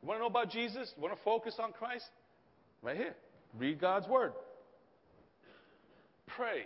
You 0.00 0.08
want 0.08 0.18
to 0.18 0.22
know 0.22 0.28
about 0.28 0.50
Jesus? 0.50 0.92
You 0.96 1.02
want 1.02 1.14
to 1.14 1.22
focus 1.22 1.56
on 1.58 1.72
Christ? 1.72 2.06
Right 2.82 2.96
here. 2.96 3.14
Read 3.58 3.80
God's 3.80 4.08
word. 4.08 4.32
Pray. 6.36 6.64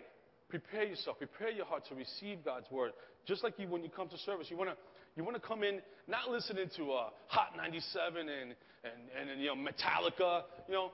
Prepare 0.49 0.85
yourself. 0.85 1.19
Prepare 1.19 1.51
your 1.51 1.67
heart 1.67 1.85
to 1.89 1.95
receive 1.95 2.45
God's 2.45 2.71
word. 2.71 2.93
Just 3.27 3.43
like 3.43 3.59
you 3.59 3.69
when 3.69 3.83
you 3.83 3.91
come 3.91 4.09
to 4.09 4.19
service, 4.19 4.47
you 4.51 4.57
want 4.57 4.71
to 4.71 4.77
you 5.17 5.25
want 5.25 5.35
to 5.35 5.47
come 5.47 5.63
in 5.63 5.81
not 6.07 6.29
listening 6.31 6.69
to 6.77 6.93
uh, 6.93 7.09
Hot 7.29 7.57
97 7.57 8.21
and, 8.21 8.55
and, 8.85 9.31
and, 9.31 9.41
you 9.41 9.47
know 9.47 9.57
Metallica. 9.57 10.43
You 10.69 10.75
know, 10.75 10.91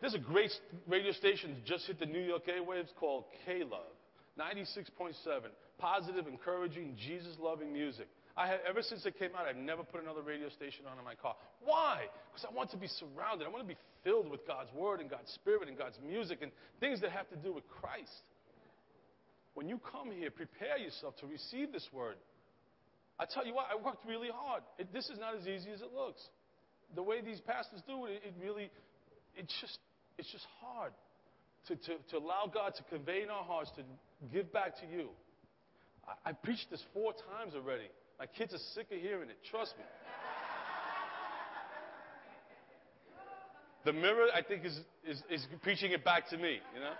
there's 0.00 0.14
a 0.14 0.18
great 0.18 0.50
radio 0.88 1.12
station 1.12 1.56
just 1.66 1.86
hit 1.86 2.00
the 2.00 2.06
New 2.06 2.20
York 2.20 2.42
airwaves 2.46 2.88
called 2.98 3.24
K 3.44 3.62
Love, 3.62 3.92
96.7. 4.38 5.14
Positive, 5.78 6.26
encouraging, 6.26 6.96
Jesus-loving 7.06 7.70
music. 7.70 8.08
I 8.36 8.48
have, 8.48 8.60
ever 8.68 8.82
since 8.82 9.06
it 9.06 9.18
came 9.18 9.30
out, 9.32 9.46
I've 9.48 9.56
never 9.56 9.82
put 9.82 10.02
another 10.02 10.20
radio 10.20 10.50
station 10.50 10.84
on 10.84 10.98
in 10.98 11.04
my 11.04 11.14
car. 11.14 11.36
Why? 11.64 12.04
Because 12.30 12.44
I 12.44 12.54
want 12.54 12.70
to 12.72 12.76
be 12.76 12.86
surrounded. 12.86 13.46
I 13.46 13.48
want 13.48 13.64
to 13.64 13.68
be 13.68 13.80
filled 14.04 14.30
with 14.30 14.46
God's 14.46 14.68
Word 14.74 15.00
and 15.00 15.08
God's 15.08 15.32
Spirit 15.32 15.68
and 15.68 15.76
God's 15.76 15.96
music 16.06 16.40
and 16.42 16.52
things 16.78 17.00
that 17.00 17.12
have 17.12 17.28
to 17.30 17.36
do 17.36 17.52
with 17.52 17.64
Christ. 17.68 18.12
When 19.54 19.68
you 19.68 19.80
come 19.90 20.12
here, 20.12 20.30
prepare 20.30 20.76
yourself 20.76 21.16
to 21.24 21.26
receive 21.26 21.72
this 21.72 21.88
Word. 21.92 22.16
I 23.18 23.24
tell 23.24 23.46
you 23.46 23.54
what, 23.54 23.68
I 23.72 23.82
worked 23.82 24.04
really 24.06 24.28
hard. 24.28 24.62
It, 24.78 24.92
this 24.92 25.08
is 25.08 25.18
not 25.18 25.34
as 25.34 25.48
easy 25.48 25.70
as 25.72 25.80
it 25.80 25.88
looks. 25.96 26.20
The 26.94 27.02
way 27.02 27.22
these 27.22 27.40
pastors 27.40 27.80
do 27.88 28.04
it, 28.04 28.20
it, 28.22 28.34
really, 28.42 28.70
it's 29.34 29.54
just, 29.62 29.78
it's 30.18 30.30
just 30.30 30.44
hard 30.60 30.92
to, 31.68 31.76
to, 31.76 31.92
to 32.10 32.18
allow 32.18 32.52
God 32.52 32.74
to 32.76 32.82
convey 32.94 33.22
in 33.22 33.30
our 33.30 33.44
hearts 33.44 33.70
to 33.76 33.82
give 34.30 34.52
back 34.52 34.76
to 34.80 34.86
you. 34.86 35.08
I, 36.06 36.30
I 36.30 36.32
preached 36.32 36.66
this 36.70 36.84
four 36.92 37.14
times 37.32 37.54
already. 37.54 37.88
My 38.18 38.26
kids 38.26 38.54
are 38.54 38.64
sick 38.74 38.86
of 38.92 39.00
hearing 39.00 39.28
it. 39.28 39.36
Trust 39.50 39.74
me. 39.76 39.84
The 43.84 43.92
mirror, 43.92 44.26
I 44.34 44.42
think, 44.42 44.64
is, 44.64 44.80
is, 45.06 45.22
is 45.30 45.46
preaching 45.62 45.92
it 45.92 46.04
back 46.04 46.28
to 46.30 46.36
me, 46.36 46.58
you 46.74 46.80
know? 46.80 46.92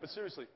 But 0.00 0.10
seriously, 0.10 0.46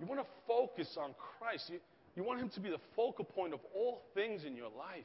you 0.00 0.06
want 0.06 0.20
to 0.20 0.26
focus 0.46 0.96
on 0.98 1.14
Christ. 1.38 1.68
You, 1.70 1.78
You 2.16 2.24
want 2.24 2.40
Him 2.40 2.48
to 2.50 2.60
be 2.60 2.70
the 2.70 2.80
focal 2.96 3.24
point 3.24 3.54
of 3.54 3.60
all 3.74 4.02
things 4.14 4.44
in 4.44 4.56
your 4.56 4.70
life. 4.76 5.04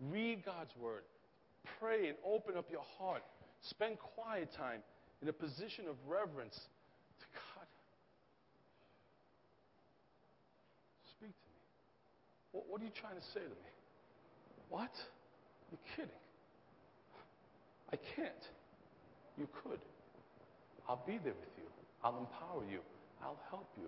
Read 0.00 0.44
God's 0.44 0.70
Word. 0.80 1.02
Pray 1.80 2.08
and 2.08 2.16
open 2.24 2.56
up 2.56 2.66
your 2.70 2.84
heart. 2.98 3.22
Spend 3.62 3.98
quiet 3.98 4.50
time 4.56 4.80
in 5.22 5.28
a 5.28 5.32
position 5.32 5.86
of 5.88 5.96
reverence 6.06 6.54
to 6.54 7.26
God. 7.34 7.66
Speak 11.16 11.30
to 11.30 11.48
me. 11.50 11.60
What, 12.58 12.66
what 12.68 12.80
are 12.82 12.84
you 12.84 12.96
trying 12.98 13.14
to 13.14 13.26
say 13.30 13.38
to 13.46 13.54
me? 13.54 13.70
What? 14.68 14.90
You're 15.70 15.86
kidding. 15.94 16.22
I 17.92 17.96
can't. 18.16 18.44
You 19.38 19.46
could. 19.62 19.78
I'll 20.88 21.04
be 21.06 21.22
there 21.22 21.38
with 21.38 21.54
you. 21.56 21.70
I'll 22.02 22.18
empower 22.18 22.66
you. 22.68 22.80
I'll 23.22 23.38
help 23.48 23.70
you. 23.78 23.86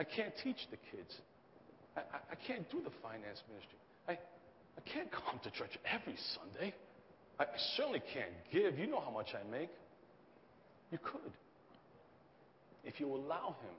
I 0.00 0.04
can't 0.04 0.34
teach 0.42 0.66
the 0.70 0.78
kids. 0.90 1.14
I, 1.96 2.00
I, 2.00 2.18
I 2.32 2.34
can't 2.34 2.68
do 2.70 2.82
the 2.82 2.90
finance 3.02 3.42
ministry. 3.46 3.78
I, 4.08 4.12
I 4.12 4.82
can't 4.92 5.10
come 5.12 5.38
to 5.44 5.50
church 5.50 5.78
every 5.86 6.16
Sunday. 6.34 6.74
I 7.38 7.46
certainly 7.76 8.02
can't 8.12 8.34
give. 8.50 8.78
You 8.78 8.88
know 8.88 9.00
how 9.00 9.12
much 9.12 9.30
I 9.34 9.48
make. 9.48 9.70
You 10.90 10.98
could. 10.98 11.32
If 12.84 12.98
you 12.98 13.06
allow 13.06 13.54
Him. 13.62 13.76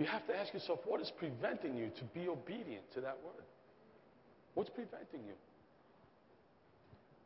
You 0.00 0.06
have 0.06 0.26
to 0.28 0.34
ask 0.34 0.54
yourself 0.54 0.80
what 0.86 1.02
is 1.02 1.12
preventing 1.18 1.76
you 1.76 1.90
to 1.98 2.04
be 2.14 2.26
obedient 2.26 2.90
to 2.94 3.02
that 3.02 3.18
word? 3.22 3.44
What's 4.54 4.70
preventing 4.70 5.20
you? 5.26 5.34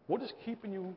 What 0.09 0.21
is 0.23 0.33
keeping 0.45 0.73
you 0.73 0.97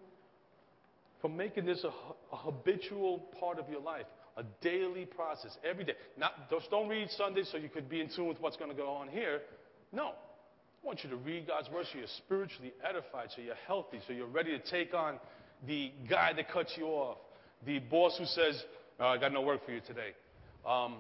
from 1.22 1.38
making 1.38 1.66
this 1.68 1.84
a, 1.84 1.90
a 2.34 2.38
habitual 2.38 3.20
part 3.40 3.60
of 3.60 3.70
your 3.70 3.80
life? 3.80 4.08
A 4.38 4.44
daily 4.62 5.06
process, 5.06 5.56
every 5.64 5.84
day. 5.84 5.94
Not, 6.18 6.50
just 6.50 6.72
don't 6.72 6.90
read 6.90 7.10
Sunday 7.12 7.44
so 7.44 7.58
you 7.58 7.70
could 7.70 7.88
be 7.88 8.02
in 8.02 8.10
tune 8.10 8.28
with 8.28 8.42
what's 8.42 8.58
going 8.58 8.72
to 8.72 8.78
go 8.78 8.90
on 8.90 9.08
here. 9.08 9.42
No. 9.92 10.08
I 10.08 10.86
want 10.86 11.04
you 11.04 11.12
to 11.12 11.16
read 11.16 11.46
God's 11.46 11.70
word 11.70 11.86
so 11.92 12.00
you're 12.00 12.08
spiritually 12.18 12.74
edified, 12.84 13.30
so 13.36 13.42
you're 13.44 13.56
healthy, 13.68 14.00
so 14.08 14.14
you're 14.14 14.26
ready 14.26 14.58
to 14.58 14.72
take 14.72 14.96
on 14.96 15.20
the 15.68 15.92
guy 16.10 16.34
that 16.34 16.52
cuts 16.52 16.74
you 16.76 16.86
off, 16.86 17.18
the 17.68 17.78
boss 17.80 18.18
who 18.18 18.26
says, 18.26 18.64
oh, 19.00 19.06
I 19.06 19.18
got 19.20 19.32
no 19.32 19.42
work 19.42 19.64
for 19.64 19.72
you 19.72 19.82
today. 19.82 20.10
Um, 20.68 20.96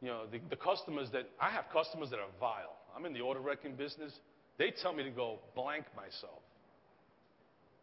you 0.00 0.08
know, 0.08 0.22
the, 0.30 0.40
the 0.50 0.56
customers 0.56 1.08
that, 1.12 1.28
I 1.40 1.50
have 1.50 1.64
customers 1.72 2.10
that 2.10 2.18
are 2.18 2.28
vile. 2.38 2.76
I'm 2.94 3.04
in 3.06 3.12
the 3.12 3.20
auto 3.20 3.40
wrecking 3.40 3.76
business. 3.76 4.12
They 4.58 4.72
tell 4.82 4.92
me 4.92 5.02
to 5.04 5.10
go 5.10 5.38
blank 5.54 5.84
myself. 5.94 6.40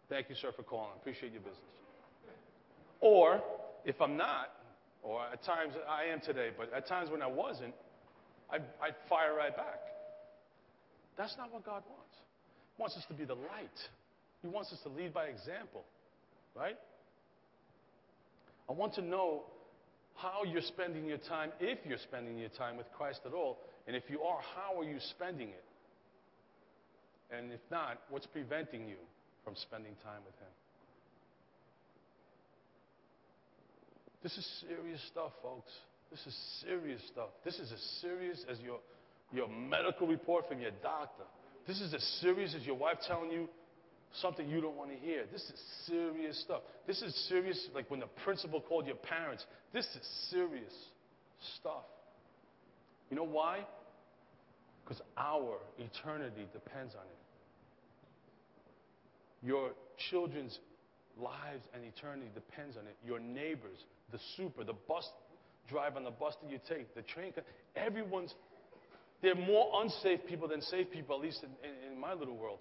Thank 0.09 0.29
you, 0.29 0.35
sir, 0.35 0.51
for 0.55 0.63
calling. 0.63 0.91
Appreciate 0.99 1.31
your 1.31 1.41
business. 1.41 1.57
Or, 2.99 3.41
if 3.85 3.99
I'm 4.01 4.15
not, 4.15 4.49
or 5.01 5.21
at 5.31 5.43
times 5.43 5.73
I 5.89 6.11
am 6.11 6.21
today, 6.21 6.49
but 6.57 6.71
at 6.73 6.87
times 6.87 7.09
when 7.09 7.21
I 7.21 7.27
wasn't, 7.27 7.73
I'd, 8.49 8.63
I'd 8.81 8.95
fire 9.09 9.35
right 9.35 9.55
back. 9.55 9.81
That's 11.17 11.35
not 11.37 11.51
what 11.51 11.65
God 11.65 11.83
wants. 11.89 12.15
He 12.75 12.81
wants 12.81 12.97
us 12.97 13.03
to 13.07 13.13
be 13.13 13.25
the 13.25 13.35
light. 13.35 13.79
He 14.41 14.47
wants 14.47 14.71
us 14.71 14.79
to 14.83 14.89
lead 14.89 15.13
by 15.13 15.25
example, 15.25 15.83
right? 16.55 16.77
I 18.69 18.73
want 18.73 18.93
to 18.95 19.01
know 19.01 19.43
how 20.15 20.43
you're 20.45 20.61
spending 20.61 21.05
your 21.05 21.17
time, 21.17 21.51
if 21.59 21.79
you're 21.85 21.97
spending 21.97 22.37
your 22.37 22.49
time 22.49 22.77
with 22.77 22.87
Christ 22.95 23.21
at 23.25 23.33
all, 23.33 23.59
and 23.87 23.95
if 23.95 24.03
you 24.09 24.21
are, 24.21 24.39
how 24.55 24.79
are 24.79 24.83
you 24.83 24.97
spending 25.11 25.49
it? 25.49 25.63
And 27.31 27.51
if 27.51 27.59
not, 27.71 27.99
what's 28.09 28.27
preventing 28.27 28.87
you 28.87 28.97
from 29.43 29.55
spending 29.55 29.93
time 30.03 30.21
with 30.25 30.35
Him? 30.35 30.53
This 34.21 34.37
is 34.37 34.47
serious 34.61 35.01
stuff, 35.11 35.31
folks. 35.41 35.71
This 36.09 36.21
is 36.27 36.35
serious 36.65 37.01
stuff. 37.11 37.29
This 37.43 37.55
is 37.55 37.71
as 37.71 37.99
serious 38.01 38.45
as 38.49 38.59
your, 38.59 38.79
your 39.33 39.49
medical 39.49 40.07
report 40.07 40.47
from 40.47 40.61
your 40.61 40.71
doctor. 40.81 41.23
This 41.67 41.81
is 41.81 41.93
as 41.93 42.03
serious 42.21 42.55
as 42.55 42.65
your 42.65 42.75
wife 42.75 42.97
telling 43.07 43.31
you 43.31 43.49
something 44.21 44.47
you 44.47 44.61
don't 44.61 44.75
want 44.75 44.91
to 44.91 44.97
hear. 44.97 45.23
This 45.31 45.41
is 45.41 45.61
serious 45.87 46.39
stuff. 46.41 46.61
This 46.87 47.01
is 47.01 47.15
serious, 47.27 47.67
like 47.73 47.89
when 47.89 47.99
the 47.99 48.09
principal 48.23 48.61
called 48.61 48.85
your 48.85 48.95
parents. 48.95 49.45
This 49.73 49.85
is 49.85 50.07
serious 50.29 50.73
stuff. 51.59 51.83
You 53.09 53.17
know 53.17 53.25
why? 53.25 53.65
Because 54.83 55.01
our 55.17 55.57
eternity 55.77 56.47
depends 56.51 56.93
on 56.95 57.01
it. 57.01 57.17
Your 59.45 59.71
children's 60.09 60.57
lives 61.17 61.63
and 61.73 61.83
eternity 61.83 62.29
depends 62.33 62.77
on 62.77 62.87
it. 62.87 62.95
Your 63.05 63.19
neighbors, 63.19 63.77
the 64.11 64.19
super, 64.37 64.63
the 64.63 64.75
bus 64.87 65.07
driver 65.69 65.97
on 65.97 66.03
the 66.03 66.11
bus 66.11 66.35
that 66.41 66.51
you 66.51 66.59
take, 66.67 66.93
the 66.95 67.01
train, 67.01 67.33
everyone's, 67.75 68.33
there 69.21 69.31
are 69.31 69.35
more 69.35 69.81
unsafe 69.81 70.19
people 70.27 70.47
than 70.47 70.61
safe 70.61 70.89
people, 70.91 71.15
at 71.15 71.21
least 71.21 71.43
in, 71.43 71.49
in, 71.67 71.93
in 71.93 71.99
my 71.99 72.13
little 72.13 72.35
world. 72.35 72.59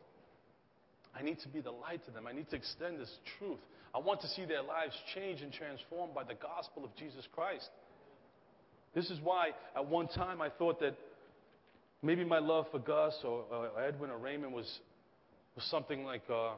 I 1.18 1.22
need 1.22 1.40
to 1.40 1.48
be 1.48 1.60
the 1.60 1.70
light 1.70 2.04
to 2.06 2.10
them. 2.10 2.26
I 2.26 2.32
need 2.32 2.48
to 2.50 2.56
extend 2.56 2.98
this 2.98 3.12
truth. 3.38 3.58
I 3.94 3.98
want 3.98 4.22
to 4.22 4.28
see 4.28 4.44
their 4.44 4.62
lives 4.62 4.94
changed 5.14 5.42
and 5.42 5.52
transformed 5.52 6.14
by 6.14 6.24
the 6.24 6.34
gospel 6.34 6.84
of 6.84 6.94
Jesus 6.96 7.26
Christ. 7.34 7.68
This 8.94 9.10
is 9.10 9.18
why 9.22 9.50
at 9.76 9.86
one 9.86 10.08
time 10.08 10.40
I 10.40 10.48
thought 10.48 10.80
that 10.80 10.96
maybe 12.02 12.24
my 12.24 12.38
love 12.38 12.66
for 12.70 12.78
Gus 12.78 13.14
or 13.24 13.44
Edwin 13.80 14.10
or 14.10 14.18
Raymond 14.18 14.52
was, 14.52 14.80
was 15.54 15.64
something 15.66 16.04
like 16.04 16.22
uh, 16.30 16.52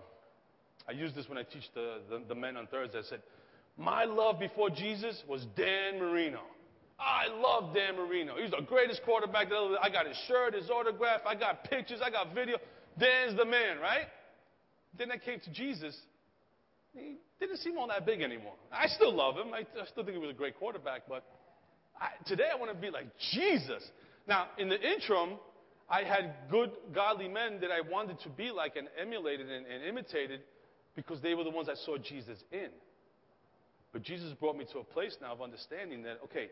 I 0.88 0.92
use 0.92 1.12
this 1.14 1.28
when 1.28 1.38
I 1.38 1.42
teach 1.42 1.64
the, 1.74 2.00
the, 2.08 2.22
the 2.28 2.34
men 2.34 2.56
on 2.56 2.66
Thursday. 2.66 2.98
I 2.98 3.02
said, 3.08 3.22
My 3.76 4.04
love 4.04 4.38
before 4.38 4.70
Jesus 4.70 5.22
was 5.28 5.44
Dan 5.56 5.98
Marino. 5.98 6.40
I 6.98 7.26
love 7.28 7.74
Dan 7.74 7.96
Marino. 7.96 8.34
He's 8.40 8.50
the 8.50 8.64
greatest 8.66 9.02
quarterback. 9.04 9.48
I 9.82 9.90
got 9.90 10.06
his 10.06 10.16
shirt, 10.28 10.54
his 10.54 10.70
autograph, 10.70 11.22
I 11.26 11.34
got 11.34 11.64
pictures, 11.64 12.00
I 12.04 12.10
got 12.10 12.34
video. 12.34 12.58
Dan's 12.98 13.36
the 13.36 13.44
man, 13.44 13.78
right? 13.80 14.06
Then 14.98 15.10
I 15.10 15.16
came 15.16 15.40
to 15.40 15.50
Jesus. 15.50 15.96
He 16.92 17.16
didn't 17.40 17.58
seem 17.58 17.76
all 17.78 17.88
that 17.88 18.06
big 18.06 18.22
anymore. 18.22 18.54
I 18.72 18.86
still 18.86 19.14
love 19.14 19.34
him. 19.36 19.52
I, 19.52 19.60
I 19.80 19.86
still 19.86 20.04
think 20.04 20.16
he 20.16 20.18
was 20.18 20.30
a 20.30 20.38
great 20.38 20.56
quarterback, 20.58 21.02
but 21.08 21.24
I, 22.00 22.08
today 22.26 22.48
I 22.52 22.58
want 22.58 22.72
to 22.72 22.78
be 22.78 22.90
like 22.90 23.06
Jesus. 23.32 23.82
Now, 24.26 24.48
in 24.58 24.68
the 24.68 24.80
interim, 24.80 25.38
I 25.88 26.02
had 26.02 26.34
good, 26.50 26.70
godly 26.94 27.28
men 27.28 27.60
that 27.60 27.70
I 27.70 27.80
wanted 27.80 28.20
to 28.20 28.28
be 28.28 28.50
like 28.50 28.76
and 28.76 28.88
emulated 29.00 29.50
and, 29.50 29.66
and 29.66 29.84
imitated 29.84 30.40
because 30.96 31.20
they 31.20 31.34
were 31.34 31.44
the 31.44 31.50
ones 31.50 31.68
I 31.68 31.74
saw 31.84 31.98
Jesus 31.98 32.38
in. 32.52 32.68
But 33.92 34.02
Jesus 34.02 34.32
brought 34.34 34.56
me 34.56 34.66
to 34.72 34.78
a 34.78 34.84
place 34.84 35.16
now 35.20 35.32
of 35.32 35.42
understanding 35.42 36.02
that, 36.02 36.18
okay, 36.24 36.48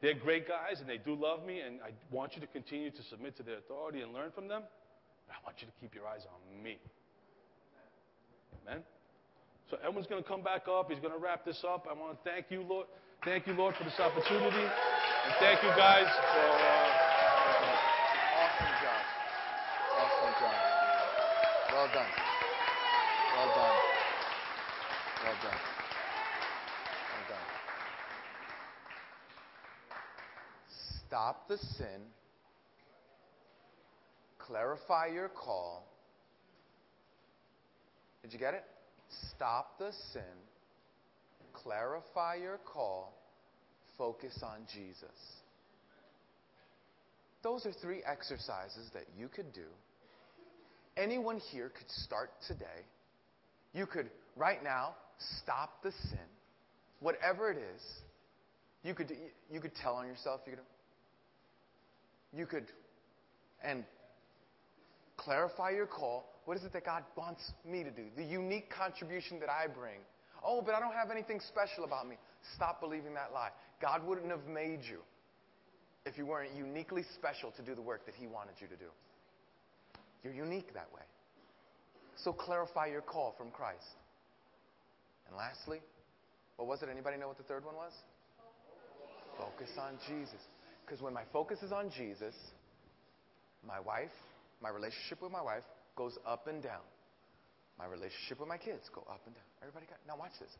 they're 0.00 0.14
great 0.14 0.46
guys 0.46 0.80
and 0.80 0.88
they 0.88 0.98
do 0.98 1.14
love 1.14 1.44
me, 1.44 1.60
and 1.60 1.80
I 1.82 1.90
want 2.10 2.34
you 2.34 2.40
to 2.40 2.46
continue 2.46 2.90
to 2.90 3.02
submit 3.10 3.36
to 3.38 3.42
their 3.42 3.58
authority 3.58 4.02
and 4.02 4.12
learn 4.12 4.30
from 4.34 4.48
them. 4.48 4.62
But 5.26 5.34
I 5.34 5.44
want 5.44 5.56
you 5.60 5.66
to 5.66 5.72
keep 5.80 5.94
your 5.94 6.06
eyes 6.06 6.22
on 6.24 6.62
me. 6.62 6.78
Amen? 8.66 8.82
So 9.70 9.76
everyone's 9.78 10.06
going 10.06 10.22
to 10.22 10.28
come 10.28 10.42
back 10.42 10.66
up. 10.68 10.90
He's 10.90 11.00
going 11.00 11.12
to 11.12 11.18
wrap 11.18 11.44
this 11.44 11.64
up. 11.66 11.86
I 11.90 11.92
want 11.98 12.22
to 12.22 12.30
thank 12.30 12.46
you, 12.50 12.62
Lord. 12.62 12.86
Thank 13.24 13.46
you, 13.46 13.54
Lord, 13.54 13.74
for 13.76 13.84
this 13.84 13.98
opportunity. 13.98 14.62
And 14.62 15.34
thank 15.40 15.62
you 15.62 15.70
guys 15.70 16.06
for. 16.06 16.50
Uh, 16.50 17.06
Awesome 18.36 18.74
job. 18.82 19.02
Awesome 19.98 20.34
job. 20.40 20.54
Well 21.72 21.88
done. 21.92 22.12
Well 23.36 23.50
done. 23.54 23.76
Well 25.24 25.38
done. 25.42 25.60
Well 27.10 27.26
done. 27.28 27.46
Stop 31.06 31.48
the 31.48 31.58
sin. 31.58 32.00
Clarify 34.38 35.06
your 35.06 35.28
call. 35.28 35.86
Did 38.26 38.32
you 38.32 38.38
get 38.40 38.54
it? 38.54 38.64
Stop 39.36 39.78
the 39.78 39.92
sin. 40.12 40.22
Clarify 41.52 42.34
your 42.42 42.58
call. 42.58 43.12
Focus 43.96 44.36
on 44.42 44.66
Jesus. 44.74 45.14
Those 47.44 47.64
are 47.66 47.72
three 47.80 48.00
exercises 48.04 48.90
that 48.94 49.04
you 49.16 49.28
could 49.28 49.52
do. 49.52 49.68
Anyone 50.96 51.38
here 51.52 51.68
could 51.68 51.88
start 51.88 52.30
today. 52.48 52.82
You 53.72 53.86
could, 53.86 54.10
right 54.34 54.64
now, 54.64 54.96
stop 55.40 55.84
the 55.84 55.92
sin. 56.10 56.18
Whatever 56.98 57.52
it 57.52 57.58
is, 57.58 57.82
you 58.82 58.92
could, 58.92 59.12
you 59.52 59.60
could 59.60 59.76
tell 59.76 59.94
on 59.94 60.08
yourself. 60.08 60.40
You 60.46 60.54
could, 60.54 62.40
you 62.40 62.46
could, 62.46 62.66
and 63.62 63.84
clarify 65.16 65.70
your 65.70 65.86
call. 65.86 66.32
What 66.46 66.56
is 66.56 66.62
it 66.62 66.72
that 66.72 66.86
God 66.86 67.02
wants 67.16 67.42
me 67.68 67.82
to 67.82 67.90
do? 67.90 68.04
The 68.16 68.22
unique 68.24 68.70
contribution 68.70 69.40
that 69.40 69.50
I 69.50 69.66
bring. 69.66 69.98
Oh, 70.44 70.62
but 70.62 70.74
I 70.74 70.80
don't 70.80 70.94
have 70.94 71.10
anything 71.10 71.40
special 71.40 71.82
about 71.84 72.08
me. 72.08 72.16
Stop 72.54 72.80
believing 72.80 73.14
that 73.14 73.32
lie. 73.34 73.50
God 73.82 74.06
wouldn't 74.06 74.30
have 74.30 74.46
made 74.46 74.80
you 74.88 75.00
if 76.06 76.16
you 76.16 76.24
weren't 76.24 76.54
uniquely 76.54 77.02
special 77.16 77.50
to 77.50 77.62
do 77.62 77.74
the 77.74 77.82
work 77.82 78.06
that 78.06 78.14
He 78.14 78.28
wanted 78.28 78.54
you 78.60 78.68
to 78.68 78.76
do. 78.76 78.86
You're 80.22 80.34
unique 80.34 80.72
that 80.74 80.86
way. 80.94 81.02
So 82.22 82.32
clarify 82.32 82.86
your 82.86 83.02
call 83.02 83.34
from 83.36 83.50
Christ. 83.50 83.98
And 85.26 85.36
lastly, 85.36 85.80
what 86.54 86.68
was 86.68 86.80
it? 86.82 86.88
Anybody 86.88 87.16
know 87.16 87.26
what 87.26 87.38
the 87.38 87.42
third 87.42 87.64
one 87.64 87.74
was? 87.74 87.92
Focus 89.36 89.70
on 89.78 89.98
Jesus. 90.06 90.40
Because 90.84 91.02
when 91.02 91.12
my 91.12 91.24
focus 91.32 91.58
is 91.62 91.72
on 91.72 91.90
Jesus, 91.90 92.34
my 93.66 93.80
wife, 93.80 94.14
my 94.62 94.68
relationship 94.68 95.20
with 95.20 95.32
my 95.32 95.42
wife 95.42 95.64
goes 95.96 96.18
up 96.26 96.46
and 96.46 96.62
down. 96.62 96.84
My 97.78 97.86
relationship 97.86 98.40
with 98.40 98.48
my 98.48 98.56
kids 98.56 98.88
go 98.94 99.02
up 99.10 99.20
and 99.26 99.34
down. 99.34 99.44
Everybody 99.60 99.86
got 99.86 99.98
now 100.06 100.16
watch 100.18 100.32
this. 100.40 100.50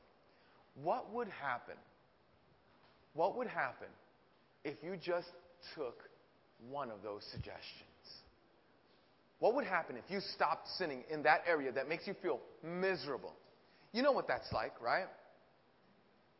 What 0.83 1.13
would 1.13 1.29
happen? 1.29 1.77
What 3.15 3.37
would 3.37 3.47
happen 3.47 3.89
if 4.65 4.75
you 4.83 4.97
just 4.97 5.29
took 5.75 6.03
one 6.71 6.91
of 6.91 7.03
those 7.03 7.23
suggestions? 7.31 7.63
What 9.39 9.55
would 9.55 9.65
happen 9.65 9.97
if 9.97 10.11
you 10.11 10.21
stopped 10.35 10.69
sinning 10.79 11.05
in 11.11 11.23
that 11.23 11.43
area 11.47 11.73
that 11.73 11.89
makes 11.89 12.07
you 12.07 12.15
feel 12.23 12.41
miserable? 12.63 13.33
You 13.93 14.03
know 14.03 14.13
what 14.13 14.29
that's 14.29 14.51
like, 14.53 14.81
right? 14.81 15.07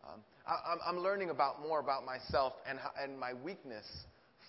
Um, 0.05 0.21
I, 0.47 0.89
am 0.89 0.99
learning 0.99 1.31
about 1.31 1.61
more 1.61 1.81
about 1.81 2.05
myself 2.05 2.53
and, 2.69 2.79
and 3.03 3.19
my 3.19 3.33
weakness 3.35 3.87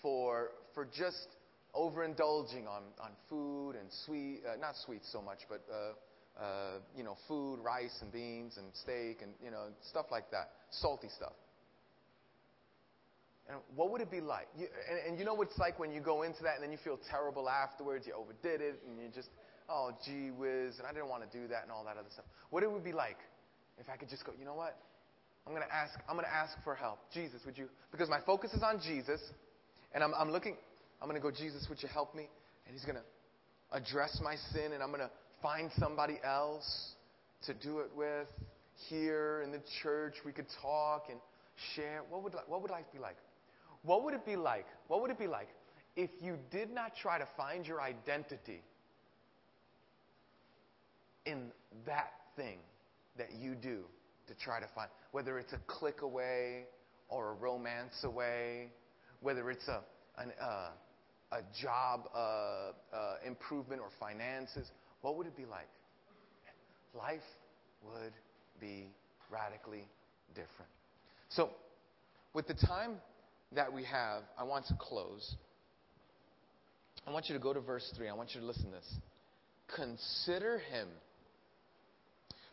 for, 0.01 0.49
for 0.73 0.85
just 0.85 1.27
overindulging 1.75 2.67
on, 2.67 2.83
on 2.99 3.11
food 3.29 3.75
and 3.75 3.89
sweet, 4.05 4.41
uh, 4.47 4.57
not 4.59 4.75
sweet 4.85 5.01
so 5.11 5.21
much, 5.21 5.39
but 5.49 5.63
uh, 5.71 6.41
uh, 6.41 6.79
you 6.95 7.03
know, 7.03 7.17
food, 7.27 7.59
rice 7.63 7.97
and 8.01 8.11
beans 8.11 8.57
and 8.57 8.67
steak 8.73 9.21
and 9.21 9.31
you 9.43 9.51
know 9.51 9.67
stuff 9.89 10.05
like 10.11 10.29
that, 10.31 10.51
salty 10.71 11.09
stuff. 11.15 11.33
And 13.49 13.57
what 13.75 13.91
would 13.91 14.01
it 14.01 14.11
be 14.11 14.19
like? 14.19 14.47
You, 14.57 14.67
and, 14.89 14.99
and 15.07 15.19
you 15.19 15.23
know 15.23 15.33
what 15.33 15.47
it's 15.47 15.57
like 15.57 15.79
when 15.79 15.91
you 15.91 16.01
go 16.01 16.23
into 16.23 16.43
that 16.43 16.55
and 16.55 16.63
then 16.63 16.71
you 16.71 16.77
feel 16.83 16.99
terrible 17.09 17.47
afterwards. 17.47 18.05
You 18.05 18.13
overdid 18.13 18.59
it 18.59 18.83
and 18.85 18.99
you 18.99 19.07
just, 19.13 19.29
oh 19.69 19.91
gee 20.05 20.31
whiz, 20.31 20.79
and 20.79 20.87
I 20.87 20.91
didn't 20.91 21.09
want 21.09 21.29
to 21.29 21.37
do 21.37 21.47
that 21.47 21.63
and 21.63 21.71
all 21.71 21.85
that 21.85 21.97
other 21.97 22.09
stuff. 22.11 22.25
What 22.49 22.63
it 22.63 22.71
would 22.71 22.83
be 22.83 22.93
like 22.93 23.17
if 23.79 23.89
I 23.89 23.95
could 23.95 24.09
just 24.09 24.25
go, 24.25 24.33
you 24.37 24.45
know 24.45 24.55
what? 24.55 24.77
I'm 25.47 25.53
to 25.55 25.73
ask. 25.73 25.97
I'm 26.09 26.17
to 26.17 26.27
ask 26.27 26.51
for 26.63 26.75
help. 26.75 26.99
Jesus, 27.13 27.39
would 27.45 27.57
you? 27.57 27.69
Because 27.91 28.09
my 28.09 28.19
focus 28.25 28.51
is 28.53 28.63
on 28.63 28.81
Jesus, 28.83 29.21
and 29.93 30.03
I'm, 30.03 30.13
I'm 30.13 30.29
looking. 30.29 30.57
I'm 31.01 31.07
going 31.07 31.19
to 31.19 31.25
go, 31.25 31.31
Jesus, 31.31 31.65
would 31.69 31.81
you 31.81 31.89
help 31.89 32.15
me? 32.15 32.27
And 32.65 32.73
He's 32.73 32.85
going 32.85 32.97
to 32.97 33.03
address 33.71 34.19
my 34.23 34.35
sin, 34.53 34.73
and 34.73 34.81
I'm 34.81 34.89
going 34.89 35.01
to 35.01 35.11
find 35.41 35.71
somebody 35.77 36.19
else 36.23 36.91
to 37.45 37.53
do 37.53 37.79
it 37.79 37.89
with. 37.95 38.27
Here 38.89 39.41
in 39.43 39.51
the 39.51 39.61
church, 39.81 40.13
we 40.23 40.31
could 40.31 40.45
talk 40.61 41.05
and 41.09 41.19
share. 41.75 42.01
What 42.09 42.23
would 42.23 42.33
what 42.47 42.61
would 42.61 42.69
life 42.69 42.85
be 42.93 42.99
like? 42.99 43.17
What 43.83 44.03
would 44.03 44.13
it 44.13 44.25
be 44.25 44.35
like? 44.35 44.65
What 44.87 45.01
would 45.01 45.09
it 45.09 45.17
be 45.17 45.27
like 45.27 45.47
if 45.97 46.11
you 46.21 46.37
did 46.51 46.69
not 46.69 46.91
try 47.01 47.17
to 47.17 47.27
find 47.35 47.65
your 47.65 47.81
identity 47.81 48.61
in 51.25 51.51
that 51.85 52.11
thing 52.35 52.59
that 53.17 53.33
you 53.33 53.55
do 53.55 53.83
to 54.27 54.35
try 54.35 54.59
to 54.59 54.67
find, 54.75 54.89
whether 55.11 55.39
it's 55.39 55.53
a 55.53 55.59
click 55.65 56.03
away 56.03 56.65
or 57.09 57.31
a 57.31 57.33
romance 57.33 58.03
away, 58.03 58.69
whether 59.21 59.49
it's 59.49 59.67
a, 59.67 59.81
an, 60.19 60.31
uh, 60.39 60.69
a 61.31 61.41
job 61.61 62.09
uh, 62.13 62.17
uh, 62.17 62.71
improvement 63.25 63.81
or 63.81 63.89
finances, 63.99 64.71
what 65.01 65.17
would 65.17 65.27
it 65.27 65.35
be 65.35 65.45
like? 65.45 65.67
Life 66.97 67.19
would 67.83 68.13
be 68.59 68.87
radically 69.29 69.87
different. 70.29 70.71
So, 71.29 71.49
with 72.33 72.47
the 72.47 72.53
time 72.53 72.95
that 73.53 73.71
we 73.71 73.83
have, 73.83 74.23
I 74.37 74.43
want 74.43 74.67
to 74.67 74.75
close. 74.79 75.35
I 77.05 77.11
want 77.11 77.29
you 77.29 77.35
to 77.35 77.41
go 77.41 77.53
to 77.53 77.59
verse 77.59 77.91
3. 77.95 78.09
I 78.09 78.13
want 78.13 78.33
you 78.33 78.41
to 78.41 78.47
listen 78.47 78.65
to 78.65 78.71
this. 78.71 78.93
Consider 79.75 80.59
him 80.59 80.87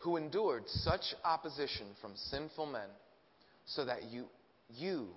who 0.00 0.16
endured 0.16 0.64
such 0.66 1.14
opposition 1.24 1.86
from 2.00 2.12
sinful 2.14 2.66
men, 2.66 2.88
so 3.66 3.84
that 3.84 4.04
you, 4.10 4.26
you 4.68 5.08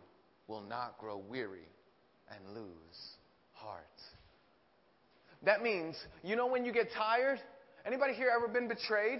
will 0.48 0.62
not 0.62 0.98
grow 0.98 1.18
weary 1.18 1.68
and 2.32 2.56
lose 2.56 3.18
heart. 3.58 3.84
That 5.44 5.62
means, 5.62 5.96
you 6.24 6.36
know 6.36 6.48
when 6.48 6.66
you 6.66 6.74
get 6.74 6.88
tired? 6.98 7.40
Anybody 7.86 8.14
here 8.14 8.32
ever 8.36 8.48
been 8.48 8.68
betrayed? 8.68 9.20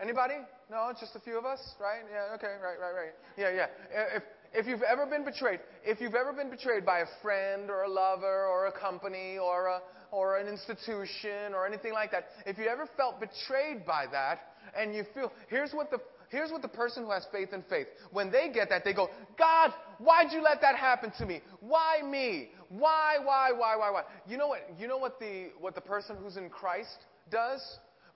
Anybody? 0.00 0.34
No, 0.70 0.88
it's 0.90 1.00
just 1.00 1.14
a 1.16 1.20
few 1.20 1.38
of 1.38 1.44
us, 1.44 1.60
right? 1.80 2.02
Yeah, 2.10 2.34
okay, 2.34 2.54
right, 2.62 2.78
right, 2.80 2.94
right. 2.94 3.12
Yeah, 3.36 3.50
yeah. 3.50 3.66
Uh, 3.94 4.16
if, 4.16 4.22
if 4.54 4.66
you've 4.66 4.82
ever 4.82 5.06
been 5.06 5.24
betrayed, 5.24 5.60
if 5.84 6.00
you've 6.00 6.14
ever 6.14 6.32
been 6.32 6.50
betrayed 6.50 6.84
by 6.84 7.00
a 7.00 7.06
friend 7.20 7.70
or 7.70 7.82
a 7.82 7.88
lover 7.88 8.46
or 8.46 8.66
a 8.66 8.72
company 8.72 9.38
or 9.38 9.66
a, 9.66 9.80
or 10.10 10.38
an 10.38 10.48
institution 10.48 11.54
or 11.54 11.66
anything 11.66 11.92
like 11.92 12.10
that, 12.10 12.26
if 12.46 12.58
you 12.58 12.66
ever 12.66 12.88
felt 12.96 13.20
betrayed 13.20 13.84
by 13.86 14.06
that 14.10 14.40
and 14.76 14.94
you 14.94 15.04
feel, 15.14 15.32
here's 15.48 15.72
what 15.72 15.90
the, 15.90 15.98
here's 16.30 16.50
what 16.50 16.62
the 16.62 16.68
person 16.68 17.04
who 17.04 17.10
has 17.10 17.26
faith 17.30 17.52
in 17.52 17.62
faith, 17.68 17.86
when 18.10 18.32
they 18.32 18.50
get 18.52 18.68
that, 18.70 18.84
they 18.84 18.94
go, 18.94 19.08
God, 19.38 19.72
why'd 20.02 20.32
you 20.32 20.42
let 20.42 20.60
that 20.60 20.76
happen 20.76 21.12
to 21.18 21.26
me? 21.26 21.40
Why 21.60 22.00
me? 22.04 22.50
Why, 22.68 23.16
why, 23.22 23.52
why, 23.52 23.76
why, 23.76 23.90
why? 23.90 24.02
You 24.26 24.36
know 24.36 24.48
what, 24.48 24.60
you 24.78 24.88
know 24.88 24.98
what 24.98 25.18
the, 25.18 25.50
what 25.60 25.74
the 25.74 25.80
person 25.80 26.16
who's 26.22 26.36
in 26.36 26.48
Christ 26.48 26.98
does? 27.30 27.60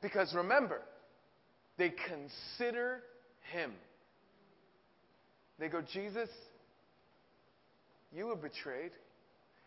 Because 0.02 0.34
remember, 0.34 0.82
they 1.78 1.90
consider 1.90 3.02
him. 3.52 3.72
They 5.58 5.68
go, 5.68 5.80
Jesus, 5.80 6.28
you 8.14 8.26
were 8.26 8.36
betrayed. 8.36 8.92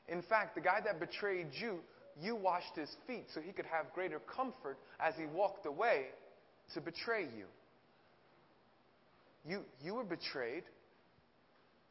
In 0.07 0.21
fact, 0.23 0.55
the 0.55 0.61
guy 0.61 0.79
that 0.83 0.99
betrayed 0.99 1.47
you 1.51 1.79
you 2.21 2.35
washed 2.35 2.75
his 2.75 2.89
feet 3.07 3.25
so 3.33 3.41
he 3.41 3.51
could 3.51 3.65
have 3.65 3.93
greater 3.93 4.19
comfort 4.19 4.77
as 4.99 5.13
he 5.15 5.25
walked 5.25 5.65
away 5.65 6.07
to 6.73 6.81
betray 6.81 7.23
you. 7.23 7.45
You, 9.45 9.61
you 9.81 9.95
were 9.95 10.03
betrayed. 10.03 10.63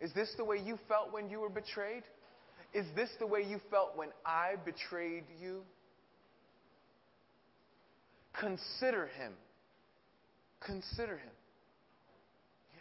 Is 0.01 0.13
this 0.13 0.33
the 0.37 0.45
way 0.45 0.59
you 0.65 0.79
felt 0.89 1.13
when 1.13 1.29
you 1.29 1.41
were 1.41 1.49
betrayed? 1.49 2.05
Is 2.73 2.87
this 2.95 3.09
the 3.19 3.27
way 3.27 3.43
you 3.43 3.61
felt 3.71 3.97
when 3.97 4.09
I 4.25 4.55
betrayed 4.65 5.25
you? 5.41 5.63
Consider 8.39 9.07
him. 9.07 9.33
Consider 10.61 11.17
him. 11.17 11.31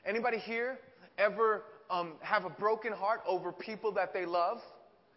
Anybody 0.06 0.38
here 0.38 0.80
ever 1.18 1.64
um, 1.90 2.14
have 2.22 2.46
a 2.46 2.50
broken 2.50 2.94
heart 2.94 3.22
over 3.28 3.52
people 3.52 3.92
that 3.94 4.14
they 4.14 4.26
love? 4.26 4.60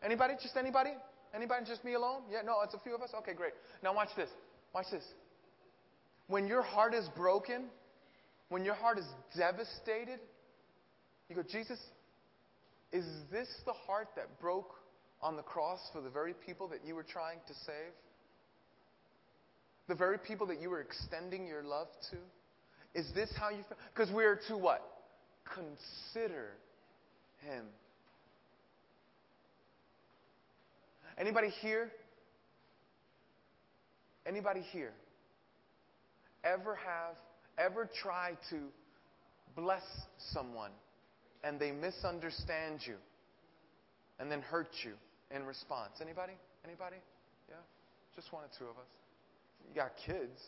Anybody? 0.03 0.35
Just 0.41 0.57
anybody? 0.57 0.91
Anybody? 1.35 1.65
Just 1.67 1.85
me 1.85 1.95
alone? 1.95 2.23
Yeah, 2.31 2.43
no, 2.45 2.57
it's 2.65 2.75
a 2.75 2.79
few 2.79 2.95
of 2.95 3.03
us? 3.03 3.11
Okay, 3.19 3.35
great. 3.35 3.53
Now 3.83 3.95
watch 3.95 4.09
this. 4.17 4.31
Watch 4.75 4.87
this. 4.91 5.05
When 6.29 6.47
your 6.47 6.63
heart 6.63 6.95
is 6.95 7.09
broken, 7.17 7.65
when 8.49 8.65
your 8.65 8.75
heart 8.75 8.99
is 8.99 9.07
devastated, 9.37 10.21
you 11.31 11.37
go, 11.37 11.43
Jesus, 11.43 11.79
is 12.93 13.05
this 13.31 13.49
the 13.65 13.73
heart 13.73 14.09
that 14.17 14.41
broke 14.41 14.75
on 15.23 15.37
the 15.37 15.43
cross 15.43 15.81
for 15.93 16.01
the 16.01 16.11
very 16.11 16.35
people 16.35 16.69
that 16.69 16.81
you 16.85 16.95
were 16.95 17.05
trying 17.05 17.39
to 17.47 17.55
save? 17.67 17.93
The 19.89 19.95
very 19.95 20.19
people 20.19 20.47
that 20.49 20.61
you 20.61 20.71
were 20.71 20.81
extending 20.81 21.47
your 21.47 21.63
love 21.63 21.89
to? 22.11 22.17
Is 22.99 23.07
this 23.15 23.31
how 23.39 23.51
you 23.51 23.63
feel? 23.69 23.79
Because 23.95 24.13
we're 24.13 24.41
to 24.49 24.57
what? 24.57 24.83
Consider 25.55 26.51
him 27.39 27.65
Anybody 31.21 31.51
here? 31.61 31.91
Anybody 34.27 34.63
here 34.73 34.93
ever 36.45 36.77
have, 36.77 37.17
ever 37.59 37.89
try 38.03 38.33
to 38.49 38.57
bless 39.55 39.83
someone 40.33 40.71
and 41.45 41.59
they 41.59 41.71
misunderstand 41.71 42.81
you 42.87 42.97
and 44.19 44.31
then 44.31 44.43
hurt 44.43 44.71
you 44.85 44.93
in 45.35 45.45
response? 45.45 45.93
Anybody? 46.01 46.35
Anybody? 46.65 46.97
Yeah? 47.49 47.57
Just 48.15 48.33
one 48.33 48.45
or 48.45 48.51
two 48.59 48.65
of 48.65 48.77
us. 48.77 48.91
You 49.69 49.75
got 49.75 49.93
kids, 50.07 50.41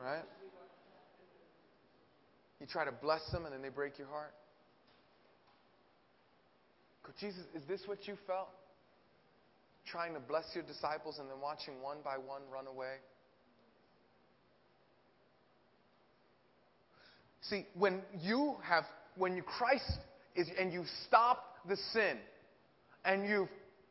right? 0.00 0.24
You 2.60 2.66
try 2.66 2.84
to 2.84 2.92
bless 2.92 3.28
them 3.30 3.44
and 3.44 3.54
then 3.54 3.62
they 3.62 3.68
break 3.68 3.98
your 3.98 4.08
heart. 4.08 4.34
Jesus, 7.18 7.40
is 7.54 7.62
this 7.66 7.80
what 7.86 8.06
you 8.06 8.16
felt? 8.26 8.48
trying 9.90 10.14
to 10.14 10.20
bless 10.20 10.44
your 10.54 10.64
disciples 10.64 11.18
and 11.18 11.28
then 11.28 11.40
watching 11.40 11.80
one 11.82 11.98
by 12.04 12.16
one 12.16 12.42
run 12.52 12.66
away? 12.66 12.96
See, 17.42 17.66
when 17.74 18.02
you 18.20 18.56
have, 18.62 18.84
when 19.18 19.42
Christ 19.42 19.98
is, 20.34 20.48
and 20.58 20.72
you've 20.72 20.86
stopped 21.06 21.68
the 21.68 21.76
sin, 21.92 22.16
and 23.04 23.28
you've 23.28 23.48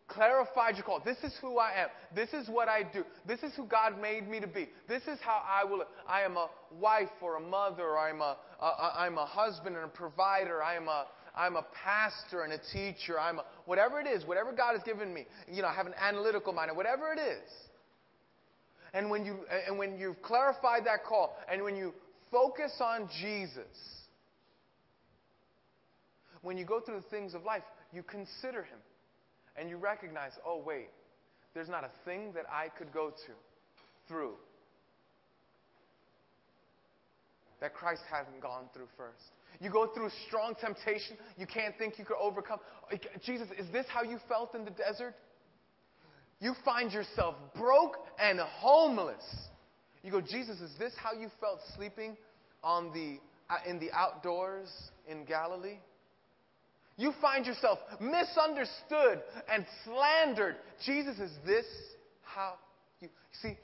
clarified 0.07 0.75
your 0.75 0.86
call. 0.86 1.01
This 1.03 1.17
is 1.23 1.34
who 1.41 1.57
I 1.57 1.71
am. 1.82 1.89
This 2.15 2.30
is 2.34 2.47
what 2.47 2.67
I 2.69 2.84
do. 2.84 3.03
This 3.28 3.43
is 3.43 3.53
who 3.55 3.65
God 3.65 4.01
made 4.01 4.28
me 4.28 4.39
to 4.39 4.47
be. 4.47 4.69
This 4.88 5.03
is 5.03 5.19
how 5.21 5.41
I 5.45 5.65
will. 5.65 5.84
I 6.07 6.21
am 6.21 6.38
a 6.38 6.49
wife 6.80 7.09
or 7.21 7.36
a 7.36 7.41
mother. 7.41 7.84
Or 7.84 7.97
I'm 7.97 8.21
a, 8.21 8.38
a 8.61 8.93
I'm 8.97 9.17
a 9.17 9.25
husband 9.25 9.75
and 9.75 9.86
a 9.86 9.89
provider. 9.89 10.63
I 10.63 10.75
am 10.75 10.88
a 10.88 11.05
I'm 11.36 11.55
a 11.55 11.65
pastor 11.84 12.43
and 12.43 12.53
a 12.53 12.59
teacher. 12.73 13.19
I'm 13.19 13.39
a, 13.39 13.43
whatever 13.65 13.99
it 13.99 14.07
is, 14.07 14.25
whatever 14.25 14.51
God 14.51 14.73
has 14.73 14.84
given 14.84 15.13
me. 15.13 15.25
You 15.51 15.61
know, 15.61 15.67
I 15.67 15.73
have 15.73 15.86
an 15.86 15.95
analytical 15.99 16.53
mind, 16.53 16.71
or 16.71 16.75
whatever 16.75 17.11
it 17.11 17.19
is. 17.19 17.49
And 18.93 19.09
when 19.09 19.25
you 19.25 19.39
and 19.67 19.78
when 19.78 19.97
you've 19.97 20.21
clarified 20.21 20.86
that 20.86 21.03
call, 21.03 21.38
and 21.51 21.61
when 21.63 21.75
you 21.75 21.93
focus 22.32 22.71
on 22.80 23.09
Jesus, 23.21 23.67
When 26.47 26.57
you 26.57 26.63
go 26.63 26.79
through 26.79 27.01
the 27.01 27.09
things 27.09 27.33
of 27.33 27.43
life, 27.43 27.63
you 27.91 28.03
consider 28.03 28.63
Him 28.63 28.79
and 29.57 29.67
you 29.67 29.75
recognize, 29.75 30.31
oh, 30.45 30.63
wait, 30.65 30.87
there's 31.53 31.67
not 31.67 31.83
a 31.83 31.89
thing 32.05 32.31
that 32.35 32.45
I 32.49 32.69
could 32.69 32.93
go 32.93 33.09
to 33.09 33.33
through 34.07 34.35
that 37.59 37.73
Christ 37.73 38.03
hasn't 38.09 38.39
gone 38.39 38.69
through 38.73 38.87
first. 38.95 39.19
You 39.59 39.69
go 39.69 39.87
through 39.87 40.09
strong 40.25 40.55
temptation 40.61 41.17
you 41.37 41.47
can't 41.47 41.77
think 41.77 41.99
you 41.99 42.05
could 42.05 42.15
overcome. 42.15 42.59
Jesus, 43.25 43.49
is 43.59 43.69
this 43.73 43.85
how 43.89 44.03
you 44.03 44.17
felt 44.29 44.55
in 44.55 44.63
the 44.63 44.71
desert? 44.71 45.15
You 46.39 46.53
find 46.63 46.93
yourself 46.93 47.35
broke 47.57 47.97
and 48.21 48.39
homeless. 48.39 49.49
You 50.01 50.11
go, 50.11 50.21
Jesus, 50.21 50.61
is 50.61 50.71
this 50.79 50.93
how 50.95 51.11
you 51.11 51.27
felt 51.41 51.59
sleeping 51.75 52.15
on 52.63 52.93
the, 52.93 53.19
uh, 53.53 53.69
in 53.69 53.79
the 53.79 53.91
outdoors 53.91 54.69
in 55.09 55.25
Galilee? 55.25 55.79
You 56.97 57.13
find 57.21 57.45
yourself 57.45 57.77
misunderstood 58.01 59.21
and 59.51 59.65
slandered. 59.85 60.55
Jesus, 60.83 61.19
is 61.19 61.31
this 61.45 61.65
how 62.23 62.53
you 62.99 63.09
see? 63.41 63.57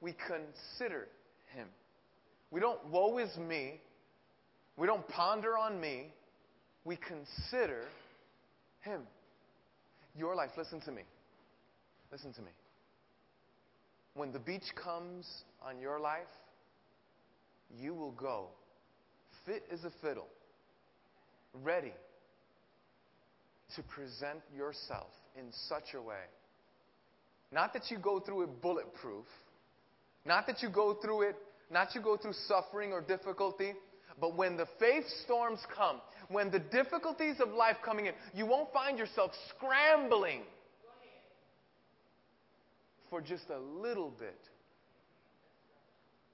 We 0.00 0.14
consider 0.26 1.08
him. 1.54 1.66
We 2.50 2.60
don't 2.60 2.84
woe 2.86 3.18
is 3.18 3.36
me. 3.36 3.80
We 4.76 4.86
don't 4.86 5.06
ponder 5.08 5.58
on 5.58 5.80
me. 5.80 6.12
We 6.84 6.96
consider 6.96 7.82
him. 8.80 9.02
Your 10.16 10.36
life, 10.36 10.50
listen 10.56 10.80
to 10.82 10.92
me. 10.92 11.02
Listen 12.12 12.32
to 12.34 12.42
me. 12.42 12.50
When 14.14 14.30
the 14.30 14.38
beach 14.38 14.74
comes 14.76 15.26
on 15.60 15.80
your 15.80 15.98
life, 15.98 16.22
you 17.76 17.94
will 17.94 18.12
go 18.12 18.46
fit 19.44 19.64
as 19.72 19.82
a 19.84 19.90
fiddle, 20.00 20.28
ready 21.62 21.92
to 23.76 23.82
present 23.82 24.40
yourself 24.56 25.08
in 25.38 25.44
such 25.68 25.94
a 25.94 26.00
way. 26.02 26.24
Not 27.52 27.72
that 27.72 27.90
you 27.90 27.98
go 27.98 28.20
through 28.20 28.42
it 28.42 28.62
bulletproof, 28.62 29.26
not 30.24 30.46
that 30.46 30.62
you 30.62 30.68
go 30.68 30.94
through 30.94 31.22
it, 31.22 31.36
not 31.70 31.94
you 31.94 32.00
go 32.00 32.16
through 32.16 32.34
suffering 32.46 32.92
or 32.92 33.00
difficulty, 33.00 33.72
but 34.20 34.36
when 34.36 34.56
the 34.56 34.66
faith 34.78 35.04
storms 35.24 35.60
come, 35.76 36.00
when 36.28 36.50
the 36.50 36.58
difficulties 36.58 37.36
of 37.40 37.50
life 37.50 37.76
coming 37.84 38.06
in, 38.06 38.12
you 38.34 38.46
won't 38.46 38.72
find 38.72 38.98
yourself 38.98 39.32
scrambling 39.50 40.42
for 43.10 43.20
just 43.20 43.44
a 43.50 43.58
little 43.58 44.10
bit 44.10 44.40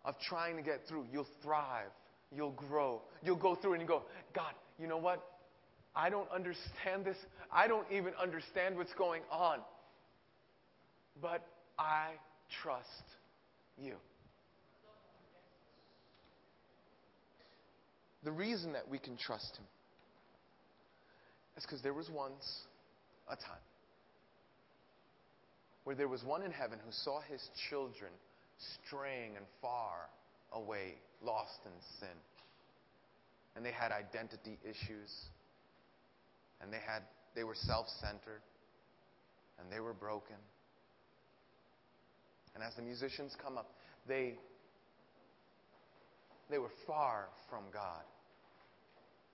of 0.05 0.15
trying 0.21 0.57
to 0.57 0.63
get 0.63 0.81
through. 0.89 1.07
You'll 1.13 1.29
thrive. 1.43 1.91
You'll 2.35 2.53
grow. 2.53 3.03
You'll 3.23 3.37
go 3.37 3.55
through 3.55 3.75
and 3.75 3.83
you 3.83 3.89
go, 3.89 4.03
God, 4.35 4.55
you 4.81 4.87
know 4.87 4.97
what? 4.97 5.23
I 5.95 6.09
don't 6.09 6.31
understand 6.31 7.05
this. 7.05 7.17
I 7.53 7.69
don't 7.69 7.87
even 7.91 8.13
understand 8.21 8.77
what's 8.77 8.95
going 8.95 9.23
on. 9.31 9.59
But 11.21 11.47
I 11.79 12.13
trust 12.63 12.87
you. 13.81 13.95
The 18.23 18.33
reason 18.33 18.73
that 18.73 18.89
we 18.89 18.99
can 18.99 19.17
trust 19.17 19.57
Him 19.57 19.65
is 21.57 21.65
because 21.65 21.83
there 21.83 21.95
was 21.95 22.09
once 22.11 22.45
a 23.29 23.37
time 23.37 23.65
where 25.85 25.97
there 25.97 26.09
was 26.09 26.23
one 26.23 26.43
in 26.43 26.51
heaven 26.53 26.79
who 26.85 26.93
saw 26.93 27.21
his 27.21 27.41
children 27.69 28.11
straying 28.87 29.37
and 29.37 29.45
far 29.63 30.09
away, 30.53 30.95
lost 31.23 31.59
in 31.65 31.73
sin. 31.99 32.17
And 33.61 33.67
they 33.67 33.73
had 33.73 33.93
identity 33.93 34.59
issues. 34.65 35.13
And 36.63 36.73
they 36.73 36.79
had 36.79 37.03
they 37.35 37.45
were 37.45 37.55
self-centered. 37.55 38.41
And 39.59 39.71
they 39.71 39.81
were 39.81 39.93
broken. 39.93 40.37
And 42.55 42.65
as 42.65 42.75
the 42.75 42.81
musicians 42.81 43.37
come 43.43 43.59
up, 43.59 43.71
they 44.09 44.39
they 46.51 46.57
were 46.57 46.71
far 46.87 47.27
from 47.51 47.65
God. 47.71 48.01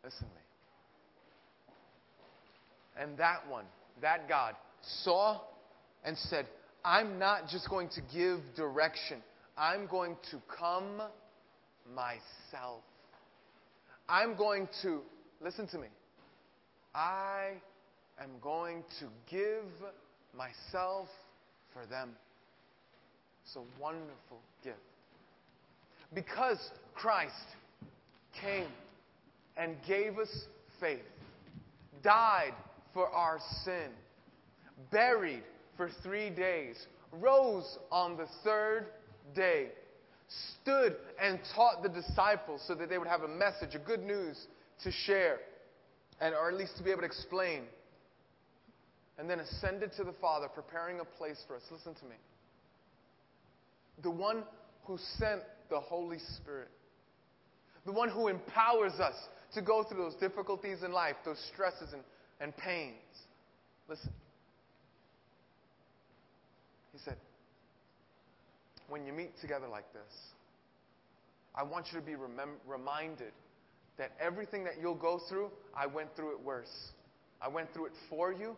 Listen 0.03 0.23
to 0.23 0.25
me. 0.25 0.41
And 3.01 3.17
that 3.19 3.49
one, 3.49 3.67
that 4.03 4.29
God, 4.29 4.57
saw 5.05 5.41
and 6.05 6.19
said, 6.19 6.49
I'm 6.85 7.21
not 7.21 7.49
just 7.49 7.71
going 7.71 7.91
to 7.91 8.01
give 8.13 8.41
direction, 8.57 9.19
I'm 9.57 9.87
going 9.87 10.17
to 10.33 10.43
come 10.59 11.01
myself. 11.95 12.83
I'm 14.09 14.37
going 14.37 14.69
to, 14.83 15.01
listen 15.43 15.67
to 15.69 15.79
me, 15.79 15.89
I 16.95 17.53
am 18.21 18.31
going 18.41 18.85
to 19.01 19.07
give 19.29 19.65
myself 20.37 21.09
for 21.73 21.87
them. 21.87 22.11
It's 23.45 23.57
a 23.57 23.83
wonderful 23.83 24.41
gift. 24.63 24.79
Because 26.15 26.59
Christ 26.95 27.35
came 28.41 28.69
and 29.57 29.77
gave 29.87 30.19
us 30.19 30.31
faith, 30.81 31.01
died 32.03 32.55
for 32.95 33.09
our 33.09 33.39
sin, 33.65 33.91
buried 34.91 35.43
for 35.77 35.91
three 36.03 36.31
days, 36.31 36.77
rose 37.13 37.79
on 37.91 38.17
the 38.17 38.27
third 38.45 38.87
day, 39.35 39.69
stood 40.29 40.97
and 41.23 41.39
taught 41.55 41.83
the 41.83 41.89
disciples 41.89 42.63
so 42.67 42.75
that 42.75 42.89
they 42.89 42.99
would 42.99 43.09
have 43.09 43.23
a 43.23 43.29
message, 43.29 43.75
a 43.75 43.79
good 43.79 44.03
news 44.03 44.47
to 44.83 44.91
share, 44.91 45.39
and 46.21 46.35
or 46.35 46.49
at 46.49 46.57
least 46.57 46.77
to 46.79 46.83
be 46.83 46.91
able 46.91 47.01
to 47.01 47.07
explain. 47.07 47.63
And 49.19 49.31
then 49.31 49.41
ascended 49.41 49.93
to 49.97 50.05
the 50.05 50.13
Father, 50.21 50.49
preparing 50.49 51.01
a 51.01 51.05
place 51.05 51.43
for 51.47 51.57
us. 51.57 51.63
Listen 51.71 51.95
to 51.95 52.05
me. 52.05 52.17
The 54.03 54.11
one 54.11 54.43
who 54.85 54.99
sent 55.19 55.41
the 55.71 55.81
Holy 55.81 56.19
Spirit, 56.37 56.69
the 57.87 57.93
one 57.93 58.11
who 58.11 58.29
empowers 58.29 58.93
us 58.95 59.15
to 59.55 59.63
go 59.63 59.85
through 59.85 59.99
those 59.99 60.17
difficulties 60.17 60.83
in 60.85 60.93
life, 60.93 61.17
those 61.25 61.43
stresses 61.53 61.93
and, 61.93 62.03
and 62.41 62.55
pains. 62.57 62.95
Listen. 63.89 64.11
He 66.93 66.99
said, 67.05 67.17
when 68.89 69.07
you 69.07 69.13
meet 69.13 69.33
together 69.41 69.69
like 69.69 69.93
this, 69.93 70.13
I 71.55 71.63
want 71.63 71.87
you 71.93 71.99
to 71.99 72.05
be 72.05 72.13
remem- 72.13 72.59
reminded 72.67 73.33
that 73.99 74.13
everything 74.21 74.65
that 74.65 74.75
you'll 74.81 74.95
go 74.95 75.21
through, 75.29 75.51
I 75.75 75.87
went 75.87 76.15
through 76.15 76.33
it 76.33 76.41
worse. 76.41 76.91
I 77.41 77.49
went 77.49 77.73
through 77.73 77.87
it 77.87 77.93
for 78.11 78.33
you, 78.33 78.57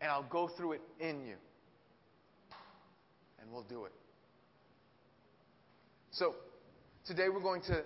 and 0.00 0.10
I'll 0.10 0.28
go 0.28 0.48
through 0.56 0.72
it 0.72 0.82
in 1.00 1.24
you. 1.24 1.36
And 3.40 3.50
we'll 3.50 3.62
do 3.62 3.84
it. 3.84 3.92
So, 6.10 6.34
today 7.06 7.28
we're 7.32 7.42
going 7.42 7.62
to 7.62 7.82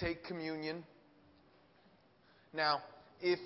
take 0.00 0.24
communion. 0.24 0.84
Now, 2.52 2.80
if 3.20 3.38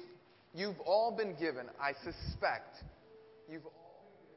you've 0.55 0.81
all 0.87 1.15
been 1.17 1.35
given, 1.35 1.67
I 1.81 1.93
suspect 2.05 2.77
you've 3.51 3.67